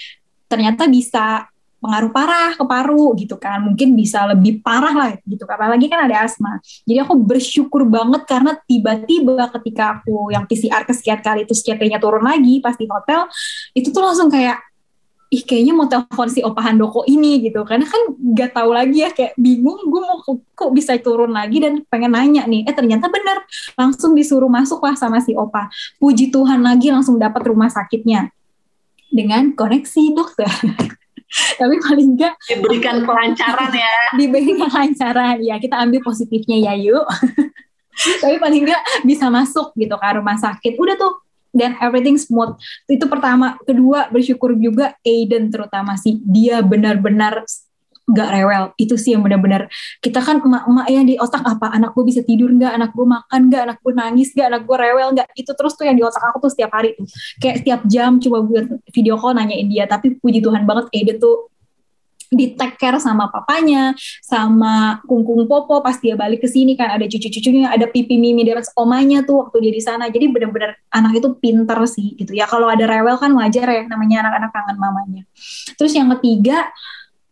ternyata 0.49 0.89
bisa 0.89 1.45
pengaruh 1.81 2.13
parah 2.13 2.53
ke 2.53 2.63
paru 2.63 3.17
gitu 3.17 3.35
kan. 3.41 3.65
Mungkin 3.65 3.97
bisa 3.97 4.23
lebih 4.29 4.61
parah 4.61 4.93
lah 4.93 5.11
gitu 5.25 5.43
apalagi 5.49 5.89
kan 5.89 6.05
ada 6.05 6.23
asma. 6.23 6.61
Jadi 6.85 7.01
aku 7.01 7.17
bersyukur 7.17 7.89
banget 7.89 8.23
karena 8.29 8.53
tiba-tiba 8.69 9.49
ketika 9.59 9.99
aku 9.99 10.29
yang 10.29 10.45
PCR 10.45 10.85
kesekian 10.85 11.19
kali 11.19 11.43
itu 11.43 11.57
CT-nya 11.57 11.97
turun 11.97 12.21
lagi 12.21 12.61
pas 12.61 12.77
di 12.77 12.85
hotel 12.85 13.25
itu 13.73 13.89
tuh 13.89 14.05
langsung 14.05 14.29
kayak 14.29 14.61
ih 15.31 15.47
kayaknya 15.47 15.71
mau 15.71 15.87
telepon 15.87 16.27
si 16.27 16.43
Opa 16.43 16.59
Handoko 16.59 17.07
ini 17.07 17.39
gitu. 17.41 17.63
Karena 17.63 17.87
kan 17.87 18.13
gak 18.35 18.51
tahu 18.51 18.75
lagi 18.75 19.01
ya 19.01 19.09
kayak 19.15 19.33
bingung 19.39 19.79
gue 19.87 20.01
mau 20.03 20.19
kok 20.29 20.71
bisa 20.75 20.99
turun 21.01 21.33
lagi? 21.33 21.63
Dan 21.63 21.81
pengen 21.87 22.13
nanya 22.13 22.45
nih 22.45 22.67
eh 22.67 22.75
ternyata 22.75 23.07
bener 23.07 23.41
langsung 23.79 24.13
disuruh 24.13 24.51
masuk 24.51 24.83
lah 24.83 24.93
sama 24.93 25.23
si 25.23 25.33
Opa. 25.33 25.71
Puji 25.97 26.29
Tuhan 26.29 26.61
lagi 26.61 26.91
langsung 26.91 27.15
dapat 27.15 27.47
rumah 27.47 27.71
sakitnya 27.71 28.29
dengan 29.11 29.55
koneksi 29.55 30.03
dokter 30.15 30.51
tapi 31.31 31.75
paling 31.79 32.19
enggak 32.19 32.35
diberikan 32.47 33.07
kelancaran 33.07 33.71
ya. 33.71 33.95
Diberikan 34.19 34.67
kelancaran. 34.67 35.35
Ya 35.39 35.55
kita 35.57 35.79
ambil 35.79 36.03
positifnya 36.03 36.71
ya 36.71 36.73
yuk. 36.75 37.07
Tapi 38.21 38.35
paling 38.39 38.61
enggak 38.67 38.81
bisa 39.07 39.31
masuk 39.31 39.71
gitu 39.79 39.95
ke 39.95 40.07
rumah 40.15 40.35
sakit. 40.35 40.75
Udah 40.75 40.95
tuh 40.99 41.23
dan 41.51 41.75
everything 41.83 42.15
smooth. 42.15 42.55
Itu 42.87 43.07
pertama, 43.11 43.59
kedua 43.63 44.07
bersyukur 44.07 44.55
juga 44.55 44.95
Aiden 45.03 45.51
terutama 45.51 45.99
sih. 45.99 46.19
Dia 46.23 46.63
benar-benar 46.63 47.43
gak 48.09 48.29
rewel. 48.33 48.63
Itu 48.75 48.97
sih 48.97 49.13
yang 49.13 49.21
benar-benar 49.21 49.69
kita 50.01 50.19
kan 50.21 50.41
emak-emak 50.41 50.87
yang 50.89 51.05
di 51.05 51.15
otak 51.21 51.45
apa 51.45 51.69
anak 51.73 51.93
gue 51.93 52.05
bisa 52.05 52.21
tidur 52.25 52.49
nggak? 52.49 52.73
Anak 52.73 52.91
gue 52.97 53.05
makan 53.05 53.41
nggak? 53.49 53.61
Anak 53.67 53.77
gue 53.81 53.93
nangis 53.93 54.29
nggak? 54.33 54.47
Anak 54.47 54.61
gue 54.65 54.77
rewel 54.77 55.07
nggak? 55.15 55.27
Itu 55.37 55.51
terus 55.53 55.73
tuh 55.77 55.85
yang 55.85 55.97
di 55.97 56.03
otak 56.03 56.21
aku 56.21 56.49
tuh 56.49 56.51
setiap 56.51 56.71
hari 56.73 56.97
tuh. 56.97 57.05
Kayak 57.37 57.55
setiap 57.63 57.81
jam 57.87 58.17
coba 58.17 58.37
buat 58.43 58.65
video 58.91 59.15
call 59.21 59.37
nanyain 59.37 59.67
dia. 59.69 59.85
Tapi 59.85 60.17
puji 60.17 60.41
Tuhan 60.41 60.65
banget 60.65 60.89
Aiden 60.91 61.17
tuh 61.21 61.51
di 62.31 62.55
take 62.55 62.79
care 62.79 62.95
sama 62.95 63.27
papanya, 63.27 63.91
sama 64.23 65.03
kungkung 65.03 65.51
popo 65.51 65.83
pas 65.83 65.99
dia 65.99 66.15
balik 66.15 66.39
ke 66.39 66.47
sini 66.47 66.79
kan 66.79 66.87
ada 66.95 67.03
cucu-cucunya, 67.03 67.67
ada 67.67 67.91
pipi 67.91 68.15
mimi 68.15 68.47
dari 68.47 68.63
omanya 68.79 69.27
tuh 69.27 69.43
waktu 69.43 69.67
dia 69.67 69.73
di 69.75 69.83
sana. 69.83 70.07
Jadi 70.07 70.31
benar-benar 70.31 70.79
anak 70.95 71.19
itu 71.19 71.35
pinter 71.35 71.75
sih 71.91 72.15
gitu. 72.15 72.31
Ya. 72.31 72.47
Kalau 72.47 72.71
ada 72.71 72.87
rewel 72.87 73.19
kan 73.19 73.35
wajar 73.35 73.67
ya 73.67 73.83
namanya 73.91 74.23
anak-anak 74.23 74.51
kangen 74.55 74.77
mamanya. 74.79 75.21
Terus 75.75 75.91
yang 75.91 76.07
ketiga 76.17 76.71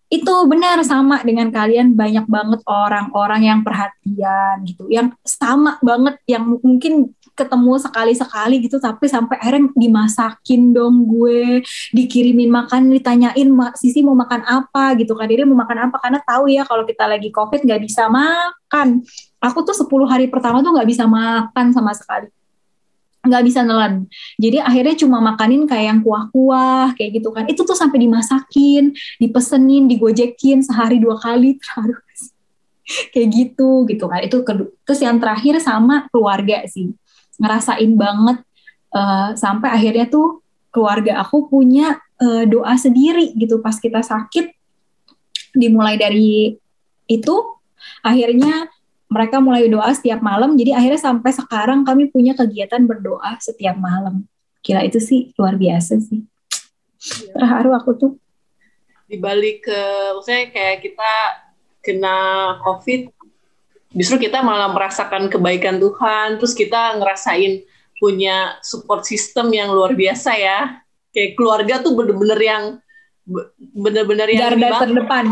itu 0.10 0.34
benar 0.50 0.82
sama 0.82 1.22
dengan 1.22 1.54
kalian 1.54 1.94
banyak 1.94 2.26
banget 2.26 2.60
orang-orang 2.66 3.42
yang 3.46 3.60
perhatian 3.62 4.66
gitu 4.66 4.90
yang 4.90 5.14
sama 5.22 5.78
banget 5.86 6.18
yang 6.26 6.58
mungkin 6.66 7.14
ketemu 7.38 7.80
sekali-sekali 7.80 8.56
gitu 8.68 8.82
tapi 8.84 9.08
sampai 9.08 9.40
akhirnya 9.40 9.72
dimasakin 9.78 10.76
dong 10.76 11.08
gue 11.08 11.64
dikirimin 11.96 12.52
makan 12.52 12.92
ditanyain 12.92 13.48
Sisi 13.80 14.04
mau 14.04 14.18
makan 14.18 14.44
apa? 14.44 14.98
gitu 15.00 15.16
kan 15.16 15.30
dia 15.30 15.48
mau 15.48 15.56
makan 15.56 15.88
apa? 15.88 15.96
Karena 16.02 16.20
tahu 16.20 16.52
ya 16.52 16.68
kalau 16.68 16.84
kita 16.84 17.06
lagi 17.08 17.30
covid 17.32 17.64
nggak 17.64 17.82
bisa 17.86 18.12
makan. 18.12 19.06
Aku 19.40 19.64
tuh 19.64 19.78
10 19.78 19.88
hari 20.10 20.28
pertama 20.28 20.60
tuh 20.60 20.76
nggak 20.76 20.90
bisa 20.90 21.08
makan 21.08 21.72
sama 21.72 21.96
sekali 21.96 22.28
nggak 23.30 23.46
bisa 23.46 23.62
nelan. 23.62 24.10
Jadi 24.42 24.58
akhirnya 24.58 24.96
cuma 25.00 25.22
makanin 25.22 25.70
kayak 25.70 25.86
yang 25.96 26.00
kuah-kuah 26.02 26.98
kayak 26.98 27.22
gitu 27.22 27.30
kan. 27.30 27.46
Itu 27.46 27.62
tuh 27.64 27.78
sampai 27.78 28.02
dimasakin, 28.02 28.92
dipesenin, 29.22 29.86
digojekin 29.86 30.66
sehari 30.66 30.98
dua 30.98 31.22
kali 31.22 31.62
terus 31.62 32.34
kayak 33.14 33.28
gitu 33.30 33.86
gitu 33.86 34.06
kan. 34.10 34.26
Itu 34.26 34.42
terus 34.84 35.00
yang 35.00 35.22
terakhir 35.22 35.62
sama 35.62 36.10
keluarga 36.10 36.66
sih. 36.66 36.92
Ngerasain 37.40 37.94
banget 37.96 38.42
uh, 38.92 39.38
sampai 39.38 39.70
akhirnya 39.70 40.10
tuh 40.10 40.42
keluarga 40.70 41.22
aku 41.22 41.50
punya 41.50 42.02
uh, 42.22 42.44
doa 42.50 42.74
sendiri 42.76 43.38
gitu 43.38 43.62
pas 43.62 43.78
kita 43.78 44.02
sakit. 44.02 44.52
Dimulai 45.54 45.98
dari 45.98 46.58
itu 47.10 47.36
akhirnya 48.06 48.70
mereka 49.10 49.42
mulai 49.42 49.66
doa 49.66 49.90
setiap 49.92 50.22
malam. 50.22 50.54
Jadi 50.54 50.72
akhirnya 50.72 51.02
sampai 51.02 51.34
sekarang 51.34 51.82
kami 51.82 52.14
punya 52.14 52.38
kegiatan 52.38 52.86
berdoa 52.86 53.42
setiap 53.42 53.76
malam. 53.76 54.24
Kira 54.62 54.86
itu 54.86 55.02
sih 55.02 55.34
luar 55.36 55.58
biasa 55.58 55.98
sih. 55.98 56.22
Ya. 57.00 57.32
terharu 57.42 57.72
aku 57.74 57.92
tuh. 57.96 58.12
Dibalik 59.10 59.66
ke 59.66 59.82
maksudnya 60.14 60.52
kayak 60.54 60.78
kita 60.86 61.12
kena 61.80 62.18
covid 62.62 63.08
justru 63.96 64.30
kita 64.30 64.44
malah 64.46 64.70
merasakan 64.70 65.32
kebaikan 65.32 65.82
Tuhan. 65.82 66.38
Terus 66.38 66.54
kita 66.54 67.02
ngerasain 67.02 67.66
punya 67.98 68.62
support 68.62 69.08
system 69.08 69.50
yang 69.50 69.74
luar 69.74 69.98
biasa 69.98 70.38
ya. 70.38 70.86
Kayak 71.10 71.34
keluarga 71.34 71.82
tuh 71.82 71.98
bener-bener 71.98 72.40
yang 72.40 72.64
bener-bener 73.74 74.28
yang 74.30 74.54
garda 74.54 74.86
terdepan. 74.86 75.26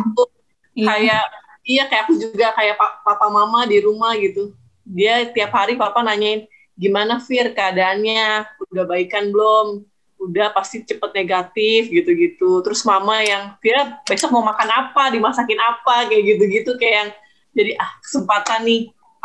Kayak 0.73 0.97
iya 1.03 1.21
kayak 1.67 2.07
aku 2.07 2.15
juga 2.15 2.55
kayak 2.55 2.79
papa 2.79 3.27
mama 3.27 3.67
di 3.67 3.83
rumah 3.83 4.15
gitu. 4.15 4.55
Dia 4.87 5.27
tiap 5.35 5.51
hari 5.51 5.75
papa 5.75 5.99
nanyain 5.99 6.47
gimana 6.79 7.19
Fir 7.19 7.51
keadaannya? 7.51 8.47
Udah 8.71 8.87
baikan 8.87 9.35
belum? 9.35 9.83
Udah 10.17 10.55
pasti 10.55 10.87
cepet 10.87 11.11
negatif 11.11 11.91
gitu-gitu. 11.91 12.63
Terus 12.63 12.87
mama 12.87 13.19
yang 13.19 13.59
Fira 13.59 13.99
besok 14.07 14.31
mau 14.31 14.45
makan 14.47 14.69
apa? 14.71 15.11
Dimasakin 15.11 15.59
apa? 15.59 16.07
Kayak 16.07 16.23
gitu-gitu 16.23 16.71
kayak 16.79 16.95
yang 16.95 17.09
jadi 17.51 17.71
ah 17.75 17.91
kesempatan 17.99 18.63
nih. 18.63 18.81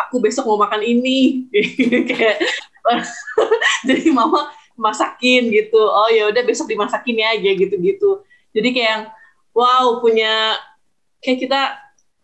Aku 0.09 0.19
besok 0.19 0.51
mau 0.51 0.59
makan 0.59 0.83
ini. 0.83 1.47
Kayak 2.11 2.43
jadi 3.89 4.11
mama 4.11 4.51
masakin 4.75 5.47
gitu. 5.53 5.79
Oh 5.79 6.11
ya 6.11 6.27
udah 6.27 6.43
besok 6.43 6.67
dimasakin 6.67 7.23
ya 7.23 7.39
aja 7.39 7.51
gitu-gitu. 7.55 8.27
Jadi 8.51 8.69
kayak 8.75 8.89
yang 8.91 9.05
wow 9.55 10.01
punya 10.03 10.59
kayak 11.23 11.39
kita 11.47 11.61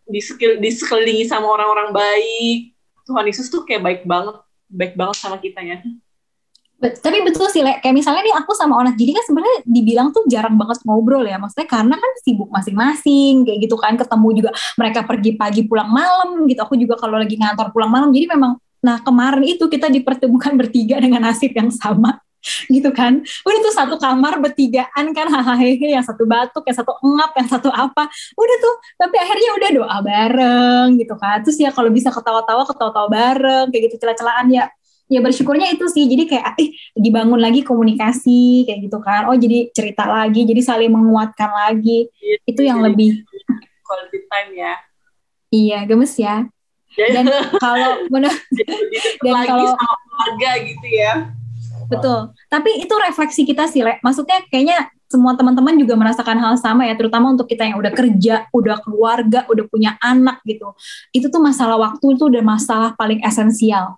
di 0.08 0.20
disekelilingi 0.58 1.28
sama 1.28 1.46
orang-orang 1.52 1.92
baik. 1.92 2.72
Tuhan 3.04 3.24
Yesus 3.24 3.52
tuh 3.52 3.64
kayak 3.64 3.84
baik 3.84 4.02
banget 4.04 4.36
baik 4.68 4.94
banget 4.94 5.16
sama 5.16 5.40
kita 5.40 5.64
ya. 5.64 5.80
Tapi 6.78 7.26
betul 7.26 7.50
sih, 7.50 7.58
Le. 7.58 7.82
kayak 7.82 7.90
misalnya 7.90 8.22
nih 8.22 8.38
aku 8.38 8.54
sama 8.54 8.78
Onat 8.78 8.94
jadi 8.94 9.10
kan 9.10 9.24
sebenarnya 9.26 9.66
dibilang 9.66 10.14
tuh 10.14 10.22
jarang 10.30 10.54
banget 10.54 10.78
ngobrol 10.86 11.26
ya, 11.26 11.34
maksudnya 11.34 11.66
karena 11.66 11.98
kan 11.98 12.10
sibuk 12.22 12.46
masing-masing, 12.54 13.42
kayak 13.42 13.66
gitu 13.66 13.74
kan, 13.74 13.98
ketemu 13.98 14.28
juga 14.38 14.50
mereka 14.78 15.02
pergi 15.02 15.34
pagi 15.34 15.66
pulang 15.66 15.90
malam 15.90 16.46
gitu, 16.46 16.62
aku 16.62 16.78
juga 16.78 16.94
kalau 16.94 17.18
lagi 17.18 17.34
ngantor 17.34 17.74
pulang 17.74 17.90
malam, 17.90 18.14
jadi 18.14 18.30
memang, 18.30 18.62
nah 18.78 19.02
kemarin 19.02 19.58
itu 19.58 19.66
kita 19.66 19.90
dipertemukan 19.90 20.54
bertiga 20.62 21.02
dengan 21.02 21.26
nasib 21.26 21.50
yang 21.50 21.66
sama, 21.74 22.22
gitu 22.74 22.90
kan? 22.94 23.22
Udah 23.22 23.58
tuh 23.62 23.74
satu 23.74 23.94
kamar 23.98 24.38
bertigaan 24.40 25.12
kan? 25.12 25.26
Hahaha 25.28 25.64
yang 25.96 26.04
satu 26.04 26.24
batuk 26.24 26.64
yang 26.66 26.76
satu 26.76 26.92
engap 27.02 27.30
yang 27.36 27.48
satu 27.48 27.68
apa. 27.72 28.06
Udah 28.34 28.56
tuh 28.60 28.74
tapi 28.98 29.16
akhirnya 29.18 29.50
udah 29.58 29.70
doa 29.74 29.96
bareng 30.02 30.88
gitu 30.98 31.14
kan. 31.18 31.42
Terus 31.42 31.58
ya 31.60 31.70
kalau 31.74 31.90
bisa 31.92 32.08
ketawa-tawa 32.14 32.62
ketawa-tawa 32.66 33.08
bareng 33.10 33.66
kayak 33.70 33.82
gitu 33.90 33.96
celah-celahan 34.02 34.48
ya. 34.50 34.64
Ya 35.08 35.24
bersyukurnya 35.24 35.72
itu 35.72 35.88
sih. 35.88 36.04
Jadi 36.04 36.28
kayak 36.28 36.60
eh 36.60 36.68
dibangun 36.92 37.40
lagi 37.40 37.64
komunikasi 37.64 38.68
kayak 38.68 38.80
gitu 38.88 38.98
kan. 39.00 39.28
Oh 39.28 39.36
jadi 39.36 39.72
cerita 39.72 40.04
lagi 40.04 40.44
jadi 40.44 40.60
saling 40.60 40.92
menguatkan 40.92 41.48
lagi. 41.48 42.12
Ya, 42.20 42.36
itu 42.44 42.60
yang 42.64 42.84
lebih 42.84 43.24
quality 43.86 44.18
time 44.28 44.50
ya. 44.52 44.74
Iya 45.48 45.78
gemes 45.88 46.12
ya. 46.20 46.44
Dan 46.98 47.30
kalau 47.62 48.10
benar 48.10 48.34
dan 49.22 49.34
kalau 49.46 49.70
keluarga 49.78 50.50
gitu 50.66 50.88
ya 50.90 51.37
Betul. 51.88 52.36
Tapi 52.52 52.70
itu 52.84 52.94
refleksi 53.00 53.42
kita 53.48 53.64
sih, 53.66 53.80
Le. 53.80 53.96
Maksudnya 54.04 54.44
kayaknya 54.52 54.92
semua 55.08 55.32
teman-teman 55.32 55.72
juga 55.80 55.96
merasakan 55.96 56.36
hal 56.36 56.54
sama 56.60 56.84
ya, 56.84 56.92
terutama 56.92 57.32
untuk 57.32 57.48
kita 57.48 57.64
yang 57.64 57.80
udah 57.80 57.92
kerja, 57.96 58.44
udah 58.52 58.76
keluarga, 58.84 59.48
udah 59.48 59.64
punya 59.64 59.96
anak 60.04 60.44
gitu. 60.44 60.76
Itu 61.16 61.32
tuh 61.32 61.40
masalah 61.40 61.80
waktu 61.80 62.14
itu 62.14 62.28
udah 62.28 62.44
masalah 62.44 62.92
paling 62.92 63.24
esensial. 63.24 63.96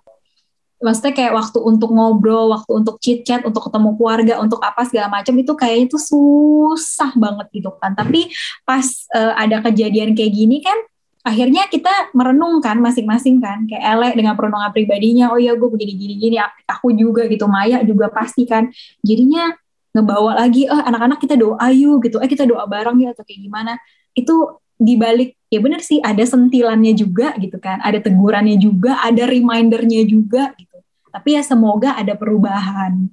Maksudnya 0.81 1.13
kayak 1.13 1.37
waktu 1.37 1.59
untuk 1.61 1.93
ngobrol, 1.93 2.49
waktu 2.57 2.71
untuk 2.73 2.97
chit 2.97 3.21
chat, 3.21 3.45
untuk 3.45 3.69
ketemu 3.69 3.93
keluarga, 4.01 4.33
untuk 4.41 4.57
apa 4.65 4.81
segala 4.87 5.13
macam 5.13 5.37
itu 5.37 5.53
kayaknya 5.53 5.93
itu 5.93 5.97
susah 6.01 7.13
banget 7.13 7.53
gitu 7.53 7.69
kan. 7.77 7.93
Tapi 7.93 8.33
pas 8.65 8.81
uh, 9.13 9.37
ada 9.37 9.61
kejadian 9.61 10.17
kayak 10.17 10.33
gini 10.33 10.57
kan, 10.63 10.73
akhirnya 11.21 11.69
kita 11.69 12.13
merenungkan 12.17 12.81
masing-masing 12.81 13.37
kan 13.37 13.69
kayak 13.69 13.81
Ele 13.81 14.09
dengan 14.17 14.33
perenungan 14.33 14.73
pribadinya 14.73 15.29
oh 15.29 15.37
ya 15.37 15.53
gue 15.53 15.69
begini 15.69 15.93
gini 15.93 16.13
gini 16.17 16.35
aku 16.65 16.93
juga 16.97 17.29
gitu 17.29 17.45
Maya 17.45 17.85
juga 17.85 18.09
pasti 18.09 18.49
kan 18.49 18.69
jadinya 19.05 19.53
ngebawa 19.93 20.41
lagi 20.41 20.65
oh 20.71 20.81
anak-anak 20.81 21.21
kita 21.21 21.37
doa 21.37 21.67
yuk 21.69 22.07
gitu 22.09 22.17
eh 22.17 22.29
kita 22.29 22.49
doa 22.49 22.65
bareng 22.65 22.97
ya 23.05 23.13
atau 23.13 23.21
kayak 23.21 23.41
gimana 23.43 23.77
itu 24.17 24.33
dibalik 24.81 25.37
ya 25.53 25.61
benar 25.61 25.85
sih 25.85 26.01
ada 26.01 26.25
sentilannya 26.25 26.97
juga 26.97 27.37
gitu 27.37 27.61
kan 27.61 27.77
ada 27.85 28.01
tegurannya 28.01 28.57
juga 28.57 28.97
ada 29.05 29.29
remindernya 29.29 30.01
juga 30.09 30.57
gitu 30.57 30.81
tapi 31.13 31.37
ya 31.37 31.45
semoga 31.45 31.93
ada 31.93 32.17
perubahan 32.17 33.11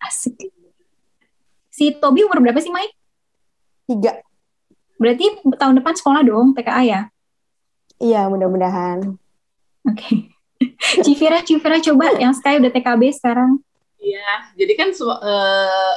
asik 0.00 0.48
si 1.80 1.96
Tobi 1.96 2.28
umur 2.28 2.44
berapa 2.44 2.60
sih 2.60 2.68
Mai? 2.68 2.92
Tiga. 3.88 4.20
Berarti 5.00 5.40
tahun 5.56 5.80
depan 5.80 5.96
sekolah 5.96 6.20
dong 6.20 6.52
TKA 6.52 6.82
ya? 6.84 7.00
Iya, 8.00 8.32
mudah-mudahan. 8.32 9.20
Oke. 9.84 10.00
Okay. 10.00 10.16
Civira, 11.04 11.44
Civira 11.44 11.76
coba 11.84 12.16
yang 12.16 12.32
Sky 12.32 12.56
udah 12.56 12.72
TKB 12.72 13.12
sekarang. 13.12 13.60
Iya, 14.00 14.56
jadi 14.56 14.72
kan 14.80 14.88
uh, 14.96 15.92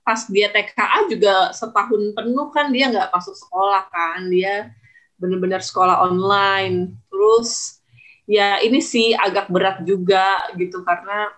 pas 0.00 0.20
dia 0.32 0.48
TKA 0.48 1.04
juga 1.12 1.52
setahun 1.52 2.16
penuh 2.16 2.48
kan 2.48 2.72
dia 2.72 2.88
nggak 2.88 3.12
masuk 3.12 3.36
sekolah 3.36 3.92
kan, 3.92 4.24
dia 4.32 4.72
benar-benar 5.20 5.60
sekolah 5.60 6.00
online. 6.00 6.96
Terus 7.12 7.80
ya 8.24 8.56
ini 8.64 8.80
sih 8.80 9.12
agak 9.12 9.52
berat 9.52 9.84
juga 9.84 10.40
gitu 10.56 10.80
karena 10.80 11.28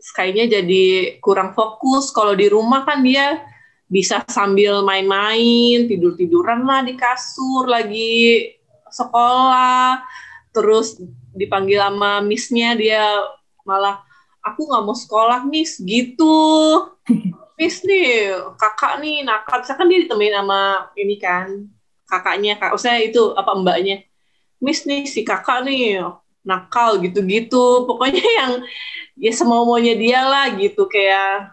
Sky-nya 0.00 0.48
jadi 0.48 1.20
kurang 1.20 1.52
fokus. 1.52 2.08
Kalau 2.08 2.32
di 2.32 2.48
rumah 2.48 2.88
kan 2.88 3.04
dia 3.04 3.44
bisa 3.84 4.24
sambil 4.32 4.80
main-main 4.80 5.84
tidur-tiduran 5.84 6.64
lah 6.64 6.80
di 6.80 6.96
kasur 6.96 7.68
lagi 7.68 8.48
sekolah 8.92 10.02
terus 10.50 10.98
dipanggil 11.34 11.78
sama 11.78 12.20
missnya 12.22 12.74
dia 12.74 13.06
malah 13.62 14.02
aku 14.42 14.66
nggak 14.66 14.84
mau 14.84 14.96
sekolah 14.96 15.46
miss 15.46 15.78
gitu. 15.80 16.36
Miss 17.60 17.84
nih 17.84 18.40
kakak 18.56 19.04
nih 19.04 19.20
nakal 19.20 19.60
saya 19.60 19.76
kan 19.76 19.84
dia 19.84 20.00
ditemenin 20.00 20.32
sama 20.32 20.88
ini 20.96 21.20
kan 21.20 21.68
kakaknya 22.08 22.56
kak 22.56 22.72
saya 22.80 23.04
itu 23.04 23.36
apa 23.36 23.52
mbaknya 23.52 24.00
miss 24.64 24.88
nih 24.88 25.04
si 25.04 25.20
kakak 25.28 25.68
nih 25.68 26.00
nakal 26.40 26.96
gitu-gitu. 27.04 27.84
Pokoknya 27.84 28.24
yang 28.40 28.52
ya 29.20 29.32
semau 29.36 29.68
maunya 29.68 29.92
dia 29.92 30.24
lah 30.24 30.56
gitu 30.56 30.88
kayak 30.88 31.52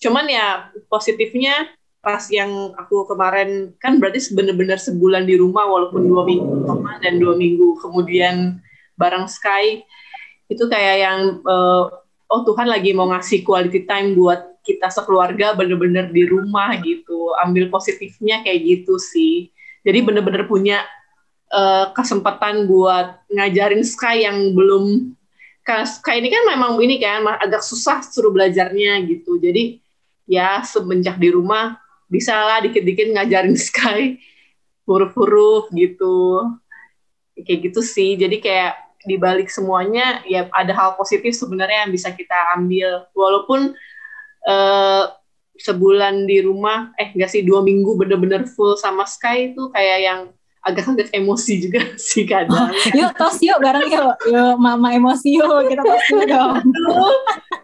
cuman 0.00 0.24
ya 0.24 0.72
positifnya 0.88 1.68
pas 2.00 2.24
yang 2.32 2.72
aku 2.80 3.04
kemarin 3.04 3.76
kan 3.76 4.00
berarti 4.00 4.32
bener-bener 4.32 4.80
sebulan 4.80 5.28
di 5.28 5.36
rumah 5.36 5.68
walaupun 5.68 6.08
dua 6.08 6.24
minggu 6.24 6.64
rumah 6.64 6.96
dan 7.04 7.20
dua 7.20 7.36
minggu 7.36 7.76
kemudian 7.76 8.56
bareng 8.96 9.28
Sky 9.28 9.84
itu 10.48 10.64
kayak 10.68 10.96
yang 11.00 11.20
uh, 11.44 11.92
oh 12.30 12.42
Tuhan 12.44 12.68
lagi 12.68 12.92
mau 12.92 13.08
ngasih 13.12 13.44
quality 13.44 13.84
time 13.84 14.16
buat 14.16 14.60
kita 14.60 14.92
sekeluarga 14.92 15.56
bener-bener 15.56 16.12
di 16.12 16.28
rumah 16.28 16.76
gitu 16.84 17.32
ambil 17.40 17.72
positifnya 17.72 18.44
kayak 18.44 18.60
gitu 18.60 19.00
sih. 19.00 19.48
Jadi 19.80 20.04
bener-bener 20.04 20.44
punya 20.44 20.84
uh, 21.48 21.90
kesempatan 21.96 22.68
buat 22.68 23.24
ngajarin 23.32 23.80
Sky 23.80 24.28
yang 24.28 24.52
belum 24.52 25.16
Sky 25.70 26.18
ini 26.18 26.28
kan 26.34 26.42
memang 26.50 26.82
ini 26.82 26.98
kan 26.98 27.22
agak 27.40 27.62
susah 27.62 28.04
suruh 28.04 28.34
belajarnya 28.34 29.00
gitu. 29.06 29.40
Jadi 29.40 29.78
ya 30.28 30.60
semenjak 30.66 31.16
di 31.16 31.30
rumah 31.30 31.79
bisa 32.10 32.34
lah 32.34 32.58
dikit-dikit 32.60 33.14
ngajarin 33.14 33.56
Sky 33.70 34.18
huruf-huruf 34.84 35.70
gitu 35.70 36.42
kayak 37.40 37.70
gitu 37.70 37.80
sih 37.80 38.18
jadi 38.18 38.36
kayak 38.42 38.74
di 39.06 39.16
balik 39.16 39.48
semuanya 39.48 40.20
ya 40.28 40.50
ada 40.52 40.76
hal 40.76 40.90
positif 40.98 41.32
sebenarnya 41.32 41.88
yang 41.88 41.92
bisa 41.94 42.12
kita 42.12 42.36
ambil 42.52 43.08
walaupun 43.16 43.72
uh, 44.44 45.04
sebulan 45.56 46.28
di 46.28 46.44
rumah 46.44 46.92
eh 47.00 47.12
enggak 47.16 47.32
sih 47.32 47.40
dua 47.44 47.64
minggu 47.64 47.96
bener-bener 47.96 48.44
full 48.44 48.76
sama 48.76 49.08
Sky 49.08 49.52
itu 49.52 49.72
kayak 49.72 49.98
yang 50.04 50.20
agak-agak 50.60 51.08
emosi 51.16 51.64
juga 51.64 51.80
sih 52.10 52.28
kadang. 52.28 52.68
Oh, 52.68 52.92
yuk 52.92 53.16
tos 53.16 53.40
yuk 53.40 53.56
bareng 53.60 53.88
yuk. 53.88 54.12
Yuk 54.28 54.54
mama 54.60 54.92
emosi 54.92 55.40
yuk 55.40 55.68
kita 55.68 55.80
tos 55.80 56.04
yuk 56.12 56.24
dong. 56.28 56.60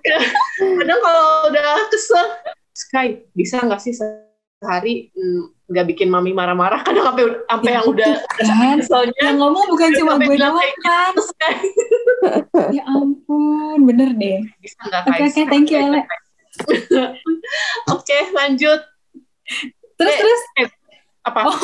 kadang 0.81 1.01
kalau 1.05 1.53
udah 1.53 1.89
kesel 1.93 2.27
Sky 2.73 3.25
bisa 3.37 3.61
nggak 3.61 3.81
sih 3.81 3.93
sehari 4.67 5.15
mm, 5.15 5.71
nggak 5.71 5.85
hmm, 5.87 5.93
bikin 5.95 6.09
mami 6.11 6.35
marah-marah 6.35 6.83
kan 6.83 6.99
sampai 6.99 7.39
sampai 7.47 7.71
yang 7.71 7.87
udah 7.87 8.15
kan 8.51 8.79
soalnya 8.83 9.15
yang 9.23 9.39
ngomong 9.39 9.71
bukan 9.71 9.91
cuma 9.95 10.19
gue 10.19 10.35
doang 10.35 10.75
kan. 10.83 11.15
Ya 12.75 12.83
ampun 12.91 13.87
bener 13.87 14.11
deh. 14.19 14.43
Nggak 14.83 15.01
oke 15.07 15.15
okay, 15.15 15.27
okay, 15.31 15.45
thank 15.47 15.71
you 15.71 15.79
Ale. 15.79 16.03
Oke 16.03 17.23
okay, 17.93 18.23
lanjut. 18.33 18.81
Terus 20.01 20.15
eh, 20.17 20.21
terus? 20.25 20.43
eh, 20.65 20.69
apa? 21.23 21.41
Oh. 21.47 21.55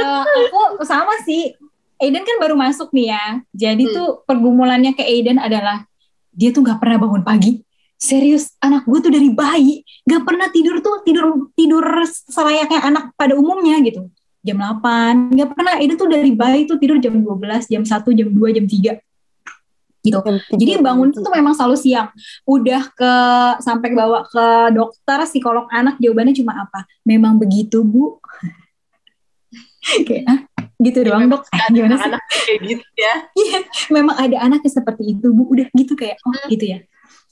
uh, 0.00 0.24
aku 0.24 0.82
sama 0.82 1.14
sih. 1.22 1.54
Aiden 2.00 2.24
kan 2.24 2.40
baru 2.40 2.56
masuk 2.56 2.88
nih 2.96 3.12
ya. 3.12 3.24
Jadi 3.52 3.84
hmm. 3.84 3.94
tuh 3.94 4.08
pergumulannya 4.24 4.96
ke 4.96 5.04
Aiden 5.04 5.36
adalah 5.36 5.84
dia 6.32 6.50
tuh 6.50 6.64
nggak 6.64 6.80
pernah 6.80 6.96
bangun 6.96 7.22
pagi 7.22 7.60
serius 8.00 8.56
anak 8.64 8.88
gue 8.88 8.98
tuh 9.04 9.12
dari 9.12 9.28
bayi 9.28 9.84
gak 10.08 10.24
pernah 10.24 10.48
tidur 10.48 10.80
tuh 10.80 11.04
tidur 11.04 11.52
tidur 11.52 11.84
selayaknya 12.08 12.80
anak 12.80 13.04
pada 13.14 13.36
umumnya 13.36 13.76
gitu. 13.84 14.08
Jam 14.40 14.56
8 14.56 15.36
gak 15.36 15.48
pernah. 15.52 15.76
Itu 15.84 16.00
tuh 16.00 16.08
dari 16.08 16.32
bayi 16.32 16.64
tuh 16.64 16.80
tidur 16.80 16.96
jam 16.96 17.12
12 17.12 17.68
jam 17.68 17.84
1 17.84 17.92
jam 17.92 18.28
2 18.32 18.56
jam 18.56 18.64
3 18.64 18.96
gitu. 20.00 20.16
Jadi 20.56 20.80
bangun 20.80 21.12
tuh 21.12 21.28
memang 21.28 21.52
selalu 21.52 21.76
siang. 21.76 22.08
Udah 22.48 22.88
ke 22.88 23.12
sampai 23.60 23.92
bawa 23.92 24.24
ke 24.24 24.72
dokter 24.72 25.20
psikolog 25.28 25.68
anak 25.68 26.00
jawabannya 26.00 26.32
cuma 26.32 26.56
apa? 26.56 26.88
Memang 27.04 27.36
begitu 27.36 27.84
bu. 27.84 28.16
Kayak 30.08 30.24
ah, 30.24 30.40
gitu 30.80 31.04
ya, 31.04 31.06
doang 31.12 31.28
dok. 31.28 31.44
ada 31.52 31.72
gimana 31.72 31.96
sih? 31.96 32.08
anak 32.08 32.22
kayak 32.28 32.60
gitu 32.64 32.86
ya. 33.00 33.14
Iya 33.40 33.58
memang 33.88 34.16
ada 34.16 34.36
anak 34.40 34.60
yang 34.64 34.72
seperti 34.76 35.04
itu 35.16 35.28
bu. 35.32 35.52
Udah 35.52 35.68
gitu 35.76 35.92
kayak 35.96 36.16
oh 36.24 36.32
hmm. 36.32 36.48
gitu 36.48 36.64
ya 36.76 36.80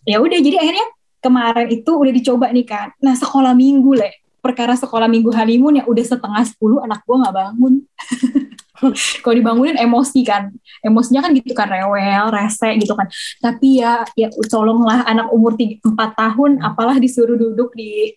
ya 0.09 0.17
udah 0.25 0.39
jadi 0.41 0.57
akhirnya 0.57 0.87
kemarin 1.21 1.69
itu 1.69 1.91
udah 1.93 2.13
dicoba 2.15 2.47
nih 2.49 2.65
kan 2.65 2.89
nah 3.05 3.13
sekolah 3.13 3.53
minggu 3.53 3.93
leh 3.93 4.15
perkara 4.39 4.79
sekolah 4.79 5.11
minggu 5.11 5.35
honeymoon 5.35 5.83
ya 5.83 5.85
udah 5.85 6.05
setengah 6.07 6.43
sepuluh 6.47 6.81
anak 6.81 7.03
gue 7.05 7.17
nggak 7.19 7.37
bangun. 7.37 7.75
Kalau 9.27 9.35
dibangunin 9.35 9.75
emosi 9.75 10.23
kan. 10.23 10.55
Emosinya 10.87 11.27
kan 11.27 11.35
gitu 11.35 11.51
kan 11.51 11.67
rewel 11.67 12.31
rese 12.31 12.79
gitu 12.79 12.95
kan. 12.95 13.11
Tapi 13.43 13.83
ya 13.83 14.07
ya 14.15 14.31
tolonglah 14.47 15.03
anak 15.05 15.29
umur 15.35 15.59
empat 15.59 16.15
tahun 16.15 16.63
apalah 16.63 16.97
disuruh 17.03 17.35
duduk 17.35 17.75
di 17.75 18.15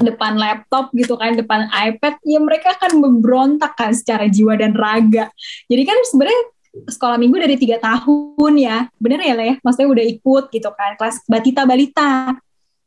depan 0.00 0.36
laptop 0.38 0.92
gitu 0.96 1.18
kan 1.18 1.36
depan 1.36 1.68
iPad 1.68 2.22
ya 2.24 2.40
mereka 2.40 2.72
akan 2.78 3.04
memberontak 3.04 3.74
kan 3.74 3.96
secara 3.96 4.28
jiwa 4.28 4.54
dan 4.60 4.76
raga. 4.76 5.32
Jadi 5.66 5.82
kan 5.88 5.98
sebenarnya 6.04 6.42
sekolah 6.70 7.18
minggu 7.18 7.36
dari 7.38 7.56
tiga 7.58 7.76
tahun 7.82 8.52
ya. 8.58 8.86
Bener 8.96 9.20
ya 9.22 9.34
ya 9.34 9.54
maksudnya 9.62 9.88
udah 9.90 10.04
ikut 10.06 10.44
gitu 10.54 10.70
kan 10.74 10.94
kelas 10.94 11.22
batita 11.26 11.66
balita 11.66 12.38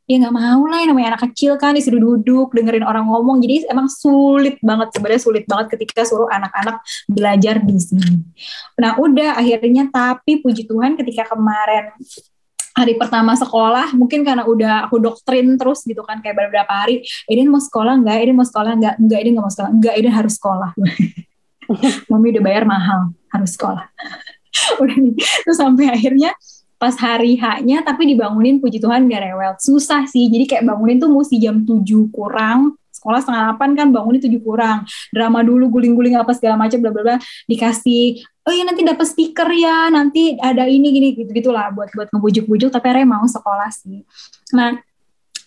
ya 0.04 0.20
nggak 0.20 0.36
mau 0.36 0.68
lah 0.68 0.84
namanya 0.84 1.16
anak 1.16 1.32
kecil 1.32 1.56
kan 1.56 1.72
disuruh 1.72 1.96
duduk 1.96 2.52
dengerin 2.52 2.84
orang 2.84 3.08
ngomong. 3.08 3.40
Jadi 3.40 3.68
emang 3.68 3.88
sulit 3.88 4.60
banget. 4.60 4.92
Sebenarnya 4.96 5.22
sulit 5.22 5.44
banget 5.48 5.66
ketika 5.76 6.04
suruh 6.04 6.28
anak-anak 6.28 6.84
belajar 7.08 7.60
di 7.64 7.76
sini. 7.80 8.20
Nah 8.80 9.00
udah 9.00 9.40
akhirnya. 9.40 9.88
Tapi 9.88 10.44
puji 10.44 10.68
Tuhan 10.68 10.96
ketika 11.00 11.32
kemarin 11.32 11.92
hari 12.74 12.98
pertama 12.98 13.38
sekolah 13.38 13.94
mungkin 13.94 14.26
karena 14.26 14.42
udah 14.44 14.90
aku 14.90 14.98
doktrin 14.98 15.54
terus 15.54 15.86
gitu 15.86 16.02
kan 16.02 16.18
kayak 16.18 16.34
beberapa 16.34 16.72
hari 16.74 17.06
ini 17.30 17.48
mau 17.48 17.62
sekolah 17.62 17.96
nggak? 18.04 18.16
Ini 18.28 18.32
mau 18.36 18.44
sekolah 18.44 18.72
nggak? 18.76 18.94
Nggak 19.00 19.18
ini 19.24 19.28
nggak 19.32 19.44
mau 19.44 19.52
sekolah. 19.52 19.70
Nggak 19.72 19.94
ini 19.96 20.08
harus 20.12 20.34
sekolah 20.36 20.70
mami 22.10 22.34
udah 22.34 22.42
bayar 22.42 22.64
mahal 22.68 23.14
harus 23.32 23.54
sekolah. 23.56 23.86
Udah 24.82 24.94
nih. 24.94 25.18
Terus 25.18 25.58
sampai 25.58 25.90
akhirnya 25.90 26.30
pas 26.78 26.94
hari 26.94 27.34
haknya 27.34 27.82
tapi 27.82 28.06
dibangunin 28.06 28.62
puji 28.62 28.78
Tuhan 28.78 29.10
gak 29.10 29.22
rewel. 29.26 29.52
Susah 29.58 30.06
sih 30.06 30.30
jadi 30.30 30.46
kayak 30.46 30.64
bangunin 30.70 31.02
tuh 31.02 31.10
mesti 31.10 31.42
jam 31.42 31.66
7 31.66 31.82
kurang 32.14 32.78
sekolah 33.04 33.20
setengah 33.20 33.42
delapan 33.52 33.70
kan 33.76 33.86
bangunin 33.92 34.20
tujuh 34.24 34.40
kurang. 34.40 34.88
Drama 35.12 35.44
dulu 35.44 35.68
guling-guling 35.68 36.16
apa 36.16 36.32
segala 36.32 36.56
macam 36.56 36.80
bla 36.80 36.88
bla 36.88 37.02
bla. 37.04 37.16
Dikasih 37.44 38.24
oh 38.48 38.52
iya 38.54 38.64
nanti 38.64 38.80
dapat 38.80 39.04
stiker 39.04 39.48
ya 39.52 39.92
nanti 39.92 40.40
ada 40.40 40.64
ini 40.64 40.88
gini 40.88 41.08
gitu 41.12 41.28
gitulah 41.36 41.68
buat 41.76 41.92
buat 41.92 42.08
ngebujuk-bujuk 42.08 42.72
tapi 42.72 42.86
akhirnya 42.88 43.20
mau 43.20 43.26
sekolah 43.28 43.68
sih. 43.68 44.00
Nah 44.56 44.80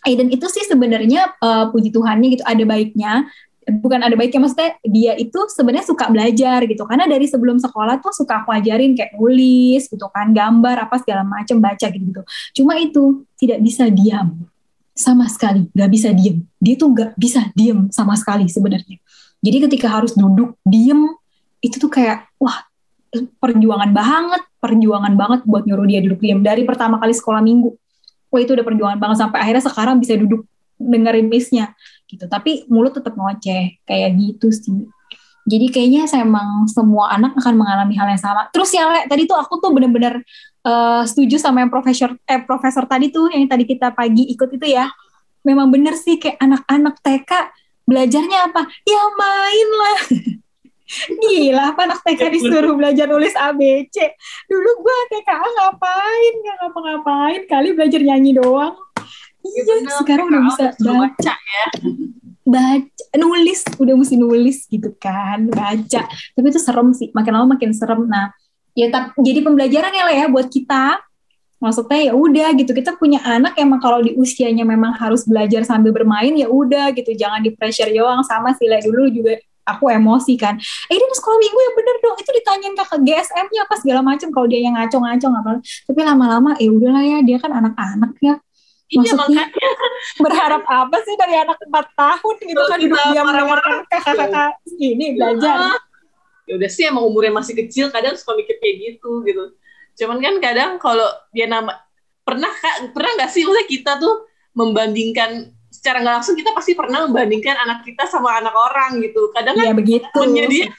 Aiden 0.06 0.30
itu 0.30 0.46
sih 0.48 0.64
sebenarnya 0.70 1.34
uh, 1.42 1.74
puji 1.74 1.90
Tuhannya 1.90 2.28
gitu 2.38 2.44
ada 2.46 2.64
baiknya 2.64 3.26
bukan 3.68 4.00
ada 4.00 4.16
baiknya 4.16 4.48
maksudnya 4.48 4.72
dia 4.88 5.14
itu 5.20 5.36
sebenarnya 5.52 5.86
suka 5.86 6.08
belajar 6.08 6.64
gitu. 6.64 6.84
Karena 6.88 7.04
dari 7.04 7.28
sebelum 7.28 7.60
sekolah 7.60 8.00
tuh 8.00 8.16
suka 8.16 8.44
aku 8.44 8.56
ajarin 8.56 8.96
kayak 8.96 9.20
nulis 9.20 9.92
gitu 9.92 10.08
kan 10.10 10.32
gambar 10.32 10.88
apa 10.88 10.96
segala 11.04 11.28
macam 11.28 11.60
baca 11.60 11.86
gitu 11.92 12.06
gitu 12.08 12.24
cuma 12.56 12.80
itu 12.80 13.28
tidak 13.36 13.60
bisa 13.60 13.92
diam 13.92 14.48
sama 14.98 15.30
sekali 15.30 15.70
nggak 15.76 15.92
bisa 15.94 16.10
diem. 16.16 16.42
Dia 16.58 16.74
tuh 16.74 16.90
nggak 16.90 17.12
bisa 17.20 17.42
diem 17.54 17.92
sama 17.94 18.18
sekali 18.18 18.50
sebenarnya. 18.50 18.98
Jadi 19.44 19.58
ketika 19.70 19.88
harus 19.94 20.18
duduk 20.18 20.58
diem 20.66 21.14
itu 21.62 21.78
tuh 21.78 21.92
kayak 21.92 22.26
wah 22.42 22.66
perjuangan 23.38 23.94
banget 23.94 24.42
perjuangan 24.58 25.14
banget 25.14 25.40
buat 25.46 25.70
nyuruh 25.70 25.86
dia 25.86 26.02
duduk 26.02 26.24
diem. 26.24 26.42
Dari 26.42 26.66
pertama 26.66 26.98
kali 26.98 27.14
sekolah 27.14 27.46
minggu 27.46 27.76
wah 28.32 28.40
itu 28.42 28.52
udah 28.58 28.66
perjuangan 28.66 29.00
banget 29.00 29.18
sampai 29.22 29.40
akhirnya 29.44 29.64
sekarang 29.64 29.96
bisa 30.02 30.18
duduk 30.18 30.44
dengerin 30.78 31.28
missnya 31.30 31.74
gitu. 32.08 32.26
Tapi 32.26 32.66
mulut 32.72 32.96
tetap 32.96 33.14
ngoceh 33.14 33.84
kayak 33.84 34.10
gitu 34.18 34.48
sih. 34.50 34.88
Jadi 35.48 35.72
kayaknya 35.72 36.04
saya 36.12 36.28
emang 36.28 36.68
semua 36.68 37.16
anak 37.16 37.40
akan 37.40 37.56
mengalami 37.56 37.96
hal 37.96 38.12
yang 38.12 38.20
sama. 38.20 38.52
Terus 38.52 38.68
ya 38.76 38.84
Le, 38.92 39.08
tadi 39.08 39.24
tuh 39.24 39.40
aku 39.40 39.64
tuh 39.64 39.72
bener-bener 39.72 40.20
uh, 40.68 41.08
setuju 41.08 41.40
sama 41.40 41.64
yang 41.64 41.72
profesor 41.72 42.12
eh 42.28 42.44
profesor 42.44 42.84
tadi 42.84 43.08
tuh 43.16 43.32
yang 43.32 43.48
tadi 43.48 43.64
kita 43.64 43.96
pagi 43.96 44.28
ikut 44.28 44.60
itu 44.60 44.68
ya. 44.76 44.92
Memang 45.48 45.72
bener 45.72 45.96
sih 45.96 46.20
kayak 46.20 46.36
anak-anak 46.44 47.00
TK 47.00 47.32
belajarnya 47.88 48.52
apa? 48.52 48.68
Ya 48.84 49.04
main 49.16 49.70
lah. 49.72 50.00
Gila, 51.20 51.76
apa 51.76 51.84
anak 51.84 52.00
TK 52.04 52.22
disuruh 52.32 52.76
belajar 52.76 53.12
nulis 53.12 53.36
ABC? 53.36 54.08
Dulu 54.48 54.70
gue 54.84 54.98
TK 55.12 55.30
ngapain, 55.36 56.34
gak 56.44 56.56
ngapa-ngapain, 56.64 57.42
kali 57.48 57.76
belajar 57.76 58.00
nyanyi 58.00 58.40
doang. 58.40 58.76
Iya, 59.48 59.62
iya 59.64 59.92
sekarang 60.04 60.26
udah 60.28 60.42
bisa 60.52 60.64
baca 60.84 61.34
ya. 61.36 61.68
Baca, 62.48 63.04
nulis, 63.20 63.60
udah 63.76 63.94
mesti 64.00 64.16
nulis 64.16 64.58
gitu 64.72 64.96
kan, 64.96 65.52
baca. 65.52 66.02
Tapi 66.08 66.48
itu 66.48 66.60
serem 66.64 66.96
sih, 66.96 67.12
makin 67.12 67.32
lama 67.36 67.60
makin 67.60 67.76
serem. 67.76 68.08
Nah, 68.08 68.32
ya 68.72 68.88
tak, 68.88 69.12
jadi 69.20 69.44
pembelajaran 69.44 69.92
ya 69.92 70.04
lah 70.08 70.16
ya 70.16 70.26
buat 70.32 70.48
kita. 70.48 71.04
Maksudnya 71.58 72.00
ya 72.08 72.14
udah 72.14 72.54
gitu 72.54 72.70
kita 72.70 72.94
punya 73.02 73.18
anak 73.26 73.58
emang 73.58 73.82
kalau 73.82 73.98
di 74.06 74.14
usianya 74.14 74.62
memang 74.62 74.94
harus 74.94 75.26
belajar 75.26 75.66
sambil 75.66 75.90
bermain 75.90 76.30
ya 76.38 76.46
udah 76.46 76.94
gitu. 76.94 77.18
Jangan 77.18 77.42
di 77.42 77.50
pressure 77.50 77.90
doang 77.90 78.22
sama 78.22 78.54
sih 78.54 78.70
like 78.70 78.86
dulu 78.86 79.10
juga 79.10 79.42
aku 79.66 79.90
emosi 79.90 80.38
kan. 80.38 80.54
Eh 80.88 80.96
dia 80.96 81.08
sekolah 81.18 81.38
minggu 81.42 81.58
ya 81.58 81.72
bener 81.74 81.96
dong. 82.06 82.16
Itu 82.22 82.30
ditanyain 82.30 82.74
kakak 82.78 83.02
GSM-nya 83.02 83.62
apa 83.66 83.76
segala 83.82 84.06
macam 84.06 84.30
kalau 84.30 84.46
dia 84.46 84.62
yang 84.62 84.78
ngaco-ngaco 84.78 85.26
nggak 85.28 85.46
tapi 85.90 86.00
lama-lama 86.06 86.54
eh 86.62 86.70
udahlah 86.70 87.02
ya 87.02 87.18
dia 87.26 87.42
kan 87.42 87.50
anak-anak 87.50 88.14
ya 88.22 88.38
Iya 88.88 89.04
Maksudnya 89.04 89.52
makanya. 89.52 89.70
berharap 90.24 90.64
apa 90.64 90.98
sih 91.04 91.16
dari 91.20 91.36
anak 91.36 91.60
empat 91.60 91.88
tahun 91.92 92.36
gitu 92.40 92.64
kan 92.72 92.80
diam 92.80 92.96
marah-marah, 93.28 93.44
mendengarkan 93.44 93.76
kakak-kakak 93.92 94.52
ini 94.80 95.06
belajar. 95.20 95.76
Ya 96.48 96.54
udah 96.56 96.70
sih 96.72 96.88
emang 96.88 97.04
umurnya 97.04 97.36
masih 97.36 97.60
kecil 97.60 97.92
kadang 97.92 98.16
suka 98.16 98.40
mikir 98.40 98.56
kayak 98.64 98.76
gitu 98.80 99.28
gitu. 99.28 99.52
Cuman 100.00 100.24
kan 100.24 100.36
kadang 100.40 100.72
kalau 100.80 101.08
dia 101.36 101.52
nama 101.52 101.76
pernah 102.24 102.48
kak 102.48 102.96
pernah 102.96 103.12
nggak 103.20 103.32
sih 103.32 103.44
maksudnya 103.44 103.68
kita 103.68 103.92
tuh 104.00 104.24
membandingkan 104.56 105.52
secara 105.68 106.00
nggak 106.00 106.16
langsung 106.24 106.40
kita 106.40 106.56
pasti 106.56 106.72
pernah 106.72 107.04
membandingkan 107.04 107.60
anak 107.60 107.84
kita 107.84 108.08
sama 108.08 108.40
anak 108.40 108.56
orang 108.56 109.04
gitu. 109.04 109.36
Kadang 109.36 109.60
kan 109.60 109.68
ya 109.68 109.76
begitu 109.76 110.08
temennya 110.16 110.48
dia. 110.48 110.72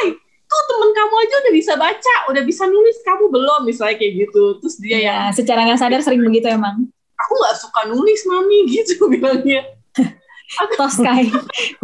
hai 0.00 0.08
tuh 0.44 0.62
temen 0.70 0.90
kamu 0.96 1.14
aja 1.18 1.34
udah 1.44 1.52
bisa 1.52 1.72
baca 1.76 2.16
udah 2.30 2.42
bisa 2.46 2.62
nulis 2.64 2.96
kamu 3.04 3.28
belum 3.28 3.60
misalnya 3.68 4.00
kayak 4.00 4.12
gitu. 4.24 4.56
Terus 4.64 4.76
dia 4.80 4.96
yang 4.96 5.28
ya 5.28 5.36
secara 5.36 5.68
nggak 5.68 5.80
sadar 5.84 6.00
sering 6.00 6.24
begitu 6.24 6.48
emang 6.48 6.88
aku 7.18 7.32
nggak 7.38 7.56
suka 7.58 7.80
nulis 7.90 8.20
mami 8.26 8.58
gitu 8.74 9.06
bilangnya. 9.06 9.62
Tos 10.78 11.00
kai 11.00 11.32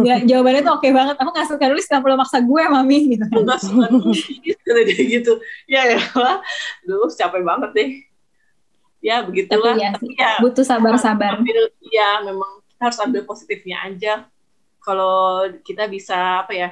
ya, 0.04 0.20
jawabannya 0.20 0.62
tuh 0.62 0.74
oke 0.76 0.88
banget. 0.92 1.16
Aku 1.16 1.30
nggak 1.32 1.48
suka 1.48 1.64
nulis 1.72 1.88
kenapa 1.88 2.12
lo 2.12 2.16
maksa 2.20 2.38
gue 2.44 2.62
mami? 2.68 3.16
gitu 3.16 3.24
aku 3.24 3.40
kan 3.40 3.44
nggak 3.48 3.60
suka 3.64 3.86
nulis 3.88 4.20
dia 4.86 5.02
gitu. 5.18 5.32
Ya 5.66 5.82
ya 5.96 6.00
dulu 6.84 7.08
capek 7.10 7.42
banget 7.42 7.70
deh. 7.72 7.90
Ya 9.00 9.24
begitulah. 9.24 9.74
Tapi 9.74 9.82
ya 9.82 9.90
tapi 9.96 10.12
ya 10.12 10.32
butuh 10.44 10.64
sabar-sabar. 10.66 11.40
ambil 11.40 11.72
ya 11.88 12.20
memang 12.20 12.60
kita 12.68 12.82
harus 12.92 13.00
ambil 13.00 13.22
positifnya 13.24 13.80
aja. 13.88 14.28
Kalau 14.80 15.48
kita 15.64 15.88
bisa 15.88 16.44
apa 16.44 16.52
ya 16.52 16.68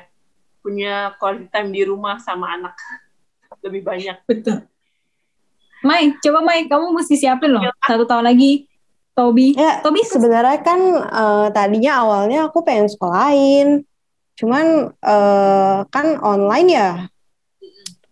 punya 0.60 1.16
quality 1.16 1.48
time 1.48 1.70
di 1.72 1.82
rumah 1.88 2.20
sama 2.20 2.52
anak 2.52 2.76
lebih 3.64 3.80
banyak. 3.80 4.22
Betul 4.28 4.68
Mai, 5.82 6.14
coba 6.18 6.42
Mai, 6.42 6.66
kamu 6.66 6.90
mesti 6.90 7.14
siapin 7.14 7.54
loh. 7.54 7.62
Satu 7.86 8.02
tahun 8.02 8.26
lagi, 8.26 8.66
Tobi. 9.14 9.54
Ya, 9.54 9.78
Tobi 9.82 10.02
sebenarnya 10.02 10.58
kan 10.62 10.80
eh, 10.98 11.46
tadinya 11.54 12.02
awalnya 12.02 12.50
aku 12.50 12.66
pengen 12.66 12.90
sekolahin, 12.90 13.86
cuman 14.34 14.90
eh, 14.94 15.78
kan 15.90 16.06
online 16.22 16.68
ya. 16.70 16.90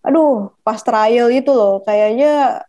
Aduh, 0.06 0.54
pas 0.62 0.78
trial 0.78 1.34
itu 1.34 1.50
loh, 1.50 1.82
kayaknya, 1.82 2.62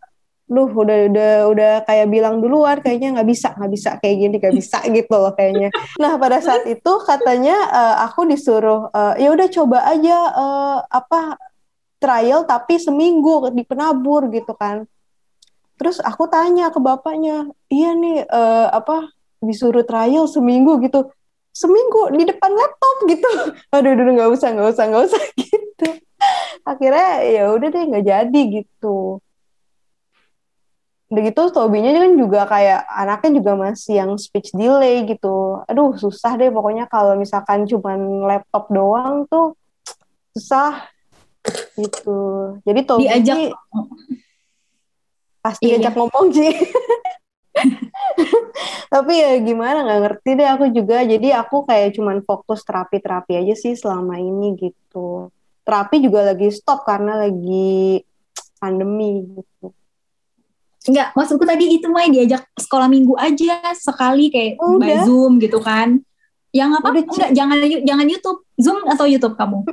duh 0.50 0.66
udah 0.66 1.06
udah 1.06 1.32
udah 1.54 1.72
kayak 1.86 2.10
bilang 2.10 2.42
duluan, 2.42 2.82
kayaknya 2.82 3.14
nggak 3.14 3.28
bisa, 3.30 3.54
nggak 3.54 3.72
bisa 3.74 3.90
kayak 4.02 4.16
gini, 4.18 4.34
nggak 4.42 4.56
bisa 4.58 4.78
gitu 4.96 5.14
loh 5.14 5.30
kayaknya. 5.38 5.70
Nah 6.02 6.18
pada 6.18 6.42
saat 6.42 6.66
itu 6.66 6.92
katanya 7.06 7.54
eh, 7.70 7.96
aku 8.02 8.26
disuruh, 8.26 8.90
eh, 8.90 9.22
ya 9.22 9.28
udah 9.30 9.48
coba 9.54 9.78
aja 9.86 10.18
eh, 10.34 10.78
apa 10.90 11.38
trial 11.98 12.46
tapi 12.46 12.78
seminggu 12.78 13.50
di 13.52 13.62
penabur 13.66 14.30
gitu 14.30 14.54
kan. 14.54 14.86
Terus 15.78 16.02
aku 16.02 16.26
tanya 16.26 16.74
ke 16.74 16.78
bapaknya, 16.82 17.46
iya 17.70 17.94
nih 17.94 18.26
eh, 18.26 18.68
apa 18.74 19.10
disuruh 19.38 19.86
trial 19.86 20.26
seminggu 20.26 20.82
gitu, 20.82 21.14
seminggu 21.54 22.10
di 22.18 22.26
depan 22.26 22.50
laptop 22.50 22.96
gitu. 23.12 23.30
Aduh, 23.70 23.90
aduh 23.94 24.12
nggak 24.14 24.30
usah, 24.34 24.48
nggak 24.54 24.68
usah, 24.74 24.84
nggak 24.90 25.04
usah 25.06 25.22
gitu. 25.42 25.88
Akhirnya 26.66 27.10
ya 27.26 27.42
udah 27.54 27.68
deh 27.70 27.84
nggak 27.94 28.06
jadi 28.06 28.40
gitu. 28.62 29.22
Udah 31.08 31.22
gitu 31.24 31.42
Tobinya 31.56 31.88
kan 31.96 32.12
juga 32.20 32.44
kayak 32.44 32.84
anaknya 32.84 33.40
juga 33.40 33.52
masih 33.56 33.94
yang 34.02 34.12
speech 34.20 34.52
delay 34.52 35.06
gitu. 35.06 35.62
Aduh 35.70 35.94
susah 35.94 36.34
deh 36.36 36.50
pokoknya 36.50 36.90
kalau 36.90 37.14
misalkan 37.14 37.64
cuman 37.64 38.26
laptop 38.28 38.68
doang 38.68 39.24
tuh 39.30 39.56
susah 40.36 40.84
gitu. 41.74 42.18
Jadi 42.62 42.80
Tobi 42.84 43.06
Diajak- 43.06 43.54
pasti 45.38 45.70
Iya, 45.70 45.78
diajak 45.78 45.94
ngomong 45.96 46.26
sih. 46.34 46.52
Tapi 48.92 49.12
ya 49.20 49.36
gimana 49.44 49.84
nggak 49.84 50.00
ngerti 50.04 50.30
deh 50.38 50.48
aku 50.48 50.64
juga. 50.72 51.04
Jadi 51.04 51.28
aku 51.32 51.68
kayak 51.68 51.92
cuman 51.96 52.24
fokus 52.24 52.64
terapi-terapi 52.64 53.36
aja 53.36 53.54
sih 53.54 53.76
selama 53.76 54.16
ini 54.16 54.56
gitu. 54.56 55.28
Terapi 55.64 56.00
juga 56.00 56.32
lagi 56.32 56.48
stop 56.48 56.88
karena 56.88 57.28
lagi 57.28 58.00
pandemi 58.56 59.28
gitu. 59.28 59.76
Enggak, 60.88 61.12
maksudku 61.12 61.44
tadi 61.44 61.76
itu 61.76 61.84
Mai 61.92 62.08
diajak 62.08 62.48
sekolah 62.56 62.88
minggu 62.88 63.12
aja 63.20 63.60
sekali 63.76 64.32
kayak 64.32 64.56
Udah. 64.56 64.80
by 64.80 64.94
Zoom 65.04 65.36
gitu 65.36 65.60
kan. 65.60 66.00
Yang 66.48 66.80
apa? 66.80 66.86
Udah, 66.96 67.04
Enggak, 67.04 67.30
jangan 67.36 67.56
jangan 67.84 68.06
YouTube. 68.08 68.40
Zoom 68.56 68.78
atau 68.88 69.04
YouTube 69.04 69.36
kamu? 69.36 69.68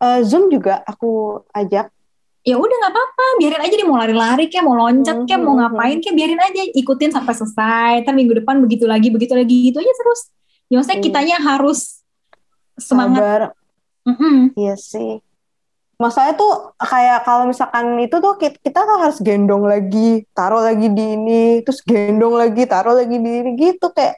Eh, 0.00 0.20
Zoom 0.24 0.48
juga 0.48 0.80
aku 0.82 1.44
ajak. 1.52 1.92
Ya 2.40 2.56
udah 2.56 2.72
nggak 2.72 2.92
apa-apa, 2.96 3.24
biarin 3.36 3.60
aja 3.60 3.74
dia 3.76 3.84
mau 3.84 4.00
lari-lari 4.00 4.48
kayak 4.48 4.64
mau 4.64 4.72
loncat 4.72 5.28
kayak 5.28 5.40
mau 5.44 5.52
Mhm. 5.52 5.60
ngapain 5.60 5.96
kayak 6.00 6.16
biarin 6.16 6.40
aja 6.40 6.62
ikutin 6.72 7.12
sampai 7.12 7.36
selesai. 7.36 7.92
Ntar 8.00 8.16
minggu 8.16 8.32
depan 8.40 8.64
begitu 8.64 8.88
lagi, 8.88 9.12
begitu 9.12 9.36
lagi 9.36 9.68
gitu 9.68 9.76
aja 9.76 9.92
terus. 9.92 10.32
Ya 10.72 10.80
maksudnya 10.80 10.98
Hmm. 10.98 11.06
kitanya 11.06 11.36
harus 11.36 12.00
semangat. 12.80 13.20
Sabar. 13.20 13.42
Mm-mm. 14.08 14.56
Iya 14.56 14.80
sih. 14.80 15.20
Masalahnya 16.00 16.40
tuh 16.40 16.52
kayak 16.80 17.28
kalau 17.28 17.44
misalkan 17.44 18.00
itu 18.00 18.16
tuh 18.16 18.40
kita, 18.40 18.56
kita 18.56 18.80
harus 18.88 19.20
gendong 19.20 19.68
lagi, 19.68 20.24
taruh 20.32 20.64
lagi 20.64 20.88
di 20.88 21.04
ini, 21.12 21.60
terus 21.60 21.84
gendong 21.84 22.40
lagi, 22.40 22.64
taruh 22.64 22.96
lagi 22.96 23.20
di 23.20 23.30
ini 23.36 23.50
gitu 23.60 23.92
kayak 23.92 24.16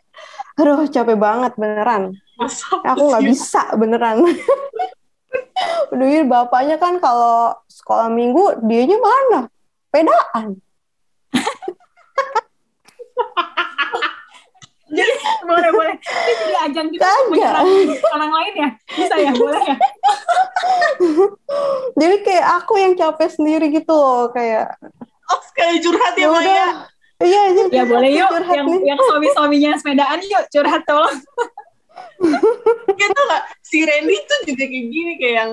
aduh 0.54 0.86
capek 0.86 1.18
banget 1.18 1.58
beneran. 1.58 2.14
Masa 2.38 2.70
Aku 2.86 3.10
nggak 3.10 3.26
bisa 3.26 3.66
beneran. 3.74 4.22
Udah 5.92 6.06
gitu, 6.08 6.24
bapaknya 6.24 6.76
kan 6.76 6.96
kalau 6.98 7.52
sekolah 7.68 8.08
minggu 8.08 8.60
dianya 8.64 8.98
mana? 9.00 9.40
Pedaan. 9.92 10.56
Jadi 14.92 15.12
boleh 15.48 15.70
boleh. 15.72 15.94
Ini 15.96 16.32
jadi 16.36 16.54
ajang 16.68 16.86
kita 16.92 17.08
menyerang 17.32 17.64
orang 18.12 18.28
lain 18.28 18.52
ya. 18.60 18.68
Bisa 18.92 19.14
ya, 19.16 19.32
boleh 19.32 19.62
ya. 19.64 19.76
Jadi 22.00 22.16
kayak 22.20 22.46
aku 22.60 22.76
yang 22.76 22.92
capek 22.92 23.32
sendiri 23.32 23.72
gitu 23.72 23.88
loh 23.96 24.28
kayak 24.28 24.76
oh 25.32 25.40
sekali 25.48 25.80
curhat 25.80 26.12
ya 26.12 26.28
ya 26.28 26.28
Maya. 26.28 26.68
Iya, 27.22 27.42
jadi 27.54 27.70
Ya 27.72 27.84
boleh 27.88 28.10
yuk 28.12 28.28
curhat 28.34 28.52
yang 28.52 28.66
nih. 28.68 28.80
yang 28.82 28.98
suami-suaminya 29.00 29.70
sepedaan 29.80 30.18
yuk 30.26 30.44
curhat 30.52 30.82
tolong. 30.84 31.16
Gitu 33.00 33.20
nggak 33.26 33.42
si 33.64 33.78
Randy 33.82 34.16
tuh 34.28 34.40
juga 34.46 34.64
kayak 34.68 34.86
gini 34.90 35.12
kayak 35.18 35.34
yang 35.34 35.50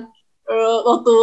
eh, 0.50 0.80
waktu 0.86 1.16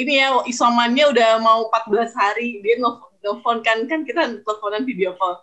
ini 0.00 0.12
ya 0.20 0.28
isomannya 0.44 1.04
udah 1.12 1.30
mau 1.40 1.68
14 1.72 2.12
hari 2.14 2.60
dia 2.60 2.76
nelfon 3.24 3.64
kan 3.64 3.88
kan 3.88 4.04
kita 4.04 4.44
teleponan 4.44 4.84
video 4.84 5.16
call. 5.16 5.40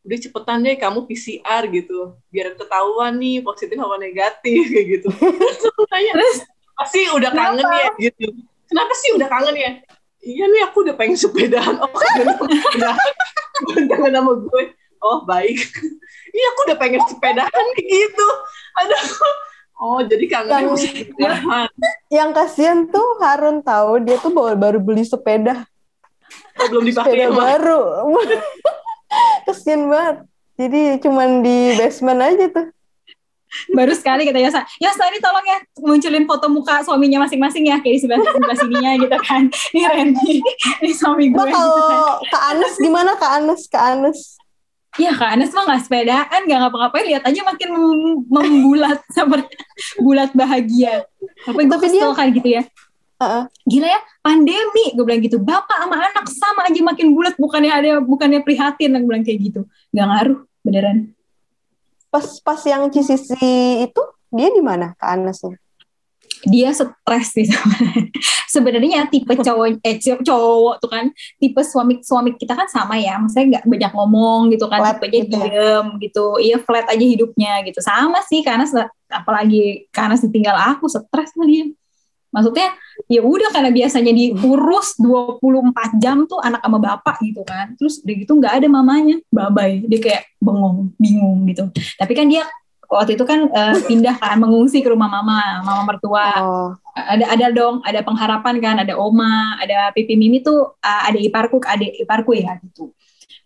Udah 0.00 0.16
cepetan 0.16 0.64
deh 0.64 0.74
kamu 0.80 1.04
PCR 1.06 1.68
gitu 1.70 2.16
biar 2.32 2.56
ketahuan 2.56 3.20
nih 3.20 3.44
positif 3.44 3.76
apa 3.78 3.96
negatif 4.00 4.62
kayak 4.72 4.86
gitu. 4.98 5.08
Terus 5.14 5.64
aku 5.70 5.82
tanya 5.86 6.12
Terus? 6.18 6.38
Pasti 6.74 7.00
udah 7.12 7.30
kangen 7.30 7.60
Kenapa? 7.62 7.76
ya? 7.78 7.90
Gitu. 8.10 8.26
Kenapa 8.66 8.92
sih 8.96 9.10
udah 9.14 9.28
kangen 9.28 9.56
ya? 9.56 9.72
Iya 10.20 10.44
nih 10.52 10.60
aku 10.68 10.76
udah 10.84 10.94
pengen 10.98 11.16
sepedaan. 11.16 11.74
Oh 11.84 11.92
kangen 11.92 12.26
sepedaan 12.32 12.98
kangen 13.86 14.12
sama 14.16 14.32
gue. 14.40 14.62
Oh 15.00 15.24
baik 15.24 15.56
iya 16.30 16.46
aku 16.48 16.60
udah 16.64 16.76
pengen 16.76 17.00
sepedaan 17.04 17.50
kayak 17.72 17.88
gitu 17.92 18.28
aduh 18.76 19.04
oh 19.78 20.00
jadi 20.02 20.24
kangen 20.26 20.50
Yang- 20.50 20.66
sama 20.66 20.76
sepedaan 20.84 21.68
Yang 22.08 22.30
kasihan 22.34 22.78
tuh 22.86 23.08
Harun 23.18 23.58
tahu 23.60 24.02
dia 24.02 24.16
tuh 24.16 24.30
baru 24.30 24.54
baru 24.54 24.78
beli 24.78 25.02
sepeda, 25.02 25.62
Oh, 26.56 26.66
belum 26.68 26.84
dipakai 26.84 27.06
sepeda 27.08 27.24
emang. 27.26 27.38
baru. 27.40 27.80
kasihan 29.46 29.82
banget. 29.86 30.16
Jadi 30.56 30.80
cuman 31.00 31.40
di 31.40 31.56
basement 31.74 32.20
aja 32.20 32.46
tuh. 32.48 32.66
baru 33.70 33.90
sekali 33.90 34.22
kata 34.22 34.38
Yosa. 34.38 34.62
Yosa 34.76 35.06
ini 35.06 35.18
tolong 35.18 35.42
ya 35.42 35.58
munculin 35.80 36.22
foto 36.22 36.46
muka 36.46 36.82
suaminya 36.82 37.24
masing-masing 37.24 37.66
ya 37.66 37.78
kayak 37.78 37.94
di 37.96 38.00
sebelah 38.00 38.22
sebelah 38.22 38.56
sininya 38.56 38.90
gitu 38.96 39.16
kan. 39.20 39.42
Ini 39.72 39.80
Randy, 39.86 40.34
ini 40.80 40.92
suami 40.92 41.30
gue. 41.30 41.34
Mbak 41.34 41.46
gitu 41.46 41.56
kan. 41.56 41.66
kalau 41.82 42.10
Kak 42.26 42.42
Anes 42.48 42.74
gimana 42.76 43.10
Kak 43.16 43.32
Anes? 43.36 43.60
Kak 43.66 43.84
Anes. 43.88 44.38
Ya 45.00 45.16
Kak 45.16 45.32
Anes 45.32 45.50
mah 45.56 45.64
nggak 45.64 45.82
sepedaan, 45.88 46.40
nggak 46.44 46.58
ngapa-ngapain, 46.60 47.06
lihat 47.08 47.24
aja 47.24 47.40
makin 47.40 47.68
mem- 47.72 48.24
membulat 48.28 49.00
seperti 49.16 49.56
bulat 49.96 50.30
bahagia. 50.36 51.08
Tapi 51.48 51.64
gue 51.64 51.78
dia- 51.80 51.80
kesel 51.80 52.10
kan 52.12 52.28
gitu 52.28 52.48
ya. 52.60 52.62
Heeh. 53.20 53.44
Gila 53.68 53.88
ya, 53.88 54.00
pandemi, 54.24 54.84
gue 54.96 55.04
bilang 55.04 55.20
gitu. 55.20 55.36
Bapak 55.40 55.76
sama 55.76 55.96
anak 56.00 56.24
sama 56.28 56.60
aja 56.68 56.80
makin 56.80 57.12
bulat, 57.12 57.36
bukannya 57.36 57.72
ada, 57.72 57.90
bukannya 58.00 58.40
prihatin, 58.44 58.96
gue 58.96 59.08
bilang 59.08 59.24
kayak 59.24 59.40
gitu. 59.40 59.60
Gak 59.92 60.06
ngaruh, 60.08 60.38
beneran. 60.64 61.12
Pas 62.08 62.26
pas 62.40 62.60
yang 62.64 62.88
CCC 62.88 63.36
itu 63.86 64.02
dia 64.32 64.48
di 64.50 64.62
mana 64.64 64.96
Kak 64.96 65.20
Anesnya? 65.20 65.56
Dia 66.46 66.72
stres 66.72 67.26
sih 67.34 67.46
sebenarnya. 68.48 69.06
Tipe 69.12 69.34
cowok 69.34 69.82
eh 69.84 69.96
cowok 70.00 70.74
tuh 70.80 70.90
kan 70.90 71.06
tipe 71.36 71.60
suami 71.64 72.00
suami 72.00 72.36
kita 72.36 72.54
kan 72.56 72.68
sama 72.70 72.96
ya 72.96 73.18
maksudnya 73.18 73.58
nggak 73.58 73.64
banyak 73.66 73.92
ngomong 73.92 74.40
gitu 74.54 74.70
kan 74.70 74.80
Flat 74.80 74.96
tipenya 75.02 75.20
gitu 75.26 75.36
ya. 75.36 75.44
diem 75.44 75.86
gitu 76.00 76.26
iya 76.38 76.56
flat 76.62 76.86
aja 76.88 77.04
hidupnya 77.04 77.52
gitu. 77.66 77.80
Sama 77.82 78.22
sih 78.24 78.40
karena 78.40 78.64
apalagi 79.10 79.90
karena 79.90 80.14
ditinggal 80.16 80.56
aku 80.76 80.86
stres 80.86 81.34
lah 81.34 81.46
dia 81.48 81.66
maksudnya 82.30 82.70
ya 83.10 83.26
udah 83.26 83.50
karena 83.50 83.74
biasanya 83.74 84.14
diurus 84.14 84.94
24 85.02 85.98
jam 85.98 86.30
tuh 86.30 86.38
anak 86.38 86.62
sama 86.62 86.78
bapak 86.78 87.18
gitu 87.26 87.42
kan 87.42 87.74
terus 87.74 87.98
udah 88.06 88.14
gitu 88.14 88.32
nggak 88.38 88.54
ada 88.62 88.66
mamanya 88.70 89.18
babai 89.34 89.82
dia 89.90 89.98
kayak 89.98 90.22
bengong 90.38 90.94
bingung 90.96 91.42
gitu. 91.50 91.68
Tapi 91.98 92.12
kan 92.14 92.30
dia 92.30 92.46
waktu 92.90 93.14
itu 93.14 93.22
kan 93.22 93.46
eh, 93.46 93.76
pindah 93.86 94.18
kan 94.18 94.34
mengungsi 94.42 94.82
ke 94.82 94.90
rumah 94.90 95.06
mama 95.06 95.62
mama 95.62 95.82
mertua. 95.86 96.26
Oh, 96.42 96.68
ada 96.90 97.24
ada 97.30 97.46
dong 97.54 97.78
ada 97.86 98.02
pengharapan 98.02 98.58
kan 98.58 98.76
ada 98.82 98.98
oma 98.98 99.56
ada 99.62 99.94
pipi 99.94 100.18
mimi 100.18 100.42
tuh 100.42 100.74
uh, 100.74 101.02
ada 101.06 101.16
iparku 101.16 101.62
adik 101.62 102.02
iparku 102.02 102.34
ya 102.34 102.58
gitu. 102.66 102.90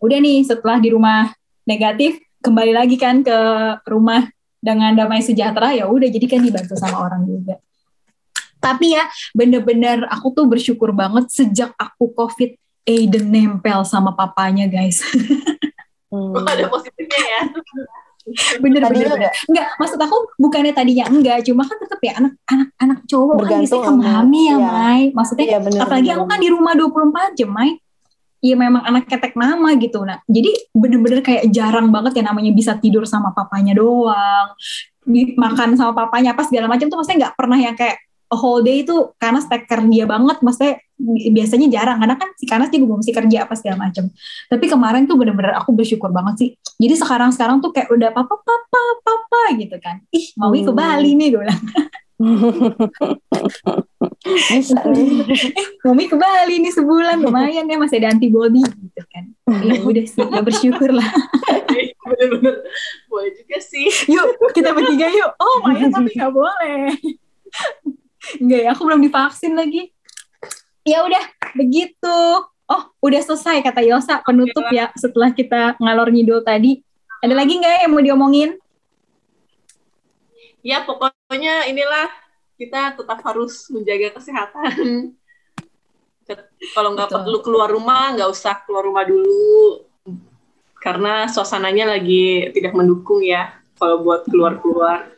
Udah 0.00 0.16
nih 0.16 0.48
setelah 0.48 0.80
di 0.80 0.88
rumah 0.96 1.28
negatif 1.68 2.16
kembali 2.40 2.72
lagi 2.72 2.96
kan 2.96 3.20
ke 3.20 3.38
rumah 3.84 4.32
dengan 4.64 4.96
damai 4.96 5.20
sejahtera 5.20 5.76
ya 5.76 5.84
udah 5.92 6.08
jadi 6.08 6.24
kan 6.24 6.40
dibantu 6.40 6.74
sama 6.80 7.04
orang 7.04 7.28
juga. 7.28 7.60
Tapi 8.64 8.96
ya 8.96 9.04
bener-bener 9.36 10.08
aku 10.08 10.32
tuh 10.32 10.48
bersyukur 10.48 10.96
banget 10.96 11.28
sejak 11.28 11.76
aku 11.76 12.16
covid 12.16 12.56
Aiden 12.84 13.32
nempel 13.32 13.84
sama 13.84 14.16
papanya 14.16 14.64
guys. 14.64 15.04
Hmm. 16.14 16.46
ada 16.46 16.70
positifnya 16.70 17.18
ya 17.26 17.42
bener 18.56 18.80
Tadinya 18.80 19.04
bener, 19.12 19.16
bener. 19.20 19.32
enggak 19.52 19.66
maksud 19.76 19.98
aku 20.00 20.16
bukannya 20.40 20.72
tadinya 20.72 21.04
enggak 21.12 21.44
cuma 21.44 21.62
kan 21.68 21.76
tetap 21.76 22.00
ya 22.00 22.12
anak 22.16 22.32
anak 22.48 22.68
anak 22.80 22.98
cowok 23.04 23.36
kan 23.44 23.60
biasanya 23.60 23.84
ke 23.84 23.92
mami 23.92 24.42
ya 24.48 24.56
iya. 24.56 24.56
Mai. 24.64 25.02
Maksudnya 25.12 25.44
Iya, 25.44 25.58
bener, 25.60 25.78
apalagi 25.84 26.08
bener, 26.08 26.16
aku 26.16 26.24
kan 26.32 26.38
di 26.40 26.48
rumah 26.48 26.72
24 26.72 27.38
jam 27.38 27.50
Mai. 27.52 27.70
Iya 28.44 28.54
memang 28.60 28.82
anak 28.84 29.04
ketek 29.08 29.32
mama 29.36 29.72
gitu. 29.80 30.04
Nah 30.04 30.20
jadi 30.28 30.52
bener-bener 30.72 31.20
kayak 31.24 31.48
jarang 31.48 31.88
banget 31.88 32.20
ya 32.20 32.24
namanya 32.28 32.52
bisa 32.52 32.76
tidur 32.76 33.04
sama 33.08 33.32
papanya 33.32 33.72
doang. 33.76 34.52
Makan 35.36 35.76
sama 35.76 35.92
papanya 35.92 36.32
apa 36.36 36.44
segala 36.44 36.68
macam 36.68 36.88
tuh 36.88 36.96
maksudnya 37.00 37.28
nggak 37.28 37.36
pernah 37.40 37.56
yang 37.60 37.76
kayak 37.76 38.00
a 38.32 38.36
whole 38.36 38.60
day 38.60 38.84
itu 38.84 39.12
karena 39.16 39.40
steker 39.40 39.80
dia 39.88 40.04
banget. 40.04 40.40
Maksudnya 40.44 40.80
biasanya 41.34 41.66
jarang 41.68 41.98
karena 41.98 42.14
kan 42.14 42.30
si 42.38 42.46
Kanas 42.46 42.70
juga 42.70 43.02
mesti 43.02 43.10
kerja 43.10 43.38
apa 43.44 43.54
segala 43.58 43.90
macam 43.90 44.06
tapi 44.46 44.64
kemarin 44.70 45.10
tuh 45.10 45.18
bener-bener 45.18 45.50
aku 45.58 45.74
bersyukur 45.74 46.14
banget 46.14 46.34
sih. 46.38 46.50
Jadi 46.78 46.94
sekarang 46.98 47.30
sekarang 47.34 47.58
tuh 47.58 47.74
kayak 47.74 47.90
udah 47.90 48.10
papa 48.14 48.34
papa 48.38 48.82
papa 49.02 49.42
gitu 49.58 49.76
kan. 49.82 50.02
Ih 50.14 50.30
mau 50.38 50.54
ke 50.54 50.62
Hmm. 50.64 50.78
Bali 50.78 51.10
nih 51.18 51.28
gue 51.34 51.40
bilang. 51.42 51.62
Eh 54.24 54.62
Mami 55.84 56.04
ke 56.08 56.16
Bali 56.16 56.56
nih 56.62 56.72
sebulan 56.72 57.20
lumayan 57.20 57.68
ya 57.68 57.76
masih 57.76 58.00
ada 58.00 58.14
antibody 58.14 58.62
gitu 58.64 59.02
kan. 59.12 59.24
Ya 59.66 59.82
udah 59.82 60.04
sih 60.06 60.24
ya 60.24 60.40
bersyukur 60.40 60.90
lah. 60.94 61.10
Bener-bener. 62.08 62.64
Boleh 63.10 63.30
juga 63.36 63.58
sih. 63.60 63.88
Yuk 64.08 64.40
kita 64.56 64.72
bertiga 64.72 65.10
yuk. 65.10 65.30
Oh 65.36 65.60
Maya 65.66 65.90
tapi 65.90 66.14
nggak 66.14 66.32
boleh. 66.32 66.96
Enggak 68.40 68.60
ya 68.64 68.68
aku 68.72 68.82
belum 68.88 69.00
divaksin 69.04 69.52
lagi 69.54 69.93
ya 70.84 71.02
udah 71.02 71.24
begitu. 71.56 72.18
Oh 72.64 72.82
udah 73.04 73.20
selesai 73.20 73.60
kata 73.60 73.84
Yosa 73.84 74.24
penutup 74.24 74.64
ya 74.72 74.88
setelah 74.96 75.32
kita 75.32 75.76
ngalor 75.80 76.08
ngidul 76.12 76.44
tadi. 76.44 76.80
Ada 77.24 77.32
lagi 77.32 77.56
nggak 77.60 77.88
yang 77.88 77.92
mau 77.92 78.04
diomongin? 78.04 78.50
Ya 80.64 80.84
pokoknya 80.84 81.68
inilah 81.68 82.08
kita 82.56 82.96
tetap 82.96 83.20
harus 83.24 83.68
menjaga 83.68 84.16
kesehatan. 84.16 84.72
Kalau 86.72 86.96
nggak 86.96 87.12
perlu 87.12 87.44
keluar 87.44 87.68
rumah 87.68 88.16
nggak 88.16 88.32
usah 88.32 88.64
keluar 88.64 88.84
rumah 88.88 89.04
dulu. 89.04 89.84
Karena 90.80 91.28
suasananya 91.28 91.96
lagi 91.96 92.48
tidak 92.52 92.76
mendukung 92.76 93.24
ya 93.24 93.56
kalau 93.76 94.04
buat 94.04 94.24
keluar-keluar. 94.28 95.12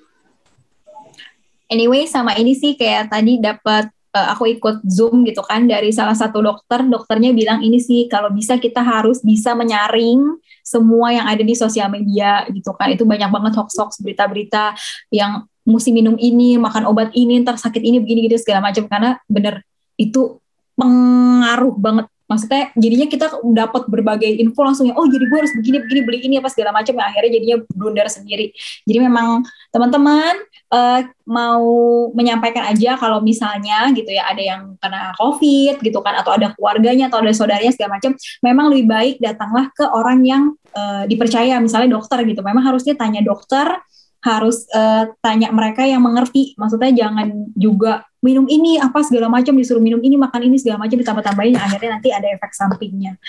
Anyway 1.67 2.07
sama 2.07 2.39
ini 2.39 2.55
sih 2.55 2.79
kayak 2.79 3.11
tadi 3.11 3.43
dapat 3.43 3.91
eh, 4.17 4.27
aku 4.33 4.49
ikut 4.57 4.81
zoom 4.89 5.29
gitu 5.29 5.45
kan 5.45 5.69
dari 5.69 5.93
salah 5.93 6.17
satu 6.17 6.41
dokter 6.41 6.81
dokternya 6.89 7.37
bilang 7.37 7.61
ini 7.61 7.77
sih 7.77 8.09
kalau 8.09 8.33
bisa 8.33 8.57
kita 8.57 8.81
harus 8.81 9.21
bisa 9.21 9.53
menyaring 9.53 10.41
semua 10.65 11.15
yang 11.15 11.29
ada 11.29 11.45
di 11.45 11.53
sosial 11.53 11.93
media 11.93 12.49
gitu 12.49 12.73
kan. 12.73 12.91
Itu 12.91 13.05
banyak 13.05 13.29
banget 13.29 13.53
hoax 13.61 13.77
hoax 13.77 13.91
berita-berita 14.01 14.75
yang 15.13 15.45
mesti 15.63 15.93
minum 15.93 16.17
ini 16.17 16.57
makan 16.57 16.89
obat 16.89 17.13
ini 17.13 17.43
ntar 17.45 17.61
sakit 17.61 17.83
ini 17.85 18.01
begini 18.01 18.27
gitu 18.27 18.41
segala 18.41 18.65
macam. 18.65 18.89
Karena 18.89 19.21
bener 19.29 19.63
itu 19.95 20.41
pengaruh 20.75 21.75
banget 21.77 22.07
maksudnya 22.27 22.75
jadinya 22.75 23.07
kita 23.07 23.27
dapat 23.55 23.87
berbagai 23.87 24.29
info 24.43 24.67
langsung 24.67 24.91
ya 24.91 24.95
oh 24.99 25.07
jadi 25.07 25.25
gue 25.31 25.39
harus 25.39 25.55
begini 25.55 25.79
begini 25.87 26.01
beli 26.03 26.19
ini 26.27 26.35
apa 26.43 26.51
segala 26.51 26.75
macam 26.75 26.99
ya 26.99 27.05
akhirnya 27.07 27.33
jadinya 27.39 27.57
blunder 27.71 28.07
sendiri. 28.11 28.51
Jadi 28.83 28.99
memang 28.99 29.47
teman-teman 29.71 30.35
eh, 30.75 31.01
mau 31.27 31.67
menyampaikan 32.15 32.67
aja 32.71 32.99
kalau 32.99 33.23
misalnya 33.23 33.91
gitu 33.95 34.11
ya 34.11 34.27
ada 34.27 34.43
yang 34.43 34.75
kena 34.83 35.15
covid 35.19 35.79
gitu 35.83 35.99
kan 36.03 36.19
atau 36.19 36.35
ada 36.35 36.51
keluarganya 36.55 37.07
atau 37.11 37.23
ada 37.23 37.31
saudaranya 37.31 37.75
segala 37.75 37.99
macam 37.99 38.15
memang 38.43 38.67
lebih 38.75 38.87
baik 38.87 39.15
datanglah 39.23 39.71
ke 39.75 39.87
orang 39.87 40.23
yang 40.27 40.43
eh, 40.75 41.05
dipercaya 41.07 41.63
misalnya 41.63 41.95
dokter 41.95 42.23
gitu. 42.27 42.43
Memang 42.43 42.67
harusnya 42.67 42.99
tanya 42.99 43.23
dokter 43.23 43.79
harus 44.25 44.67
eh, 44.73 45.05
tanya 45.21 45.53
mereka 45.53 45.85
yang 45.85 46.03
mengerti. 46.03 46.57
Maksudnya 46.59 46.93
jangan 46.95 47.53
juga 47.55 48.07
minum 48.25 48.49
ini 48.51 48.81
apa 48.81 49.05
segala 49.07 49.31
macam 49.31 49.55
disuruh 49.55 49.83
minum 49.83 50.03
ini 50.03 50.19
makan 50.19 50.51
ini 50.51 50.57
segala 50.59 50.83
macam 50.83 50.99
ditambah-tambahin 50.99 51.55
akhirnya 51.55 51.91
nanti 52.01 52.11
ada 52.11 52.27
efek 52.33 52.53
sampingnya. 52.57 53.21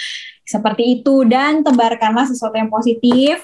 Seperti 0.47 1.01
itu. 1.01 1.27
Dan 1.27 1.61
tebarkanlah 1.61 2.25
sesuatu 2.29 2.55
yang 2.55 2.71
positif. 2.71 3.43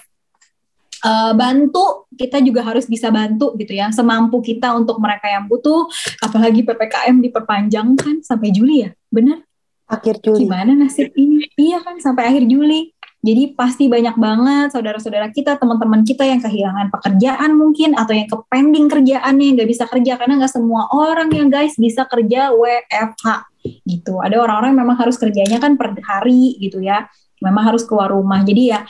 Eh, 1.04 1.34
bantu 1.36 2.08
kita 2.16 2.40
juga 2.40 2.64
harus 2.64 2.88
bisa 2.88 3.12
bantu 3.12 3.54
gitu 3.60 3.76
ya. 3.76 3.92
Semampu 3.92 4.40
kita 4.40 4.72
untuk 4.74 4.98
mereka 5.04 5.28
yang 5.28 5.46
butuh. 5.52 5.86
Apalagi 6.24 6.64
ppkm 6.64 7.20
diperpanjang 7.20 7.88
kan 8.00 8.16
sampai 8.24 8.50
Juli 8.56 8.88
ya. 8.88 8.92
Benar? 9.12 9.44
Akhir 9.84 10.24
Juli. 10.24 10.48
gimana 10.48 10.74
nasib 10.74 11.12
ini? 11.14 11.44
Iya 11.60 11.84
kan 11.84 12.00
sampai 12.00 12.32
akhir 12.32 12.48
Juli 12.48 12.93
jadi 13.24 13.56
pasti 13.56 13.88
banyak 13.88 14.20
banget 14.20 14.76
saudara-saudara 14.76 15.32
kita 15.32 15.56
teman-teman 15.56 16.04
kita 16.04 16.28
yang 16.28 16.44
kehilangan 16.44 16.92
pekerjaan 16.92 17.56
mungkin 17.56 17.96
atau 17.96 18.12
yang 18.12 18.28
kepending 18.28 18.92
kerjaannya 18.92 19.56
nggak 19.56 19.70
bisa 19.72 19.88
kerja 19.88 20.20
karena 20.20 20.44
nggak 20.44 20.52
semua 20.52 20.92
orang 20.92 21.32
yang 21.32 21.48
guys 21.48 21.80
bisa 21.80 22.04
kerja 22.04 22.52
WFH 22.52 23.48
gitu. 23.88 24.20
Ada 24.20 24.44
orang-orang 24.44 24.76
yang 24.76 24.82
memang 24.84 24.98
harus 25.00 25.16
kerjanya 25.16 25.56
kan 25.64 25.80
per 25.80 25.96
hari 26.04 26.60
gitu 26.60 26.84
ya 26.84 27.08
memang 27.40 27.64
harus 27.72 27.88
keluar 27.88 28.12
rumah. 28.12 28.44
Jadi 28.44 28.76
ya 28.76 28.84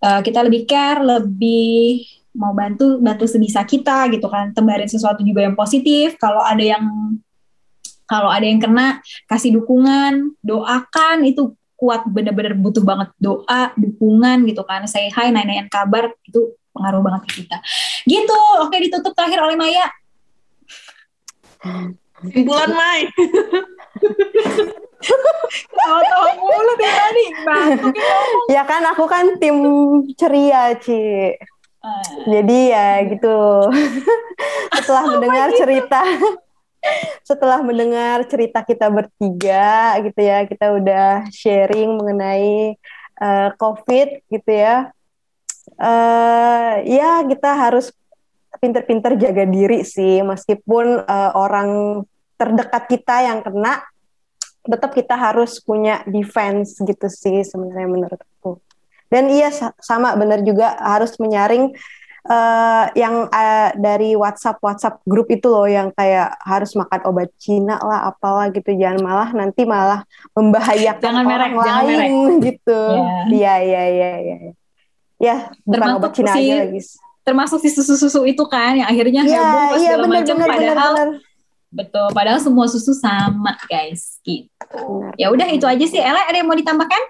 eh, 0.00 0.20
kita 0.24 0.48
lebih 0.48 0.64
care 0.64 1.04
lebih 1.04 2.08
mau 2.40 2.56
bantu 2.56 2.96
bantu 3.04 3.28
sebisa 3.28 3.68
kita 3.68 4.08
gitu 4.08 4.32
kan 4.32 4.56
tebarin 4.56 4.88
sesuatu 4.88 5.20
juga 5.20 5.44
yang 5.44 5.52
positif. 5.52 6.16
Kalau 6.16 6.40
ada 6.40 6.64
yang 6.64 6.88
kalau 8.08 8.32
ada 8.32 8.48
yang 8.48 8.56
kena 8.56 9.04
kasih 9.28 9.60
dukungan 9.60 10.32
doakan 10.40 11.28
itu 11.28 11.52
kuat 11.78 12.02
bener-bener 12.10 12.58
butuh 12.58 12.82
banget 12.82 13.14
doa 13.22 13.70
dukungan 13.78 14.42
gitu 14.50 14.66
kan. 14.66 14.82
Say 14.90 15.08
hi 15.14 15.30
nanyain 15.30 15.70
kabar 15.70 16.10
itu 16.26 16.58
pengaruh 16.74 17.00
banget 17.00 17.22
ke 17.30 17.46
kita. 17.46 17.58
Gitu. 18.02 18.40
Oke 18.66 18.76
ditutup 18.82 19.14
terakhir 19.14 19.38
oleh 19.46 19.54
Maya. 19.54 19.86
Simpulan 22.18 22.74
Mai. 22.74 23.06
tawa-tawa 25.78 26.28
mulu 26.34 26.72
deh 26.74 26.90
tadi. 26.90 27.26
Ya 28.50 28.66
kan 28.66 28.82
aku 28.90 29.06
kan 29.06 29.38
tim 29.38 29.62
ceria, 30.18 30.74
Ci. 30.82 30.98
Eh, 30.98 32.06
Jadi 32.26 32.58
ya 32.74 33.06
gitu. 33.06 33.38
setelah 34.78 35.04
mendengar 35.14 35.52
cerita 35.52 36.00
setelah 37.26 37.60
mendengar 37.60 38.24
cerita 38.26 38.64
kita 38.64 38.88
bertiga 38.88 39.98
gitu 40.02 40.20
ya, 40.20 40.44
kita 40.48 40.72
udah 40.78 41.28
sharing 41.30 41.98
mengenai 41.98 42.78
eh, 43.20 43.48
COVID 43.58 44.08
gitu 44.30 44.52
ya. 44.52 44.90
eh 45.78 46.74
ya 46.88 47.22
kita 47.28 47.50
harus 47.52 47.92
pinter-pinter 48.56 49.20
jaga 49.20 49.44
diri 49.44 49.84
sih 49.84 50.24
meskipun 50.24 51.04
eh, 51.04 51.32
orang 51.36 52.02
terdekat 52.40 52.88
kita 52.88 53.28
yang 53.28 53.44
kena 53.44 53.84
tetap 54.64 54.92
kita 54.92 55.14
harus 55.16 55.60
punya 55.64 56.04
defense 56.08 56.76
gitu 56.80 57.08
sih 57.08 57.40
sebenarnya 57.44 57.88
menurutku. 57.88 58.60
Dan 59.08 59.32
iya 59.32 59.48
sa- 59.48 59.72
sama 59.80 60.12
benar 60.20 60.44
juga 60.44 60.76
harus 60.76 61.16
menyaring 61.16 61.72
eh, 62.28 62.84
yang 62.94 63.26
eh, 63.26 63.70
dari 63.74 64.12
WhatsApp 64.12 64.60
WhatsApp 64.60 65.00
grup 65.02 65.26
itu 65.28 65.48
loh 65.48 65.64
yang 65.64 65.88
kayak 65.90 66.36
harus 66.40 66.72
makan 66.72 67.00
obat 67.04 67.32
Cina 67.36 67.80
lah 67.80 68.06
apalah 68.06 68.48
gitu 68.48 68.68
jangan 68.72 69.00
malah 69.00 69.28
nanti 69.32 69.64
malah 69.64 70.04
membahayakan 70.32 71.02
Jangan 71.02 71.24
merek, 71.24 71.50
orang 71.50 71.64
jangan 71.64 71.84
lain 71.88 72.12
gitu. 72.48 72.80
Iya 73.32 73.54
iya 73.60 73.82
iya 73.88 74.10
iya. 74.20 74.36
Ya, 75.18 75.36
bukan 75.62 75.72
Termasuk 75.72 75.98
obat 75.98 76.12
Cina 76.12 76.32
si- 76.32 76.46
aja 76.46 76.56
lagi. 76.62 76.80
termasuk 77.24 77.58
si 77.60 77.68
susu-susu 77.68 78.24
itu 78.24 78.40
kan 78.46 78.72
yang 78.72 78.88
akhirnya 78.88 79.20
Iya, 79.20 79.36
heboh 79.36 79.60
pas 79.60 79.76
iya 79.76 79.90
segala 79.90 80.00
benar 80.00 80.16
macam 80.16 80.34
benar 80.34 80.48
benar 80.48 80.56
padahal 80.56 80.92
benar. 80.94 81.08
Betul, 81.68 82.06
padahal 82.16 82.40
semua 82.40 82.64
susu 82.64 82.96
sama, 82.96 83.52
guys. 83.66 84.16
Gitu. 84.22 84.80
Ya 85.16 85.28
udah 85.28 85.44
itu 85.48 85.68
aja 85.68 85.84
sih. 85.84 86.00
Ella, 86.00 86.24
ada 86.24 86.32
yang 86.32 86.48
mau 86.48 86.56
ditambahkan? 86.56 87.02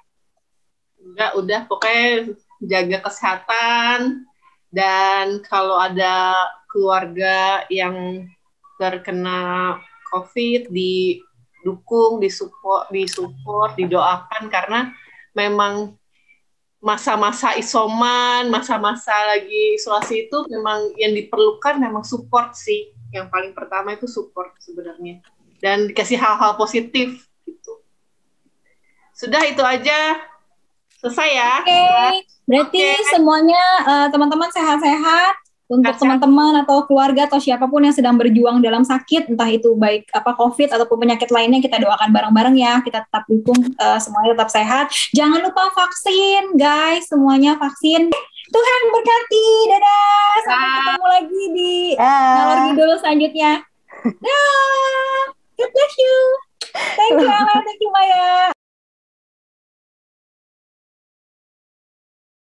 Enggak, 0.98 1.30
udah 1.38 1.60
pokoknya 1.64 2.34
jaga 2.60 2.98
kesehatan 3.06 4.26
dan 4.68 5.40
kalau 5.48 5.80
ada 5.80 6.36
keluarga 6.68 7.64
yang 7.72 8.28
terkena 8.76 9.74
COVID 10.12 10.68
didukung, 10.70 12.20
disupport, 12.20 12.88
disupport, 12.92 13.72
didoakan 13.76 14.42
karena 14.52 14.80
memang 15.32 15.98
masa-masa 16.78 17.58
isoman, 17.58 18.46
masa-masa 18.54 19.12
lagi 19.34 19.74
isolasi 19.74 20.30
itu 20.30 20.46
memang 20.46 20.94
yang 20.94 21.10
diperlukan 21.16 21.82
memang 21.82 22.06
support 22.06 22.54
sih. 22.54 22.94
Yang 23.10 23.26
paling 23.34 23.52
pertama 23.56 23.96
itu 23.96 24.06
support 24.06 24.54
sebenarnya. 24.62 25.24
Dan 25.58 25.90
dikasih 25.90 26.20
hal-hal 26.20 26.54
positif 26.54 27.26
gitu. 27.42 27.82
Sudah 29.10 29.42
itu 29.42 29.64
aja. 29.64 30.22
Selesai 30.98 31.28
ya. 31.30 31.52
Oke, 31.62 31.82
berarti 32.48 32.82
Oke. 32.82 33.10
semuanya 33.14 33.64
eh, 33.86 34.06
teman-teman 34.10 34.50
sehat-sehat 34.50 35.34
untuk 35.68 36.00
teman-teman 36.00 36.64
atau 36.64 36.88
keluarga 36.88 37.28
atau 37.28 37.36
siapa 37.36 37.68
pun 37.68 37.84
yang 37.84 37.92
sedang 37.92 38.16
berjuang 38.16 38.64
dalam 38.64 38.88
sakit, 38.88 39.28
entah 39.28 39.46
itu 39.52 39.76
baik 39.76 40.08
apa 40.16 40.32
COVID 40.32 40.72
ataupun 40.72 40.96
penyakit 41.04 41.28
lainnya, 41.28 41.60
kita 41.60 41.76
doakan 41.76 42.08
bareng-bareng 42.08 42.56
ya. 42.56 42.80
Kita 42.80 43.04
tetap 43.04 43.28
dukung 43.28 43.60
eh, 43.60 43.98
semuanya 44.00 44.32
tetap 44.32 44.50
sehat. 44.50 44.86
Jangan 45.12 45.44
lupa 45.44 45.68
vaksin, 45.76 46.56
guys. 46.56 47.04
Semuanya 47.06 47.60
vaksin. 47.60 48.08
Tuhan 48.48 48.80
berkati. 48.88 49.48
Dadah. 49.68 50.32
Sampai 50.48 50.68
ketemu 50.72 51.06
lagi 51.06 51.42
di 51.52 51.74
ngalor 52.00 52.58
ngidul 52.64 52.90
selanjutnya. 52.96 53.52
Dah. 54.24 55.20
God 55.60 55.70
bless 55.74 55.94
you. 56.00 56.16
Thank 56.96 57.12
you, 57.20 57.28
Ella. 57.28 57.56
Thank 57.60 57.80
you, 57.82 57.90
Maya. 57.92 58.56